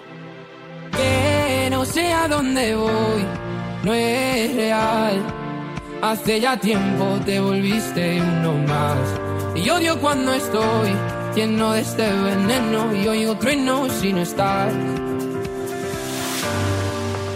[0.92, 3.26] Que no sé a dónde voy,
[3.84, 5.22] no es real.
[6.02, 8.98] Hace ya tiempo te volviste uno más.
[9.56, 10.92] Y odio cuando estoy
[11.36, 14.74] lleno de este veneno y oigo trueno si no estás.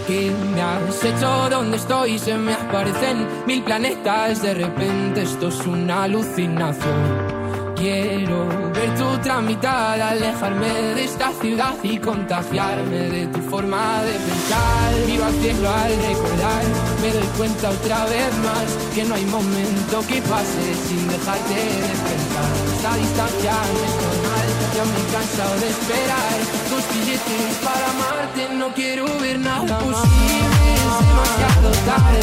[0.06, 2.18] ¿Qué me has hecho donde estoy?
[2.18, 4.42] Se me aparecen mil planetas.
[4.42, 7.41] De repente esto es una alucinación.
[7.82, 14.92] Quiero ver tu tramitada, alejarme de esta ciudad y contagiarme de tu forma de pensar.
[15.08, 16.62] Miro al cielo al recordar,
[17.02, 21.94] me doy cuenta otra vez más que no hay momento que pase sin dejarte de
[22.06, 22.50] pensar.
[22.76, 26.38] Esta distancia no es normal, ya me he cansado de esperar.
[26.70, 32.20] Tus billetes para amarte, no quiero ver nada posible, es demasiado tarde.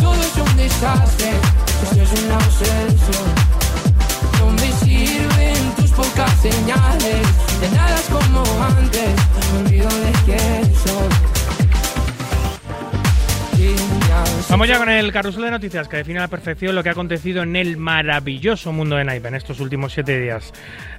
[0.00, 1.32] Todo es un desastre,
[1.82, 3.65] esto es una obsesión.
[4.52, 7.26] Me sirven tus pocas señales
[7.60, 9.14] De nada es como antes
[9.52, 11.36] Me olvido de quién soy.
[14.48, 16.92] Vamos ya con el carrusel de noticias que define a la perfección lo que ha
[16.92, 20.52] acontecido en el maravilloso mundo de Naipe en estos últimos siete días.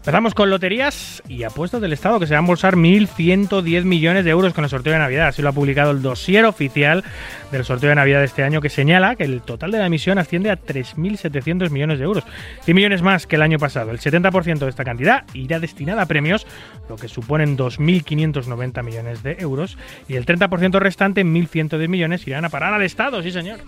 [0.08, 4.32] Empezamos con loterías y apuestas del Estado que se van a embolsar 1.110 millones de
[4.32, 5.28] euros con el sorteo de Navidad.
[5.28, 7.04] Así lo ha publicado el dossier oficial
[7.52, 10.18] del sorteo de Navidad de este año que señala que el total de la emisión
[10.18, 12.24] asciende a 3.700 millones de euros.
[12.62, 13.92] 100 millones más que el año pasado.
[13.92, 16.48] El 70% de esta cantidad irá destinada a premios,
[16.88, 19.78] lo que suponen 2.590 millones de euros.
[20.08, 23.60] Y el 30% restante, 1.110 millones, irán a parar al Estado, sí señor.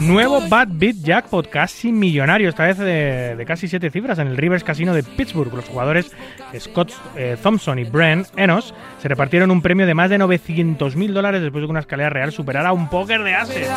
[0.00, 4.36] Nuevo Bad Beat Jackpot, casi millonario, esta vez de, de casi siete cifras en el
[4.36, 5.52] Rivers Casino de Pittsburgh.
[5.52, 6.10] Los jugadores
[6.58, 8.72] Scott eh, Thompson y Brent Enos
[9.02, 12.08] se repartieron un premio de más de 900 mil dólares después de que una escalera
[12.08, 13.68] real superara un póker de ases.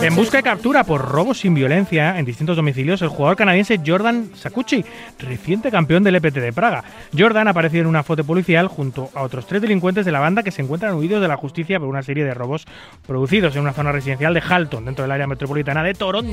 [0.00, 4.30] En busca de captura por robo sin violencia en distintos domicilios, el jugador canadiense Jordan
[4.34, 4.84] Sakuchi,
[5.18, 6.84] reciente campeón del EPT de Praga.
[7.16, 10.44] Jordan ha aparecido en una foto policial junto a otros tres delincuentes de la banda
[10.44, 12.64] que se encuentran huidos de la justicia por una serie de robos
[13.06, 16.32] producidos en una zona residencial de Halton, dentro del área metropolitana de Toronto.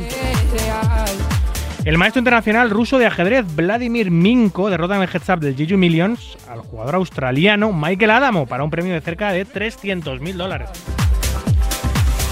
[1.83, 5.79] El maestro internacional ruso de ajedrez Vladimir Minko derrota en el heads up del Jeju
[5.79, 10.69] Millions al jugador australiano Michael Adamo para un premio de cerca de 300.000 dólares.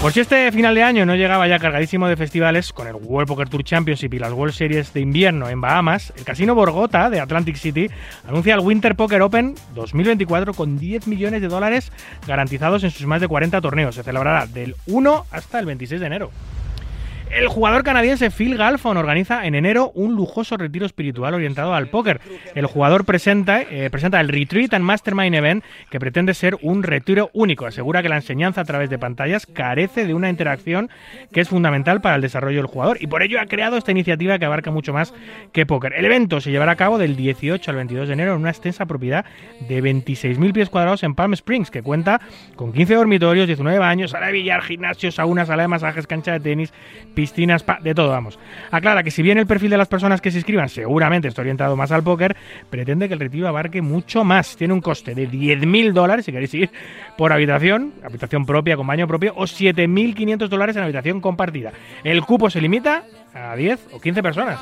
[0.00, 3.26] Por si este final de año no llegaba ya cargadísimo de festivales, con el World
[3.26, 7.18] Poker Tour Championship y las World Series de invierno en Bahamas, el Casino Borgota de
[7.18, 7.90] Atlantic City
[8.26, 11.90] anuncia el Winter Poker Open 2024 con 10 millones de dólares
[12.24, 13.96] garantizados en sus más de 40 torneos.
[13.96, 16.30] Se celebrará del 1 hasta el 26 de enero.
[17.30, 22.20] El jugador canadiense Phil Galfon organiza en enero un lujoso retiro espiritual orientado al póker.
[22.56, 27.30] El jugador presenta, eh, presenta el Retreat and Mastermind Event, que pretende ser un retiro
[27.32, 27.66] único.
[27.66, 30.90] Asegura que la enseñanza a través de pantallas carece de una interacción
[31.32, 34.40] que es fundamental para el desarrollo del jugador y por ello ha creado esta iniciativa
[34.40, 35.14] que abarca mucho más
[35.52, 35.92] que póker.
[35.92, 38.86] El evento se llevará a cabo del 18 al 22 de enero en una extensa
[38.86, 39.24] propiedad
[39.68, 42.20] de 26.000 pies cuadrados en Palm Springs, que cuenta
[42.56, 46.40] con 15 dormitorios, 19 baños, sala de billar, gimnasio, sauna, sala de masajes, cancha de
[46.40, 46.72] tenis,
[47.20, 48.38] piscinas, de todo, vamos.
[48.70, 51.76] Aclara que si bien el perfil de las personas que se inscriban seguramente está orientado
[51.76, 52.34] más al póker,
[52.70, 54.56] pretende que el retiro abarque mucho más.
[54.56, 56.70] Tiene un coste de 10.000 dólares, si queréis ir,
[57.18, 61.72] por habitación, habitación propia con baño propio, o 7.500 dólares en habitación compartida.
[62.04, 63.04] El cupo se limita
[63.34, 64.60] a 10 o 15 personas.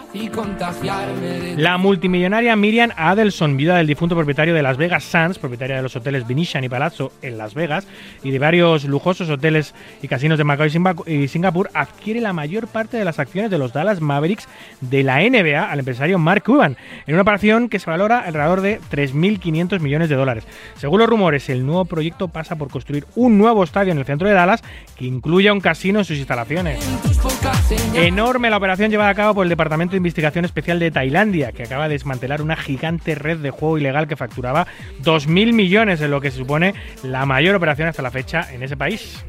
[1.56, 5.96] La multimillonaria Miriam Adelson, viuda del difunto propietario de Las Vegas Sands, propietaria de los
[5.96, 7.86] hoteles Venetian y Palazzo en Las Vegas
[8.22, 10.66] y de varios lujosos hoteles y casinos de Macao
[11.06, 14.48] y Singapur, adquiere la mayor parte de las acciones de los Dallas Mavericks
[14.80, 16.76] de la NBA al empresario Mark Cuban,
[17.06, 20.44] en una operación que se valora alrededor de 3.500 millones de dólares.
[20.76, 24.28] Según los rumores, el nuevo proyecto pasa por construir un nuevo estadio en el centro
[24.28, 24.62] de Dallas
[24.96, 26.78] que incluya un casino en sus instalaciones.
[27.94, 31.64] Enorme la operación llevada a cabo por el Departamento de Investigación Especial de Tailandia, que
[31.64, 34.66] acaba de desmantelar una gigante red de juego ilegal que facturaba
[35.02, 38.76] 2.000 millones, en lo que se supone la mayor operación hasta la fecha en ese
[38.76, 39.22] país.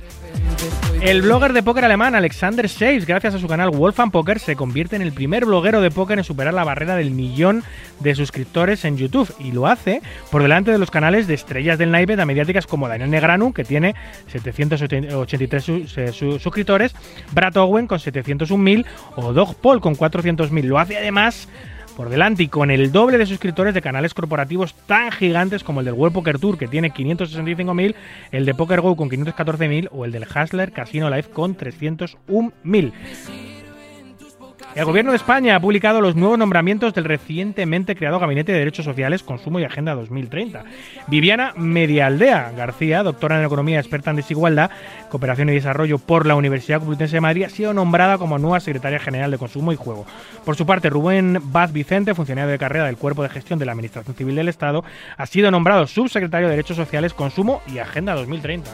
[1.01, 4.97] El blogger de póker alemán Alexander Saves, gracias a su canal Wolfgang Poker, se convierte
[4.97, 7.63] en el primer bloguero de póker en superar la barrera del millón
[8.01, 11.91] de suscriptores en YouTube y lo hace por delante de los canales de estrellas del
[11.91, 13.95] naipe de mediáticas como Daniel Negranu, que tiene
[14.27, 16.93] 783 su- eh, su- suscriptores,
[17.31, 18.85] Brad Owen con 701.000
[19.15, 20.65] o Dog Paul con 400.000.
[20.65, 21.47] Lo hace además
[21.99, 25.85] por delante y con el doble de suscriptores de canales corporativos tan gigantes como el
[25.85, 27.93] del World Poker Tour, que tiene 565.000,
[28.31, 33.48] el de Poker Go con 514.000 o el del Hustler Casino Live con 301.000.
[34.75, 38.85] El gobierno de España ha publicado los nuevos nombramientos del recientemente creado Gabinete de Derechos
[38.85, 40.63] Sociales, Consumo y Agenda 2030.
[41.07, 44.69] Viviana Medialdea García, doctora en Economía, experta en desigualdad,
[45.09, 48.99] cooperación y desarrollo por la Universidad Complutense de Madrid, ha sido nombrada como nueva secretaria
[48.99, 50.05] general de Consumo y Juego.
[50.45, 53.71] Por su parte, Rubén Baz Vicente, funcionario de carrera del Cuerpo de Gestión de la
[53.71, 54.83] Administración Civil del Estado,
[55.17, 58.69] ha sido nombrado subsecretario de Derechos Sociales, Consumo y Agenda 2030.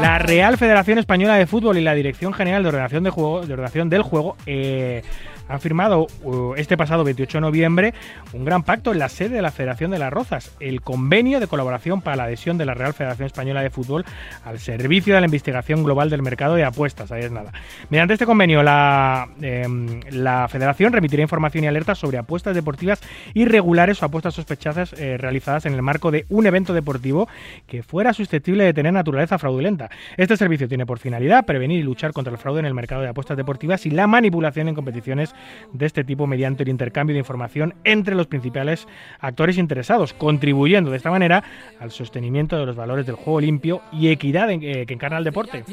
[0.00, 3.52] La Real Federación Española de Fútbol y la Dirección General de Ordenación, de juego, de
[3.52, 5.02] Ordenación del Juego eh,
[5.48, 7.94] han firmado uh, este pasado 28 de noviembre
[8.32, 11.46] un gran pacto en la sede de la Federación de las Rozas, el convenio de
[11.46, 14.04] colaboración para la adhesión de la Real Federación Española de Fútbol
[14.44, 17.10] al servicio de la investigación global del mercado de apuestas.
[17.12, 17.52] Ahí es nada.
[17.90, 23.00] Mediante este convenio, la, em, la Federación remitirá información y alertas sobre apuestas deportivas
[23.34, 27.28] irregulares o apuestas sospechosas eh, realizadas en el marco de un evento deportivo
[27.66, 29.90] que fuera susceptible de tener naturaleza fraudulenta.
[30.16, 33.08] Este servicio tiene por finalidad prevenir y luchar contra el fraude en el mercado de
[33.08, 35.34] apuestas deportivas y la manipulación en competiciones
[35.72, 38.86] de este tipo mediante el intercambio de información entre los principales
[39.20, 41.44] actores interesados, contribuyendo de esta manera
[41.80, 45.64] al sostenimiento de los valores del juego limpio y equidad eh, que encarna el deporte.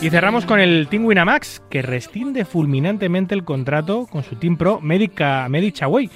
[0.00, 4.80] Y cerramos con el Team Winamax, que rescinde fulminantemente el contrato con su Team Pro
[4.80, 6.10] Medica Medic Away,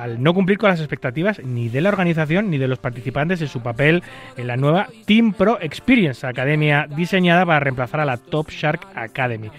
[0.00, 3.48] al no cumplir con las expectativas ni de la organización ni de los participantes en
[3.48, 4.02] su papel
[4.36, 9.50] en la nueva Team Pro Experience, academia diseñada para reemplazar a la Top Shark Academy.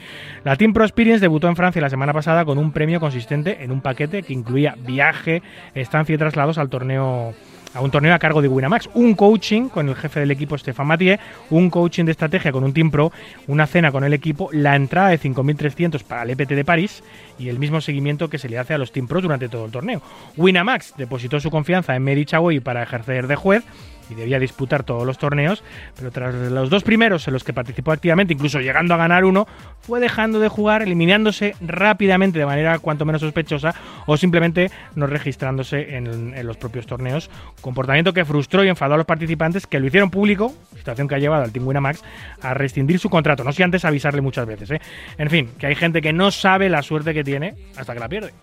[0.43, 3.71] La Team Pro Experience debutó en Francia la semana pasada con un premio consistente en
[3.71, 5.41] un paquete que incluía viaje,
[5.73, 7.33] estancia y traslados al torneo
[7.75, 10.87] a un torneo a cargo de Winamax, un coaching con el jefe del equipo Stefan
[10.87, 11.17] Mathieu,
[11.49, 13.11] un coaching de estrategia con un Team Pro,
[13.47, 17.03] una cena con el equipo, la entrada de 5.300 para el EPT de París.
[17.37, 19.71] Y el mismo seguimiento que se le hace a los Team Pros durante todo el
[19.71, 20.01] torneo.
[20.37, 23.63] Winamax depositó su confianza en Mary Chagoy para ejercer de juez
[24.09, 25.63] y debía disputar todos los torneos,
[25.95, 29.47] pero tras los dos primeros en los que participó activamente, incluso llegando a ganar uno,
[29.81, 33.73] fue dejando de jugar, eliminándose rápidamente de manera cuanto menos sospechosa
[34.05, 37.29] o simplemente no registrándose en, los propios torneos,
[37.61, 41.19] comportamiento que frustró y enfadó a los participantes que lo hicieron público, situación que ha
[41.19, 42.03] llevado al Team Winamax
[42.41, 44.71] a rescindir su contrato, no sé antes avisarle muchas veces.
[44.71, 44.81] ¿eh?
[45.17, 48.09] En fin, que hay gente que no sabe la suerte que tiene hasta que la
[48.09, 48.33] pierde.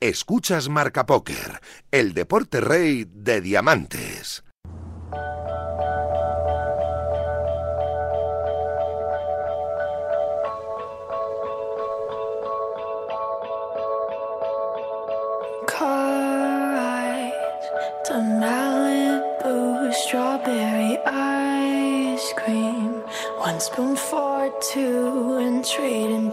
[0.00, 1.60] Escuchas Marca Póker,
[1.90, 4.45] el deporte rey de diamantes.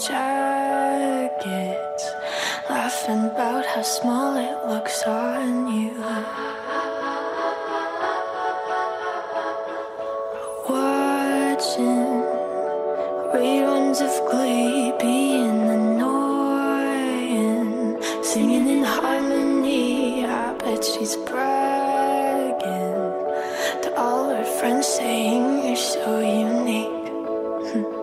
[0.08, 2.06] Jackets.
[2.70, 6.93] Laughing about how small it looks on you.
[11.64, 12.12] Watching
[13.34, 17.16] reruns of Glee being annoying.
[18.22, 23.00] Singing in harmony, I bet she's bragging
[23.84, 26.90] to all her friends, saying you're so unique.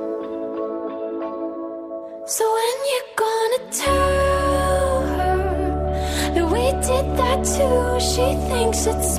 [2.26, 5.38] So when you gonna tell her
[6.34, 8.00] that we did that too?
[8.00, 9.18] She thinks it's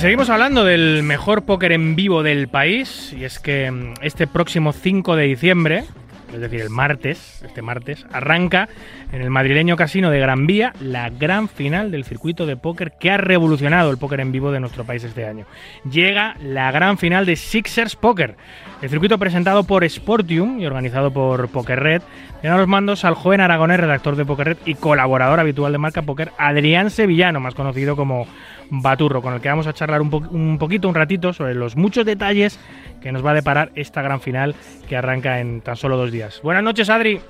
[0.00, 4.72] Seguimos hablando del mejor póker en vivo del país, y es que mm, este próximo
[4.72, 5.84] 5 de diciembre,
[6.32, 8.70] es decir, el martes, este martes, arranca
[9.12, 13.10] en el madrileño casino de Gran Vía la gran final del circuito de póker que
[13.10, 15.44] ha revolucionado el póker en vivo de nuestro país este año.
[15.90, 18.36] Llega la gran final de Sixers Poker,
[18.80, 22.02] el circuito presentado por Sportium y organizado por Poker Red.
[22.40, 25.78] Tiene a los mandos al joven aragonés, redactor de Poker Red y colaborador habitual de
[25.78, 28.26] Marca Poker, Adrián Sevillano, más conocido como
[28.70, 31.76] Baturro, con el que vamos a charlar un, po- un poquito, un ratito, sobre los
[31.76, 32.58] muchos detalles
[33.02, 34.54] que nos va a deparar esta gran final
[34.88, 36.40] que arranca en tan solo dos días.
[36.42, 37.20] Buenas noches, Adri.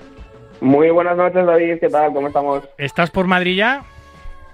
[0.60, 1.78] Muy buenas noches, David.
[1.80, 2.12] ¿Qué tal?
[2.12, 2.62] ¿Cómo estamos?
[2.76, 3.82] ¿Estás por Madrid ya?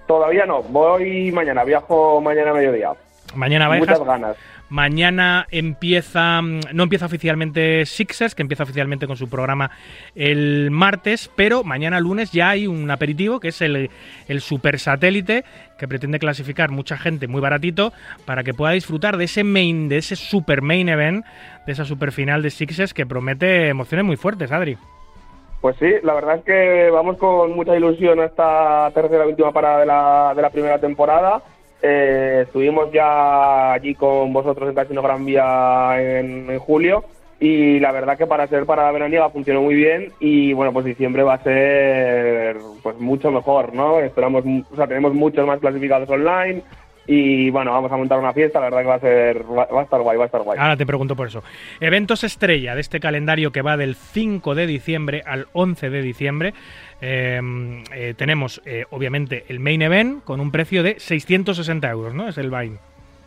[0.07, 0.63] Todavía no.
[0.63, 1.65] Voy mañana.
[1.65, 2.93] Viajo mañana a mediodía.
[3.35, 4.37] Mañana Muchas ganas.
[4.69, 9.71] Mañana empieza, mm, no empieza oficialmente Sixers, que empieza oficialmente con su programa
[10.15, 13.91] el martes, pero mañana lunes ya hay un aperitivo que es el,
[14.27, 15.45] el super satélite
[15.79, 17.93] que pretende clasificar mucha gente muy baratito
[18.25, 21.25] para que pueda disfrutar de ese main, de ese super main event,
[21.67, 24.77] de esa super final de Sixers que promete emociones muy fuertes, Adri.
[25.61, 29.53] Pues sí, la verdad es que vamos con mucha ilusión a esta tercera y última
[29.53, 31.43] parada de la, de la primera temporada.
[31.83, 37.05] Eh, estuvimos ya allí con vosotros en Casino Gran Vía en, en julio
[37.39, 41.23] y la verdad que para ser parada veraniega funcionó muy bien y bueno, pues diciembre
[41.23, 44.01] va a ser pues mucho mejor, ¿no?
[44.01, 46.63] Esperamos, o sea, tenemos muchos más clasificados online
[47.07, 49.85] y bueno, vamos a montar una fiesta, la verdad que va a ser, va a
[49.85, 50.59] estar guay, va a estar guay.
[50.59, 51.43] Ahora te pregunto por eso.
[51.79, 56.55] Eventos estrella de este calendario que va del 5 de diciembre al 11 de diciembre.
[57.01, 57.41] Eh,
[57.95, 62.29] eh, tenemos, eh, obviamente, el main event con un precio de 660 euros, ¿no?
[62.29, 62.73] Es el buy.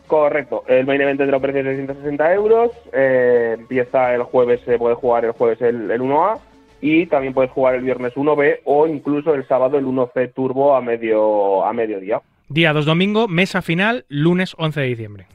[0.07, 4.79] Correcto, el main event tendrá un precio de 660 euros, eh, empieza el jueves, se
[4.79, 6.39] puede jugar el jueves el, el 1A
[6.81, 10.81] y también puedes jugar el viernes 1B o incluso el sábado el 1C Turbo a
[10.81, 12.21] medio a mediodía.
[12.47, 15.27] Día 2 domingo, mesa final, lunes 11 de diciembre.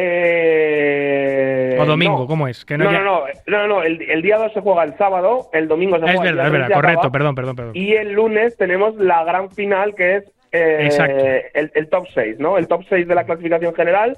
[0.00, 2.26] Eh, o domingo, no.
[2.26, 2.64] ¿cómo es?
[2.64, 4.96] Que No, no, no, ya- no, no, no, el, el día 2 se juega el
[4.96, 7.56] sábado, el domingo se Es juega el verdad, es día verdad, correcto, acaba, perdón, perdón,
[7.56, 7.72] perdón.
[7.76, 12.56] Y el lunes tenemos la gran final que es eh, el, el top 6, ¿no?
[12.58, 14.16] El top 6 de la clasificación general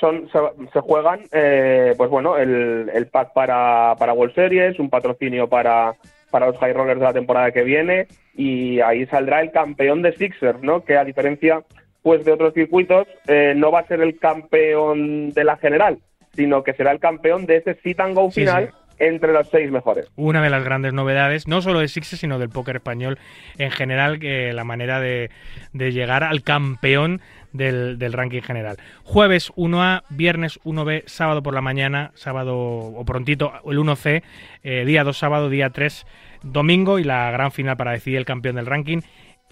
[0.00, 0.38] son se,
[0.72, 5.94] se juegan, eh, pues bueno, el, el pack para, para World Series, un patrocinio para,
[6.30, 10.12] para los High Rollers de la temporada que viene y ahí saldrá el campeón de
[10.12, 10.84] Sixers, ¿no?
[10.84, 11.62] Que a diferencia
[12.02, 15.98] pues de otros circuitos eh, no va a ser el campeón de la general,
[16.34, 18.94] sino que será el campeón de ese sit and go final sí.
[18.98, 20.10] entre los seis mejores.
[20.16, 23.18] Una de las grandes novedades, no solo de Sixers, sino del póker español
[23.58, 25.30] en general, que la manera de,
[25.72, 27.20] de llegar al campeón
[27.52, 28.76] del, del, ranking general.
[29.04, 34.22] Jueves 1A, viernes 1B, sábado por la mañana, sábado o prontito el 1C,
[34.62, 36.06] eh, día 2 sábado, día 3
[36.42, 39.00] domingo y la gran final para decidir el campeón del ranking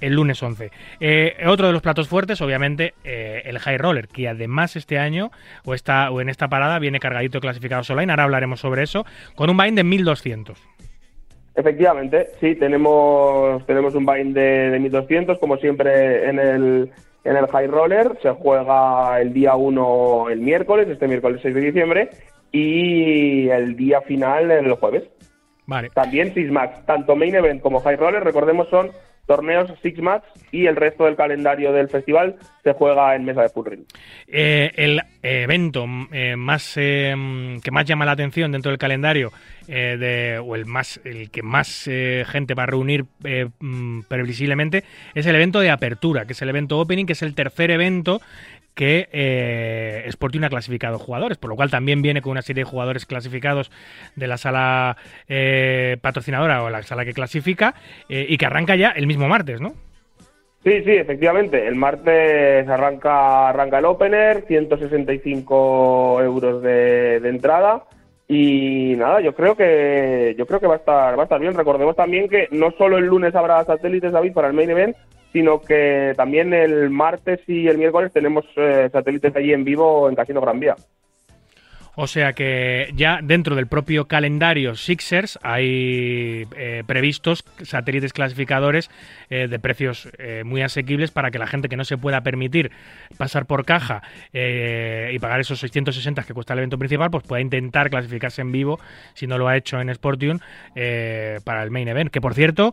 [0.01, 0.71] el lunes 11.
[1.01, 5.31] Eh, otro de los platos fuertes, obviamente, eh, el High Roller, que además este año
[5.65, 9.05] o, está, o en esta parada viene cargadito de clasificados online, ahora hablaremos sobre eso,
[9.35, 10.59] con un bind de 1200.
[11.55, 16.91] Efectivamente, sí, tenemos, tenemos un bind de, de 1200, como siempre en el,
[17.25, 18.19] en el High Roller.
[18.21, 22.11] Se juega el día 1 el miércoles, este miércoles 6 de diciembre,
[22.53, 25.05] y el día final el jueves.
[25.65, 25.91] Vale.
[25.95, 28.91] También Six Max, tanto Main Event como High Roller, recordemos, son
[29.27, 33.49] torneos Six Max y el resto del calendario del festival se juega en mesa de
[33.49, 33.69] full.
[34.29, 37.15] Eh, el evento eh, más eh,
[37.63, 39.33] que más llama la atención dentro del calendario
[39.69, 43.05] eh, de, o el más el que más eh, gente va a reunir
[43.59, 44.85] mm, previsiblemente
[45.15, 48.21] es el evento de apertura, que es el evento opening, que es el tercer evento
[48.77, 52.71] que eh, Sporting ha clasificado jugadores, por lo cual también viene con una serie de
[52.71, 53.73] jugadores clasificados
[54.15, 54.99] de la sala
[55.29, 57.75] eh, patrocinadora o la sala que clasifica
[58.09, 59.73] eh, y que arranca ya el mismo martes, ¿no?
[60.63, 61.67] Sí, sí, efectivamente.
[61.67, 67.85] El martes arranca, arranca el opener, 165 euros de, de entrada.
[68.29, 71.55] Y nada, yo creo que yo creo que va a estar va a estar bien.
[71.55, 74.97] Recordemos también que no solo el lunes habrá satélites David para el main event,
[75.37, 80.15] sino que también el martes y el miércoles tenemos eh, satélites allí en vivo en
[80.15, 80.75] Casino Gran Vía.
[81.95, 88.91] O sea que ya dentro del propio calendario Sixers hay eh, previstos satélites clasificadores
[89.29, 90.09] eh, de precios
[90.45, 92.71] muy asequibles para que la gente que no se pueda permitir
[93.19, 94.03] pasar por caja
[94.33, 98.81] y pagar esos 660 que cuesta el evento principal, pues pueda intentar clasificarse en vivo,
[99.13, 100.39] si no lo ha hecho en Sportium,
[101.45, 102.11] para el main event.
[102.11, 102.73] Que por cierto,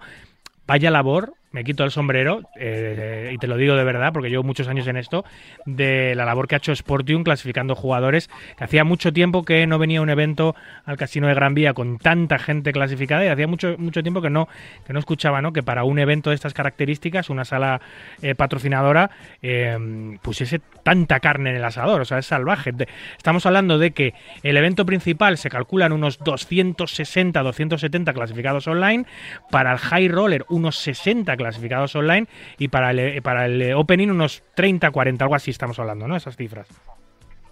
[0.66, 4.44] vaya labor me quito el sombrero, eh, y te lo digo de verdad, porque llevo
[4.44, 5.24] muchos años en esto,
[5.66, 10.02] de la labor que ha hecho Sportium clasificando jugadores, hacía mucho tiempo que no venía
[10.02, 14.02] un evento al Casino de Gran Vía con tanta gente clasificada y hacía mucho, mucho
[14.02, 14.50] tiempo que no,
[14.86, 15.54] que no escuchaba ¿no?
[15.54, 17.82] que para un evento de estas características, una sala
[18.24, 19.12] eh, patrocinadora,
[19.44, 22.72] eh, pusiese tanta carne en el asador, o sea, es salvaje.
[23.16, 29.06] Estamos hablando de que el evento principal se calculan unos 260, 270 clasificados online,
[29.52, 34.44] para el High Roller unos 60 clasificados online y para el, para el opening unos
[34.56, 36.16] 30, 40, algo así estamos hablando, ¿no?
[36.16, 36.68] Esas cifras.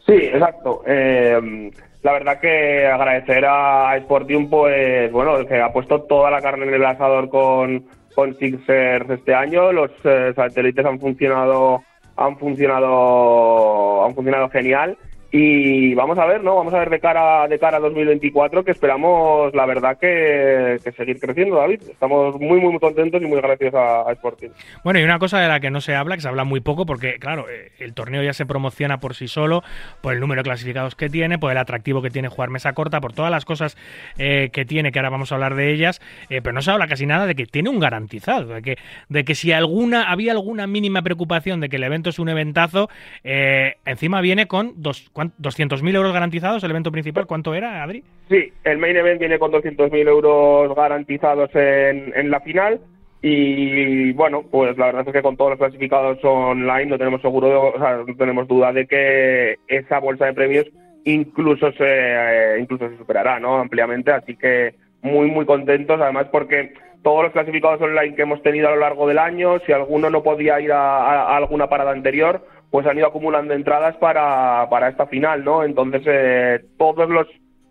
[0.06, 0.84] Sí, exacto.
[0.88, 1.72] Eh,
[2.04, 6.74] la verdad que agradecer a Sportium, pues bueno, que ha puesto toda la carne en
[6.74, 7.86] el asador con,
[8.16, 9.72] con Sixers este año.
[9.72, 11.84] Los eh, satélites han funcionado,
[12.18, 14.98] han funcionado, han funcionado genial.
[15.34, 16.58] Y vamos a ver, ¿no?
[16.58, 21.20] Vamos a ver de cara de cara a 2024 que esperamos, la verdad, que, seguir
[21.22, 21.82] creciendo, David.
[21.90, 24.50] Estamos muy, muy, muy contentos y muy agradecidos a, a, Sporting.
[24.84, 26.86] Bueno, y una cosa de la que no se habla, que se habla muy poco,
[26.86, 29.64] porque, claro, eh, el torneo ya se promociona por sí solo,
[30.02, 33.00] por el número de clasificados que tiene, por el atractivo que tiene jugar mesa corta,
[33.00, 33.78] por todas las cosas
[34.18, 36.88] eh, que tiene, que ahora vamos a hablar de ellas, eh, pero no se habla
[36.88, 38.78] casi nada de que tiene un garantizado, de que,
[39.08, 42.90] de que si alguna había alguna mínima preocupación de que el evento es un eventazo,
[43.24, 47.26] eh, encima viene con dos 200.000 euros garantizados el evento principal.
[47.28, 48.04] ¿Cuánto era, Adri?
[48.30, 52.80] Sí, el main event viene con 200.000 euros garantizados en, en, la final.
[53.22, 57.48] Y bueno, pues la verdad es que con todos los clasificados online no tenemos seguro,
[57.48, 60.66] de, o sea, no tenemos duda de que esa bolsa de premios
[61.04, 63.60] incluso se eh, incluso se superará, ¿no?
[63.60, 66.74] Ampliamente, así que muy muy contentos, además porque
[67.04, 70.24] todos los clasificados online que hemos tenido a lo largo del año, si alguno no
[70.24, 75.44] podía ir a, alguna parada anterior, pues han ido acumulando entradas para, para esta final,
[75.44, 75.64] ¿no?
[75.64, 77.28] Entonces, eh, todos los,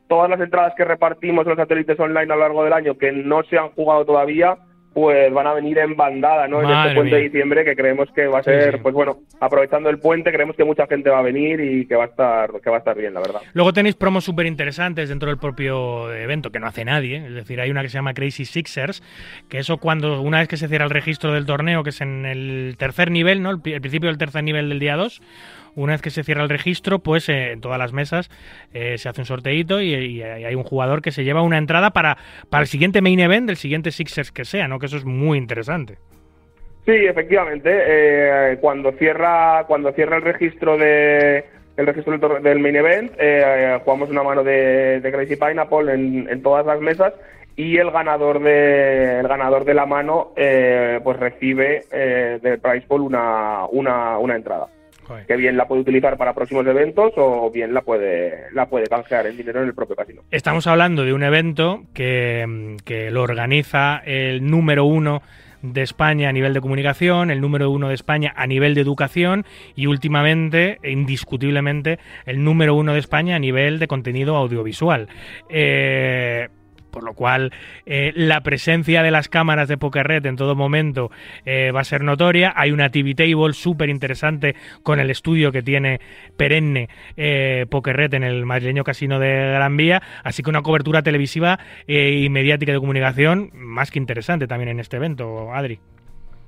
[0.08, 3.42] todas las entradas que repartimos los satélites online a lo largo del año que no
[3.44, 4.58] se han jugado todavía,
[4.92, 6.60] pues van a venir en bandada, ¿no?
[6.62, 7.16] Madre en este puente mía.
[7.18, 8.80] de diciembre que creemos que va a Sí, ser, sí.
[8.82, 12.04] pues bueno, aprovechando el puente, creemos que mucha gente va a venir y que va
[12.04, 13.40] a estar, que va a estar bien, la verdad.
[13.52, 17.18] Luego tenéis promos súper interesantes dentro del propio evento, que no hace nadie.
[17.24, 19.02] Es decir, hay una que se llama Crazy Sixers,
[19.48, 22.26] que eso cuando, una vez que se cierra el registro del torneo, que es en
[22.26, 23.50] el tercer nivel, ¿no?
[23.50, 25.22] El, el principio del tercer nivel del día 2,
[25.74, 28.30] una vez que se cierra el registro, pues eh, en todas las mesas
[28.72, 32.16] eh, se hace un sorteito y, hay un jugador que se lleva una entrada para,
[32.48, 34.78] para el siguiente main event del siguiente Sixers que sea, ¿no?
[34.78, 35.98] Que eso es muy interesante.
[36.84, 37.70] Sí, efectivamente.
[37.72, 41.44] eh, cuando cierra cuando cierra el registro de
[41.76, 46.28] el registro del, del main event, eh, jugamos una mano de, de Crazy Pineapple en,
[46.28, 47.14] en todas las mesas
[47.56, 52.86] y el ganador de el ganador de la mano eh, pues recibe eh, del prize
[52.86, 54.68] pool una, una, una entrada.
[55.10, 55.26] Joder.
[55.26, 59.26] que bien la puede utilizar para próximos eventos o bien la puede, la puede canjear
[59.26, 60.22] en dinero en el propio casino.
[60.30, 65.20] Estamos hablando de un evento que, que lo organiza el número uno
[65.62, 69.44] de España a nivel de comunicación, el número uno de España a nivel de educación
[69.74, 75.08] y últimamente, indiscutiblemente, el número uno de España a nivel de contenido audiovisual.
[75.48, 76.48] Eh,
[76.90, 77.52] por lo cual
[77.86, 81.10] eh, la presencia de las cámaras de Pokerred en todo momento
[81.44, 82.52] eh, va a ser notoria.
[82.56, 86.00] Hay una TV Table súper interesante con el estudio que tiene
[86.36, 91.58] perenne eh, Pokerred en el madrileño casino de Gran Vía, así que una cobertura televisiva
[91.86, 95.78] eh, y mediática de comunicación más que interesante también en este evento, Adri.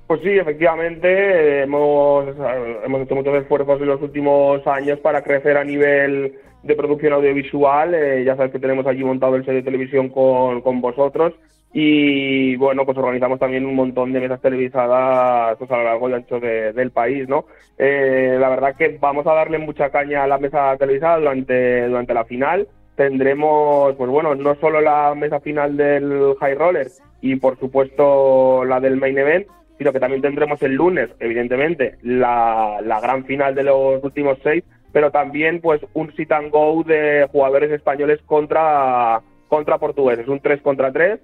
[0.07, 2.25] Pues sí, efectivamente, eh, hemos,
[2.85, 7.93] hemos hecho muchos esfuerzos en los últimos años para crecer a nivel de producción audiovisual.
[7.93, 11.33] eh, ya sabes que tenemos allí montado el set de televisión con, con vosotros.
[11.75, 16.13] Y bueno, pues organizamos también un montón de mesas televisadas pues, a lo largo y
[16.13, 17.45] ancho de- del país, ¿no?
[17.79, 22.13] Eh, la verdad que vamos a darle mucha caña a la mesa televisada durante, durante
[22.13, 22.67] la final.
[22.95, 26.87] Tendremos, pues bueno, no solo la mesa final del High Roller
[27.21, 29.47] y por supuesto la del Main Event,
[29.79, 34.63] sino que también tendremos el lunes, evidentemente, la, la gran final de los últimos seis,
[34.93, 40.61] pero también pues un sit and go de jugadores españoles contra, contra portugueses, un 3
[40.61, 41.19] contra 3,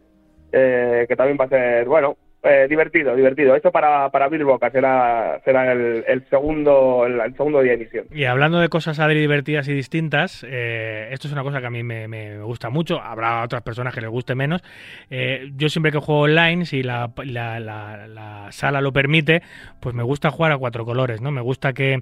[0.52, 3.56] eh, que también va a ser, bueno, eh, divertido, divertido.
[3.56, 8.06] Esto para, para Bill Boca será, será el, segundo, el, segundo día de emisión.
[8.12, 11.70] Y hablando de cosas Adri divertidas y distintas, eh, esto es una cosa que a
[11.70, 13.02] mí me, me- gusta mucho.
[13.02, 14.62] Habrá otras personas que les guste menos.
[15.10, 19.42] Eh, yo siempre que juego online, si la, la- la- la sala lo permite,
[19.80, 21.32] pues me gusta jugar a cuatro colores, ¿no?
[21.32, 22.02] Me gusta que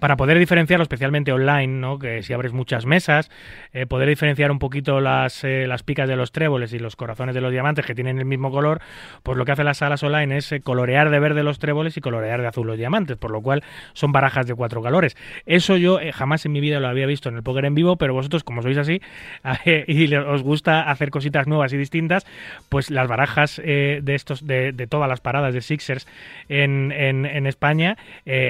[0.00, 1.98] para poder diferenciarlo, especialmente online, ¿no?
[1.98, 3.30] Que si abres muchas mesas,
[3.72, 7.34] eh, poder diferenciar un poquito las, eh, las picas de los tréboles y los corazones
[7.34, 8.80] de los diamantes que tienen el mismo color,
[9.22, 12.00] pues lo que hacen las salas online es eh, colorear de verde los tréboles y
[12.00, 13.62] colorear de azul los diamantes, por lo cual
[13.92, 15.16] son barajas de cuatro colores.
[15.44, 17.96] Eso yo eh, jamás en mi vida lo había visto en el póker en vivo,
[17.96, 19.02] pero vosotros, como sois así
[19.66, 22.26] eh, y os gusta hacer cositas nuevas y distintas,
[22.70, 26.06] pues las barajas eh, de estos de, todas las paradas de Sixers
[26.48, 27.96] en, en- España,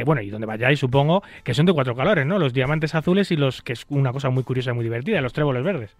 [0.06, 2.38] bueno, y donde vayáis, supongo, que son de cuatro colores, ¿no?
[2.38, 5.32] Los diamantes azules y los que es una cosa muy curiosa y muy divertida, los
[5.34, 5.94] tréboles verdes.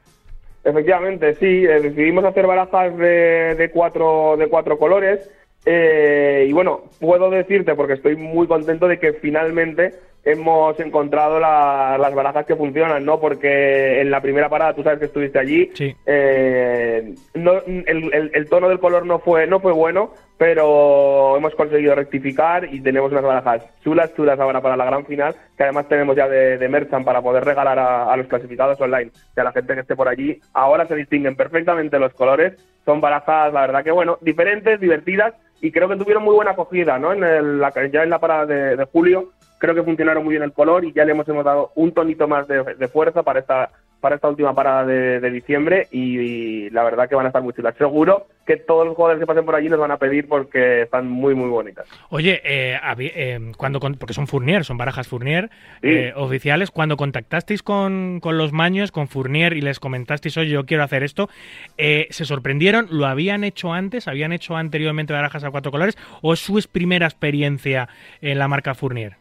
[0.66, 5.30] Efectivamente, sí, eh, decidimos hacer barajas de, de cuatro, de cuatro colores.
[5.64, 9.94] eh, y bueno, puedo decirte, porque estoy muy contento de que finalmente
[10.26, 13.20] hemos encontrado la- las barajas que funcionan, ¿no?
[13.20, 15.94] Porque en la primera parada, tú sabes que estuviste allí, Sí.
[16.04, 21.54] eh, no- el, el- el tono del color no fue, no fue bueno, pero hemos
[21.54, 25.88] conseguido rectificar y tenemos unas barajas chulas, chulas ahora para la gran final, que además
[25.88, 29.44] tenemos ya de, de Merchant para poder regalar a, a los clasificados online y a
[29.44, 30.40] la gente que esté por allí.
[30.52, 32.54] Ahora se distinguen perfectamente los colores,
[32.84, 36.98] son barajas, la verdad que bueno, diferentes, divertidas y creo que tuvieron muy buena acogida,
[36.98, 37.12] ¿no?
[37.12, 40.42] En el- la- ya en la parada de, de julio creo que funcionaron muy bien
[40.42, 43.40] el color y ya le hemos, hemos dado un tonito más de, de fuerza para
[43.40, 47.30] esta para esta última parada de, de diciembre y, y la verdad que van a
[47.30, 47.74] estar muy chulas.
[47.78, 51.08] Seguro que todos los jugadores que pasen por allí nos van a pedir porque están
[51.08, 51.86] muy muy bonitas.
[52.10, 55.48] Oye, eh, eh, cuando con- porque son Fournier, son barajas Fournier
[55.80, 55.88] Sí.
[55.88, 60.66] eh, oficiales, cuando contactasteis con, con los maños, con Fournier y les comentasteis, oye, yo
[60.66, 61.30] quiero hacer esto,
[61.78, 62.88] eh, ¿se sorprendieron?
[62.90, 64.08] ¿Lo habían hecho antes?
[64.08, 65.96] ¿Habían hecho anteriormente barajas a cuatro colores?
[66.20, 67.88] ¿O es su primera experiencia
[68.20, 69.16] en la marca Fournier?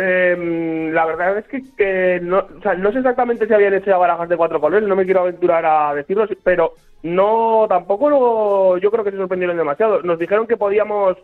[0.00, 2.46] Eh, la verdad es que, que no,
[2.78, 5.92] no sé exactamente si habían hecho barajas de cuatro colores, no me quiero aventurar a
[5.92, 10.00] decirlo, pero no, tampoco lo- yo creo que se sorprendieron demasiado.
[10.02, 11.16] Nos dijeron que podíamos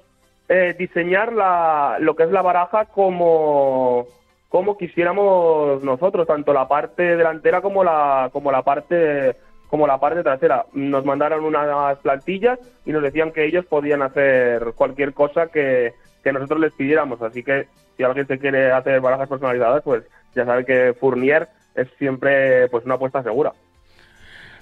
[0.49, 4.07] eh, diseñar la, lo que es la baraja como,
[4.49, 9.37] como quisiéramos nosotros, tanto la parte delantera como la, como la parte
[9.69, 10.67] como la parte trasera.
[10.73, 16.33] Nos mandaron unas plantillas y nos decían que ellos podían hacer cualquier cosa que, que
[16.33, 17.21] nosotros les pidiéramos.
[17.23, 20.03] Así que si alguien se quiere hacer barajas personalizadas, pues
[20.35, 23.53] ya sabe que Fournier es siempre pues una apuesta segura.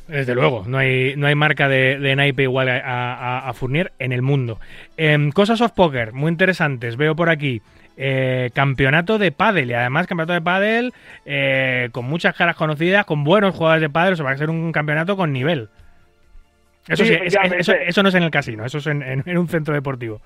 [0.09, 3.93] Desde luego, no hay, no hay marca de, de naipe igual a, a- a Fournier
[3.99, 4.59] en el mundo.
[4.97, 6.97] Em, cosas of poker, muy interesantes.
[6.97, 7.63] Veo por aquí
[7.97, 10.93] eh, campeonato de pádel y además campeonato de pádel
[11.25, 14.15] eh, con muchas caras conocidas, con buenos jugadores de pádel.
[14.15, 15.69] O sea, va a ser un campeonato con nivel.
[16.89, 19.03] Eso Sí, sí, es- es- eso, eso no es en el casino, eso es en,
[19.03, 20.21] en- en un centro deportivo.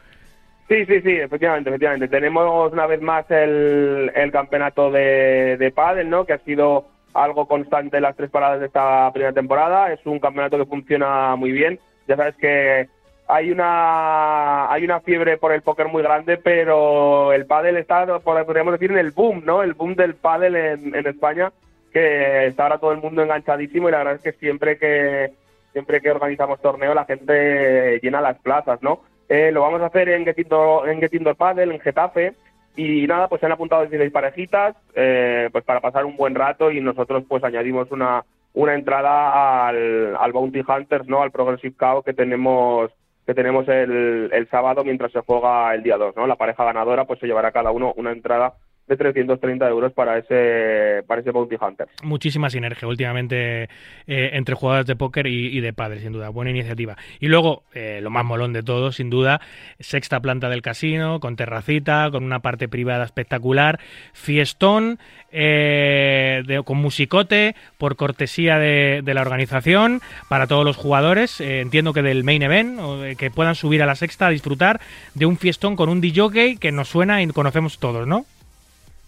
[0.69, 2.09] Sí, sí, sí, efectivamente, efectivamente.
[2.09, 6.25] Tenemos una vez más el, campeonato de, de pádel, ¿no?
[6.25, 9.93] Que ha sido algo constante en las tres paradas de esta primera temporada.
[9.93, 11.79] Es un campeonato que funciona muy bien.
[12.09, 12.89] Ya sabes que
[13.29, 18.73] hay una hay una fiebre por el póker muy grande, pero el pádel está, podríamos
[18.73, 19.63] decir, en el boom, ¿no?
[19.63, 21.53] El boom del pádel en, en España,
[21.93, 25.33] que está ahora todo el mundo enganchadísimo y la verdad es que siempre que
[25.73, 29.01] siempre que organizamos torneo la gente llena las plazas, ¿no?
[29.29, 32.35] Eh, lo vamos a hacer en Get Indoor, en Get Indoor Padel, en Getafe,
[32.77, 36.71] Y nada, pues se han apuntado 16 parejitas eh, pues para pasar un buen rato
[36.71, 38.25] y nosotros pues añadimos una,
[38.55, 41.23] una entrada al, al Bounty Hunters, ¿no?
[41.23, 42.91] Al Progressive Cow que tenemos
[43.27, 46.27] que tenemos el, el sábado mientras se juega el día 2, ¿no?
[46.29, 48.55] La pareja ganadora pues se llevará cada uno una entrada
[48.87, 51.89] de 330 euros para ese para ese Bounty Hunter.
[52.03, 53.65] Muchísima sinergia últimamente
[54.07, 56.29] eh, entre jugadores de póker y, y, de padres, sin duda.
[56.29, 56.97] Buena iniciativa.
[57.21, 59.41] Y luego, eh, lo más molón de todo, sin duda,
[59.81, 63.81] sexta planta del casino, con terracita, con una parte privada espectacular,
[64.13, 64.99] fiestón,
[65.33, 71.41] eh, con musicote, por cortesía de, de, la organización, para todos los jugadores.
[71.41, 74.81] Eh, entiendo que del main event, o que puedan subir a la sexta a disfrutar
[75.15, 78.25] de un fiestón con un DJ que nos suena y conocemos todos, ¿no?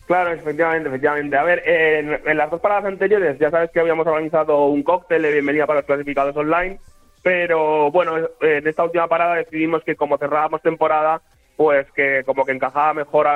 [0.09, 1.37] Claro, efectivamente, efectivamente.
[1.37, 5.21] A ver, en, en, las dos paradas anteriores ya sabes que habíamos organizado un cóctel
[5.21, 6.81] de bienvenida para los clasificados online,
[7.23, 11.21] pero bueno, en esta última parada decidimos que como cerrábamos temporada,
[11.59, 13.27] pues que como que encajaba mejor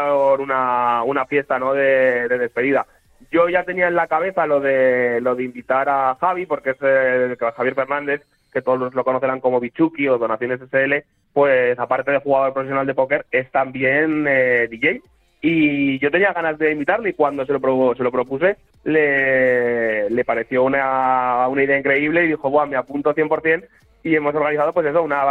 [0.40, 1.74] una, una fiesta ¿no?
[1.74, 2.86] de, de, despedida.
[3.30, 6.78] Yo ya tenía en la cabeza lo de lo de invitar a Javi, porque es
[6.80, 11.04] eh, Javier Fernández, que todos lo conocerán como Bichuki o Donaciones SL,
[11.34, 15.02] pues aparte de jugador profesional de póker, es también eh, DJ
[15.44, 20.08] y yo tenía ganas de invitarle y cuando se lo, pro, se lo propuse le,
[20.08, 23.64] le pareció una, una, idea increíble y dijo, Buah, me apunto 100%
[24.04, 25.24] y hemos organizado pues eso, una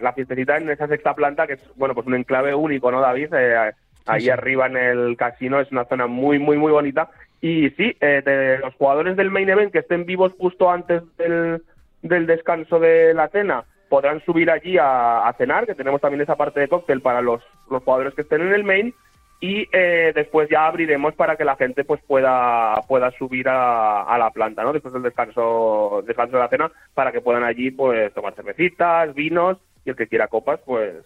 [0.00, 3.34] la fiestecita en esa sexta planta que es, bueno, pues un enclave único, ¿no, David?
[3.34, 3.72] Eh,
[4.06, 4.30] ahí sí.
[4.30, 7.10] arriba en el casino es una zona muy, muy, muy bonita
[7.42, 11.62] y sí, eh, de los jugadores del main event que estén vivos justo antes del,
[12.00, 16.36] del descanso de la cena podrán subir allí a, a cenar, que tenemos también esa
[16.36, 18.94] parte de cóctel para los, los jugadores que estén en el main
[19.42, 24.16] y eh, después ya abriremos para que la gente pues pueda pueda subir a, a,
[24.16, 28.14] la planta no después del descanso descanso de la cena para que puedan allí pues
[28.14, 31.04] tomar cervecitas vinos y el que quiera copas pues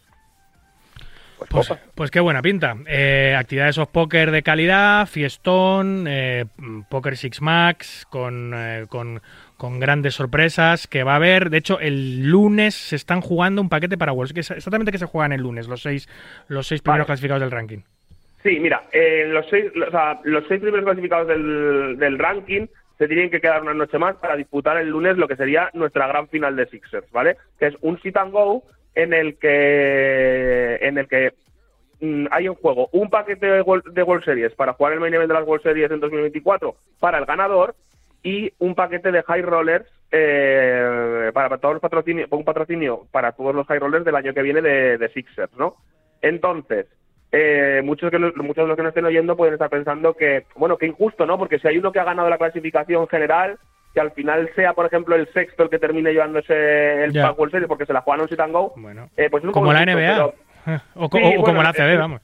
[1.39, 2.77] pues, pues, pues, qué buena pinta.
[2.87, 6.47] Eh, actividades of póker de calidad, fiestón, eh,
[6.89, 9.21] Poker Six Max, con, eh, con,
[9.59, 11.51] con, grandes sorpresas que va a haber.
[11.51, 14.35] De hecho, el lunes se están jugando un paquete para Worlds.
[14.35, 16.09] Exactamente que se juegan el lunes, los seis,
[16.49, 17.07] los seis primeros vale.
[17.07, 17.83] clasificados del ranking.
[18.47, 23.29] Sí, mira, eh, los, seis, o sea, los seis primeros clasificados del, ranking se tienen
[23.29, 26.55] que quedar una noche más para disputar el lunes lo que sería nuestra gran final
[26.55, 27.39] de Sixers, ¿vale?
[27.59, 28.63] Que es un sit and go
[28.95, 31.33] en el que en el que
[32.01, 35.35] mm, hay en juego un paquete de World, Series para jugar el main event de
[35.35, 37.75] las World Series en 2024 para el ganador
[38.23, 43.57] y un paquete de high rollers eh, para, todos los patrocinios, un patrocinio para todos
[43.57, 45.75] los high rollers del año que viene de Sixers, ¿no?
[46.23, 46.87] Entonces,
[47.33, 50.77] eh, muchos, que, muchos de los que nos estén oyendo pueden estar pensando que, bueno,
[50.79, 51.39] que injusto, ¿no?
[51.39, 53.59] Porque si hay uno que ha ganado la clasificación general,
[53.95, 57.13] que al final sea, por ejemplo, el sexto el que termine llevándose el.
[57.13, 59.73] Pack World Series porque se la juegan un sit and go, Bueno, eh, pues como
[59.73, 60.33] la injusto, NBA.
[60.65, 62.21] pero- o, co- Sí, o bueno, como la ACB, eh, vamos.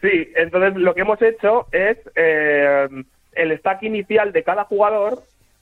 [0.00, 2.88] Sí, entonces lo que hemos hecho es eh,
[3.32, 5.18] el stack inicial de cada jugador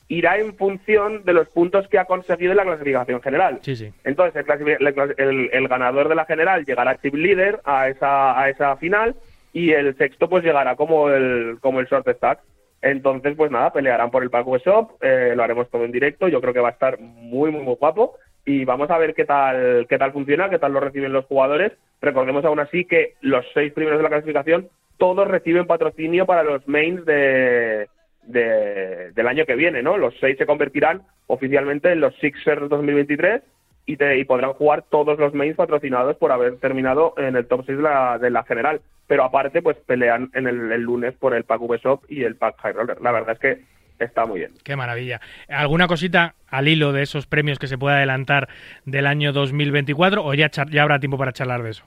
[0.08, 3.58] irá en función de los puntos que ha conseguido en la clasificación general.
[3.62, 3.92] Sí, sí.
[4.04, 8.76] Entonces, el, el- el ganador de la general llegará chip líder a esa, a esa
[8.76, 9.14] final
[9.52, 12.40] y el sexto pues llegará como el, como el short stack.
[12.80, 16.40] Entonces, pues nada, pelearán por el pack shop, eh, lo haremos todo en directo, yo
[16.40, 18.14] creo que va a estar muy, muy, muy guapo
[18.46, 21.72] y vamos a ver qué tal, qué tal funciona, qué tal lo reciben los jugadores.
[22.00, 26.66] Recordemos aún así que los seis primeros de la clasificación todos reciben patrocinio para los
[26.68, 27.88] mains de,
[28.28, 29.96] de- del año que viene, ¿no?
[29.98, 33.42] Los seis se convertirán oficialmente en los Sixers 2023
[33.86, 37.64] y, te- y podrán jugar todos los mains patrocinados por haber terminado en el top
[37.66, 38.80] 6 de la, de la general.
[39.06, 42.72] Pero aparte, pues pelean en el, lunes por el pack VSOP y el pack High
[42.74, 43.00] Roller.
[43.00, 44.52] La verdad es que está muy bien.
[44.62, 45.20] Qué maravilla.
[45.48, 48.48] ¿Alguna cosita al hilo de esos premios que se pueda adelantar
[48.84, 51.84] del año 2024 o ya, ya habrá tiempo para charlar de eso?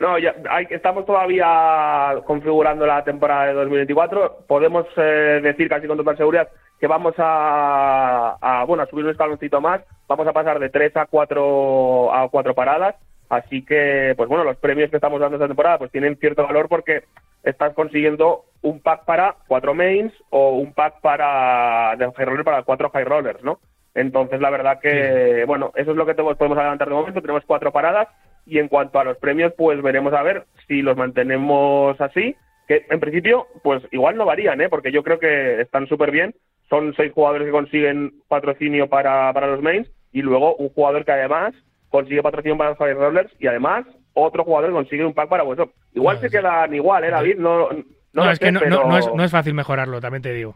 [0.00, 4.38] No, ya hay- estamos todavía configurando la temporada de 2024.
[4.48, 6.48] Podemos eh, decir casi con total seguridad
[6.80, 9.82] que vamos a, a, bueno a subir un escaloncito más.
[10.08, 12.96] Vamos a pasar de tres a cuatro a cuatro paradas.
[13.28, 16.68] Así que, pues bueno, los premios que estamos dando esta temporada pues tienen cierto valor
[16.68, 17.04] porque
[17.42, 22.62] estás consiguiendo un pack para cuatro mains o un pack para de high roller para
[22.64, 23.60] cuatro high rollers, ¿no?
[23.94, 27.20] Entonces, la verdad que, bueno, eso es lo que te- podemos adelantar de momento.
[27.20, 28.08] Tenemos cuatro paradas
[28.46, 32.36] y en cuanto a los premios, pues veremos a ver si los mantenemos así.
[32.66, 34.68] Que en principio, pues igual no varían, ¿eh?
[34.68, 36.34] Porque yo creo que están súper bien.
[36.70, 41.12] Son seis jugadores que consiguen patrocinio para, para los mains y luego un jugador que
[41.12, 41.54] además
[41.90, 43.84] consigue patrocinio para los high rollers y además
[44.14, 45.70] otro jugador que consigue un pack para vuestro.
[45.92, 47.36] Igual se quedan igual, ¿eh, David?
[47.36, 47.84] No, no,
[48.14, 50.32] No, es sé, que no, no- pero- no es, no es fácil mejorarlo, también te
[50.32, 50.54] digo.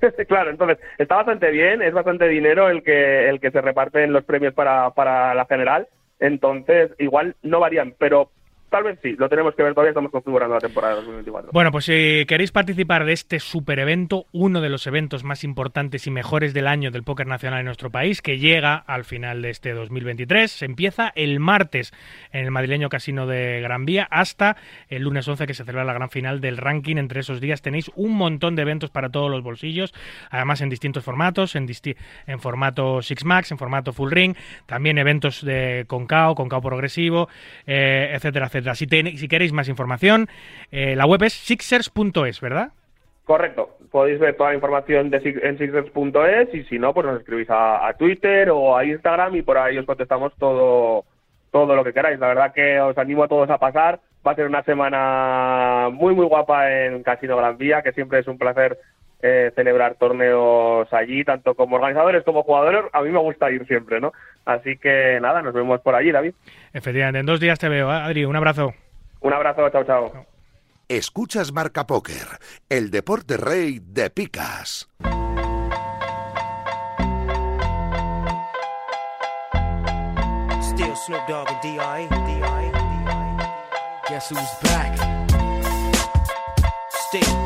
[0.28, 4.12] claro, entonces está bastante bien, es bastante dinero el que el que se reparte en
[4.12, 5.88] los premios para, para la general,
[6.18, 8.30] entonces igual no varían, pero
[8.70, 11.50] tal vez sí, lo tenemos que ver todavía, estamos configurando la temporada 2024.
[11.52, 16.06] Bueno, pues si queréis participar de este super evento, uno de los eventos más importantes
[16.06, 19.50] y mejores del año del póker nacional en nuestro país, que llega al final de
[19.50, 21.92] este 2023, se empieza el martes
[22.32, 24.56] en el madrileño Casino de Gran Vía hasta
[24.88, 26.96] el lunes 11 que se celebra la gran final del ranking.
[26.96, 29.94] Entre esos días tenéis un montón de eventos para todos los bolsillos,
[30.30, 34.34] además en distintos formatos, en, disti- en formato Six Max, en formato Full Ring,
[34.66, 37.28] también eventos de Concao, Concao progresivo,
[37.66, 38.55] eh, etcétera, etcétera.
[38.74, 40.28] Si, queréis más información,
[40.70, 42.72] eh, la web es sixers.es, ¿verdad?
[43.24, 47.50] Correcto, podéis ver toda la información de, en sixers.es y si no, pues nos escribís
[47.50, 51.04] a, a Twitter o a Instagram y por ahí os contestamos todo,
[51.50, 52.18] todo lo que queráis.
[52.18, 54.00] La verdad que os animo a todos a pasar.
[54.26, 58.26] Va a ser una semana muy, muy guapa en Casino Gran Vía, que siempre es
[58.26, 58.78] un placer
[59.22, 62.84] eh, celebrar torneos allí, tanto como organizadores como jugadores.
[62.92, 64.12] A mí me gusta ir siempre, ¿no?
[64.44, 66.34] Así que nada, nos vemos por allí, David.
[66.72, 67.90] Efectivamente, en dos días te veo.
[67.90, 67.96] ¿eh?
[67.96, 68.74] Adri, un abrazo.
[69.20, 70.26] Un abrazo, chao, chao.
[70.88, 72.38] Escuchas Marca Póker,
[72.68, 74.88] el deporte rey de picas.
[80.60, 82.06] Still Snoop Dogg and D.I.
[82.08, 82.86] D.I.
[84.08, 84.94] Guess who's back?
[87.08, 87.45] Still.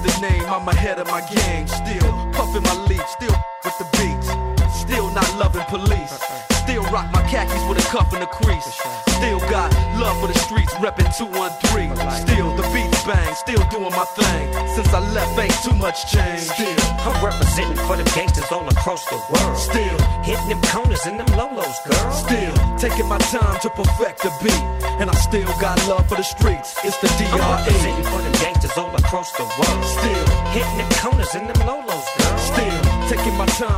[0.51, 4.27] I'm ahead of my gang, Still puffin' my leaf, still with the beats.
[4.75, 6.11] Still not loving police.
[6.51, 8.67] Still rock my khakis with a cuff and a crease.
[9.15, 11.95] Still got love for the streets, reppin' 213.
[12.27, 14.51] Still the beats bang, still doing my thing.
[14.75, 16.41] Since I left, ain't too much change.
[16.41, 19.57] Still, I'm representing for the gangsters all across the world.
[19.57, 19.97] Still.
[20.21, 22.11] hitting them corners and them lolos, girl.
[22.11, 24.63] still taking my time to perfect the beat.
[24.99, 26.77] And I still got love for the streets.
[26.83, 29.83] It's the I'm representing for the gangsters all across the world.
[29.97, 32.37] Still, hitting them corners and them lolos, girl.
[32.37, 32.80] still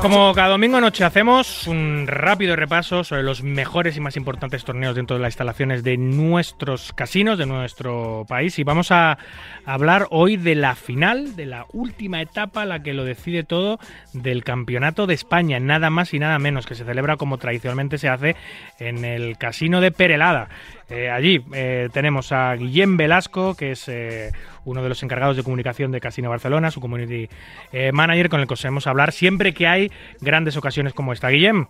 [0.01, 4.95] Como cada domingo noche hacemos un rápido repaso sobre los mejores y más importantes torneos
[4.95, 8.59] dentro de las instalaciones de nuestros casinos, de nuestro país.
[8.59, 9.17] Y vamos a
[9.65, 13.79] hablar hoy de la final, de la última etapa, la que lo decide todo,
[14.13, 18.09] del Campeonato de España, nada más y nada menos, que se celebra como tradicionalmente se
[18.09, 18.35] hace
[18.77, 20.49] en el Casino de Perelada.
[20.93, 24.31] Eh, allí eh, tenemos a Guillem Velasco, que es eh,
[24.63, 27.27] uno de los encargados de comunicación de Casino Barcelona, su community
[27.71, 29.91] eh, manager, con el que os hemos hablar siempre que hay
[30.21, 31.29] grandes ocasiones como esta.
[31.29, 31.65] Guillem,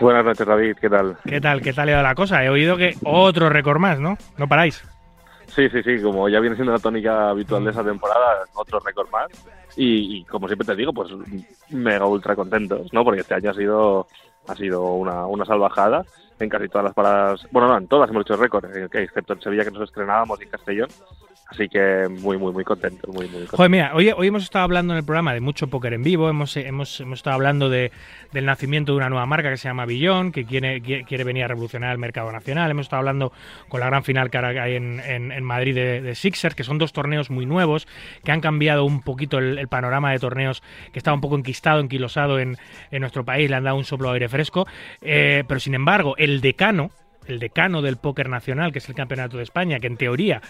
[0.00, 1.16] Buenas noches, David, ¿qué tal?
[1.24, 1.60] ¿qué tal?
[1.60, 2.44] ¿Qué tal ha ido la cosa?
[2.44, 4.18] He oído que otro récord más, ¿no?
[4.36, 4.84] No paráis.
[5.46, 9.08] Sí, sí, sí, como ya viene siendo la tónica habitual de esa temporada, otro récord
[9.10, 9.28] más.
[9.76, 11.08] Y, y como siempre te digo, pues
[11.70, 13.04] mega ultra contentos, ¿no?
[13.04, 14.08] Porque este año ha sido
[14.48, 16.04] ha sido una, una salvajada
[16.38, 17.46] en casi todas las paradas.
[17.50, 20.44] Bueno, no, en todas hemos hecho récord, eh, excepto en Sevilla que nos estrenábamos y
[20.44, 20.88] en Castellón.
[21.50, 23.56] Así que muy, muy, muy contentos, muy, muy contentos.
[23.56, 26.28] Joder, mira, hoy, hoy hemos estado hablando en el programa de mucho póker en vivo,
[26.28, 27.90] hemos, hemos, hemos estado hablando de,
[28.32, 31.48] del nacimiento de una nueva marca que se llama Billón, que quiere, quiere, venir a
[31.48, 33.32] revolucionar el mercado nacional, hemos estado hablando
[33.70, 37.30] con la gran final que ahora hay en, Madrid de, Sixers, que son dos torneos
[37.30, 37.88] muy nuevos,
[38.24, 40.62] que han cambiado un poquito el, el, panorama de torneos
[40.92, 42.58] que estaba un poco enquistado, enquilosado en,
[42.90, 44.66] en nuestro país, le han dado un soplo de aire fresco,
[45.00, 46.90] eh, pero sin embargo, el decano,
[47.28, 50.40] el decano del póker nacional, que es el Campeonato de España, que en teoría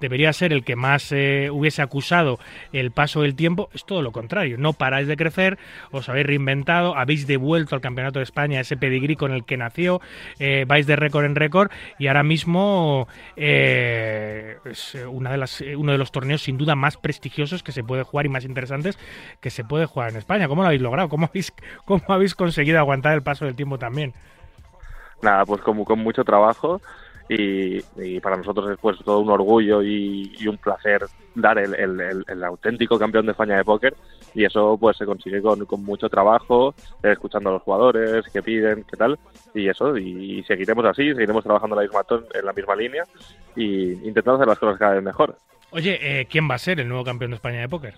[0.00, 2.38] debería ser el que más eh, hubiese acusado
[2.72, 4.56] el paso del tiempo, es todo lo contrario.
[4.58, 5.58] No paráis de crecer,
[5.90, 10.00] os habéis reinventado, habéis devuelto al Campeonato de España ese pedigrí con el que nació,
[10.38, 16.42] eh, vais de récord en récord y ahora mismo eh, es uno de los torneos
[16.42, 18.98] sin duda más prestigiosos que se puede jugar y más interesantes
[19.40, 20.48] que se puede jugar en España.
[20.48, 21.08] ¿Cómo lo habéis logrado?
[21.08, 21.52] ¿Cómo habéis,
[21.84, 24.14] cómo habéis conseguido aguantar el paso del tiempo también?
[25.22, 26.80] Nada, pues con, con mucho trabajo
[27.28, 31.04] y, para nosotros es pues todo un orgullo y, y un placer
[31.34, 33.94] dar el, auténtico campeón de España de póker
[34.34, 38.84] y eso pues se consigue con, mucho trabajo, eh, escuchando a los jugadores, qué piden,
[38.90, 39.18] qué tal
[39.54, 43.04] y eso y, y seguiremos así, seguiremos trabajando en la misma, en la misma línea
[43.56, 45.36] y intentando hacer las cosas cada vez mejor.
[45.70, 47.94] Oye, eh, ¿quién va a ser el nuevo campeón de España de póker?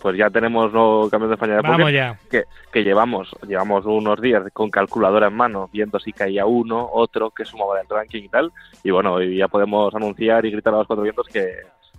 [0.00, 2.18] Pues ya tenemos nuevo campeón de España de Vamos ya.
[2.30, 7.30] Que, que llevamos llevamos unos días con calculadora en mano viendo si caía uno, otro
[7.30, 8.52] que sumaba del ranking y tal
[8.82, 11.52] y bueno, hoy ya podemos anunciar y gritar a los cuatro vientos que,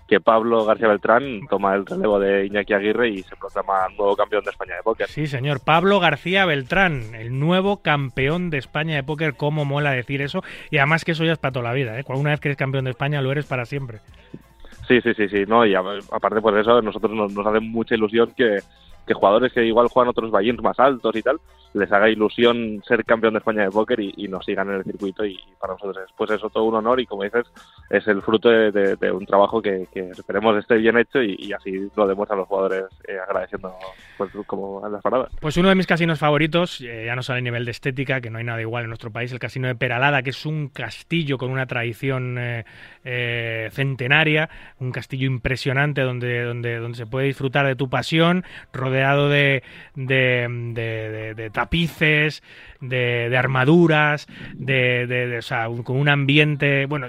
[0.10, 4.44] que Pablo García Beltrán toma el relevo de Iñaki Aguirre y se proclama nuevo campeón
[4.44, 5.08] de España de póker.
[5.08, 5.60] Sí, señor.
[5.64, 9.36] Pablo García Beltrán, el nuevo campeón de España de póker.
[9.36, 10.44] Cómo mola decir eso.
[10.72, 12.00] Y además que eso ya es para toda la vida.
[12.00, 12.04] ¿eh?
[12.08, 14.00] Una vez que eres campeón de España, lo eres para siempre.
[14.90, 15.46] Sí, sí, sí, sí.
[15.48, 18.64] No, y a- aparte por eso, nosotros nos, nos hace mucha ilusión que,
[19.10, 21.40] que jugadores que igual juegan otros ballins más altos y tal,
[21.74, 24.84] les haga ilusión ser campeón de España de póker y, y nos sigan en el
[24.84, 27.46] circuito y para nosotros es pues eso todo un honor y como dices
[27.90, 32.40] es el fruto de, un trabajo que, esperemos esté bien hecho y, así lo demuestran
[32.40, 33.74] los jugadores eh, agradeciendo
[34.18, 35.30] pues como las paradas.
[35.42, 38.30] Pues uno de mis casinos favoritos, eh, ya no solo a nivel de estética, que
[38.30, 41.38] no hay nada igual en nuestro país, el casino de Peralada, que es un castillo
[41.38, 44.50] con una tradición eh, centenaria,
[44.80, 48.99] un castillo impresionante donde, donde, donde se puede disfrutar de tu pasión, rodeado
[49.30, 49.64] de,
[49.96, 52.44] de, tapices,
[52.82, 57.08] de, armaduras, de, o sea, con un ambiente, bueno,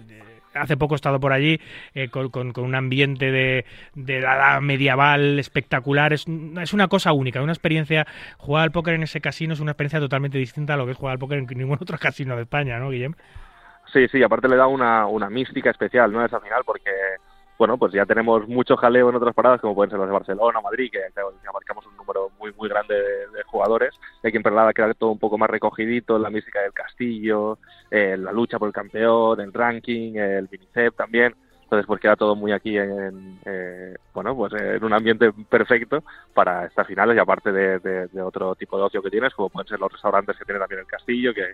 [0.55, 1.61] hace poco he estado por allí
[1.95, 3.65] eh, con, un ambiente de,
[3.95, 6.13] la edad medieval espectacular.
[6.13, 6.27] Es,
[6.61, 8.07] es una cosa única, una experiencia.
[8.39, 10.99] Jugar al póker en ese casino es una experiencia totalmente distinta a lo que es
[10.99, 13.15] jugar al póker en ningún otro casino de España, ¿no, Guillem?
[13.93, 16.25] Sí, sí, aparte le da una, una mística especial, ¿no?
[16.25, 16.91] Esa final, porque,
[17.61, 20.63] bueno, pues ya tenemos mucho jaleo en otras paradas, como pueden ser las de Barcelona,
[20.63, 23.03] Madrid, que claro, ya marcamos un número muy, muy grande de,
[23.37, 23.95] de jugadores.
[24.25, 27.59] Aquí en Perlada queda todo un poco más recogidito, la mística del castillo,
[27.91, 31.35] eh, la lucha por el campeón, el ranking, el minicep también.
[31.65, 36.65] Entonces, pues queda todo muy aquí en, eh, bueno, pues en un ambiente perfecto para
[36.65, 39.69] estas finales y aparte de, de- de otro tipo de ocio que tienes, como pueden
[39.69, 41.53] ser los restaurantes que tiene también el castillo, que,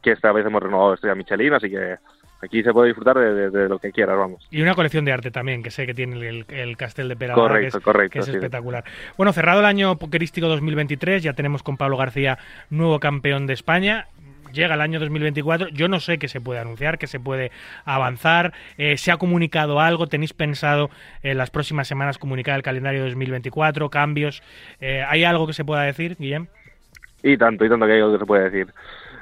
[0.00, 1.98] que esta vez hemos renovado Estrella Michelin, así que
[2.42, 4.46] aquí se puede disfrutar de, de- de lo que quieras, vamos.
[4.50, 7.58] Y una colección de arte también, que sé que tiene el, el Castel de Correcto,
[7.60, 8.32] que es, correcto, que es sí.
[8.32, 8.84] espectacular.
[9.16, 12.38] Bueno, cerrado el año pokerístico 2023, ya tenemos con Pablo García
[12.70, 14.06] nuevo campeón de España.
[14.52, 17.50] Llega el año 2024, yo no sé qué se puede anunciar, qué se puede
[17.84, 20.88] avanzar, eh, se ha comunicado algo, tenéis pensado
[21.22, 24.42] en las próximas semanas comunicar el calendario 2024, cambios,
[24.80, 26.46] Eh, ¿hay algo que se pueda decir, Guillem?
[27.22, 28.72] Y tanto, y tanto que hay algo que se puede decir.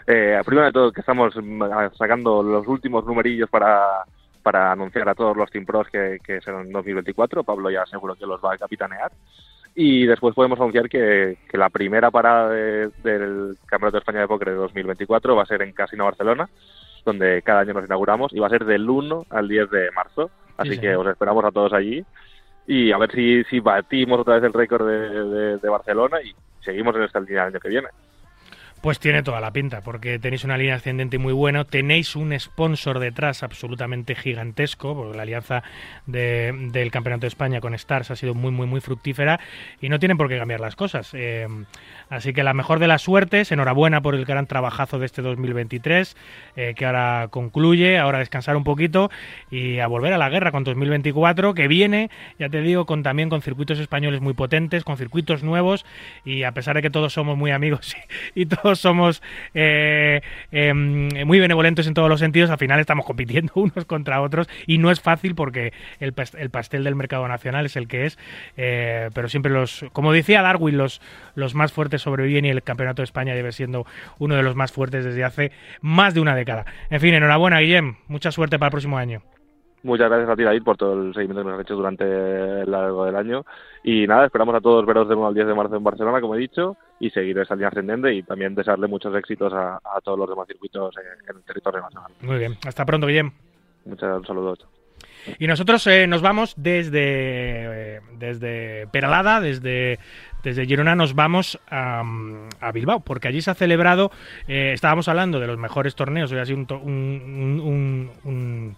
[0.06, 1.62] Eh, primero de todo, que estamos mm,
[1.98, 4.04] sacando los últimos numerillos para,
[4.42, 7.42] para anunciar a todos los Team Pros que, que serán en 2024.
[7.44, 9.10] Pablo ya seguro que los va a capitanear.
[9.74, 14.28] Y después podemos anunciar que, que la primera parada de- del Campeonato de España de
[14.28, 16.48] Póker de 2024 va a ser en Casino Barcelona,
[17.04, 20.30] donde cada año nos inauguramos, y va a ser del 1 al 10 de marzo.
[20.56, 21.06] Así que señor.
[21.06, 22.02] os esperamos a todos allí.
[22.66, 26.34] Y a ver si, si batimos otra vez el récord de, de- de Barcelona y
[26.64, 27.88] seguimos en esta línea el año que viene.
[28.82, 33.00] Pues tiene toda la pinta, porque tenéis una línea ascendente muy buena, tenéis un sponsor
[33.00, 35.64] detrás absolutamente gigantesco, porque la alianza
[36.06, 39.40] de- del Campeonato de España con Stars ha sido muy, muy, muy fructífera
[39.80, 41.10] y no tienen por qué cambiar las cosas.
[41.14, 41.48] Eh,
[42.10, 46.16] así que la mejor de las suertes, enhorabuena por el gran trabajazo de este 2023,
[46.54, 49.10] eh, que ahora concluye, ahora descansar un poquito
[49.50, 52.08] y a volver a la guerra con 2024, que viene,
[52.38, 55.84] ya te digo, con también con circuitos españoles muy potentes, con circuitos nuevos
[56.24, 57.96] y a pesar de que todos somos muy amigos
[58.36, 59.22] y, y somos
[59.54, 60.20] eh,
[60.50, 64.78] em, muy benevolentes en todos los sentidos, al final estamos compitiendo unos contra otros y
[64.78, 68.18] no es fácil porque el, pas- el pastel del mercado nacional es el que es,
[68.56, 71.00] eh, pero siempre los, como decía Darwin, los,
[71.34, 73.86] los más fuertes sobreviven y el Campeonato de España debe siendo
[74.18, 76.66] uno de los más fuertes desde hace más de una década.
[76.90, 79.22] En fin, enhorabuena Guillem, mucha suerte para el próximo año.
[79.82, 82.70] Muchas gracias a ti, David, por todo el seguimiento que nos has hecho durante el
[82.70, 83.44] largo del año.
[83.84, 86.34] Y nada, esperamos a todos veros del 1 al 10 de marzo en Barcelona, como
[86.34, 90.18] he dicho, y seguir esa línea ascendente y también desearle muchos éxitos a, a todos
[90.18, 92.10] los demás circuitos en, en el territorio nacional.
[92.20, 93.30] Muy bien, hasta pronto Guillem.
[93.84, 94.66] Muchas saludos.
[95.38, 99.98] Y nosotros eh, nos vamos desde, eh, desde Peralada, desde,
[100.42, 102.02] desde Girona, nos vamos a,
[102.60, 104.10] a Bilbao, porque allí se ha celebrado,
[104.48, 108.76] eh, estábamos hablando de los mejores torneos, hoy ha sido un, un- un- un-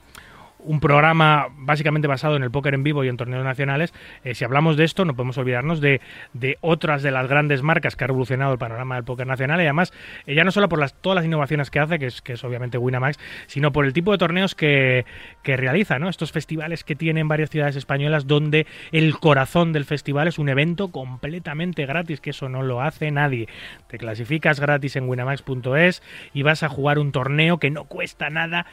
[0.58, 3.92] un programa básicamente basado en el póker en vivo y en torneos nacionales.
[4.24, 6.00] Eh, si hablamos de esto, no podemos olvidarnos de,
[6.32, 9.64] de otras de las grandes marcas que ha revolucionado el panorama del póker nacional y
[9.64, 9.92] además,
[10.26, 12.44] eh, ya no solo por las, todas las innovaciones que hace, que es, que es
[12.44, 15.06] obviamente Winamax, sino por el tipo de torneos que,
[15.42, 16.08] que realiza, ¿no?
[16.08, 20.48] Estos festivales que tiene en varias ciudades españolas donde el corazón del festival es un
[20.48, 23.48] evento completamente gratis, que eso no lo hace nadie.
[23.88, 26.02] Te clasificas gratis en winamax.es
[26.34, 28.66] y vas a jugar un torneo que no cuesta nada.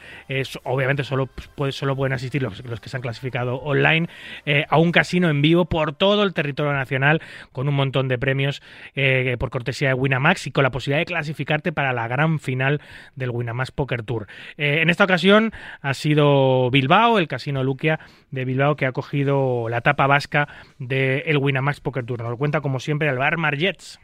[0.64, 4.08] Obviamente solo, pues, solo pueden asistir los, que se han clasificado online
[4.44, 7.20] eh, a un casino en vivo por todo el territorio nacional
[7.52, 8.62] con un montón de premios
[8.94, 12.80] eh, por cortesía de Winamax y con la posibilidad de clasificarte para la gran final
[13.14, 14.26] del Winamax Poker Tour.
[14.56, 18.00] Eh, en esta ocasión ha sido Bilbao, el casino Luquia
[18.30, 20.48] de Bilbao, que ha cogido la tapa vasca
[20.78, 22.20] del Winamax Poker Tour.
[22.20, 24.00] Nos lo cuenta como siempre Alvar Margets.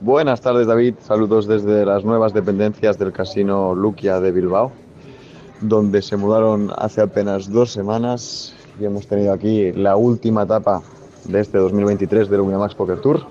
[0.00, 4.72] Buenas tardes David, saludos desde las nuevas dependencias del Casino Luquia de Bilbao,
[5.68, 10.82] donde se mudaron hace apenas dos semanas y hemos tenido aquí la última etapa
[11.24, 13.22] de este 2023 del Winamax Poker Tour.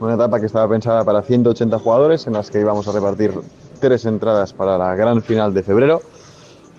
[0.00, 3.32] Una etapa que estaba pensada para 180 jugadores, en las que íbamos a repartir
[3.80, 6.00] tres entradas para la gran final de febrero.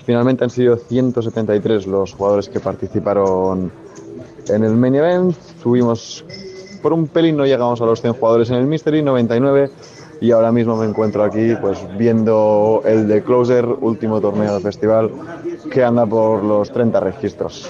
[0.05, 3.71] Finalmente han sido 173 los jugadores que participaron
[4.47, 5.37] en el main event.
[5.61, 6.25] Tuvimos
[6.81, 9.69] por un pelín, no llegamos a los 100 jugadores en el Mystery, 99.
[10.23, 15.11] Y ahora mismo me encuentro aquí pues viendo el de Closer, último torneo del festival,
[15.69, 17.69] que anda por los 30 registros.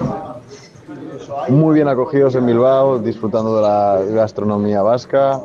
[1.50, 5.42] Muy bien acogidos en Bilbao, disfrutando de la gastronomía vasca.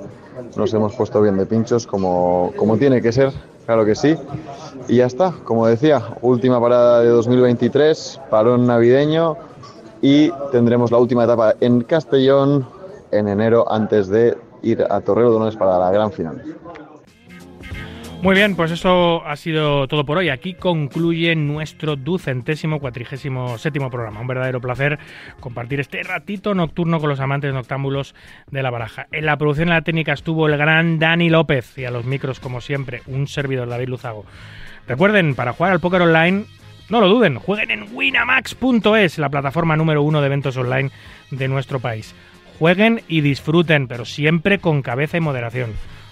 [0.54, 3.32] Nos hemos puesto bien de pinchos como, como tiene que ser,
[3.64, 4.14] claro que sí.
[4.86, 9.34] Y ya está, como decía, última parada de 2023, parón navideño
[10.02, 12.66] y tendremos la última etapa en Castellón
[13.12, 16.42] en enero antes de ir a Torrelodones para la gran final.
[18.20, 20.28] Muy bien, pues eso ha sido todo por hoy.
[20.28, 24.20] Aquí concluye nuestro ducentésimo cuatrigésimo séptimo programa.
[24.20, 24.98] Un verdadero placer
[25.38, 28.16] compartir este ratito nocturno con los amantes noctámbulos
[28.50, 29.06] de la baraja.
[29.12, 32.40] En la producción y la técnica estuvo el gran Dani López y a los micros,
[32.40, 34.24] como siempre, un servidor David Luzago.
[34.88, 36.44] Recuerden, para jugar al póker online,
[36.88, 40.90] no lo duden, jueguen en winamax.es, la plataforma número uno de eventos online
[41.30, 42.16] de nuestro país.
[42.58, 45.70] Jueguen y disfruten, pero siempre con cabeza y moderación.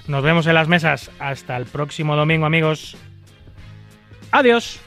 [0.08, 1.10] Nos vemos en las mesas.
[1.18, 2.96] Hasta el próximo domingo, amigos.
[4.30, 4.80] Adiós.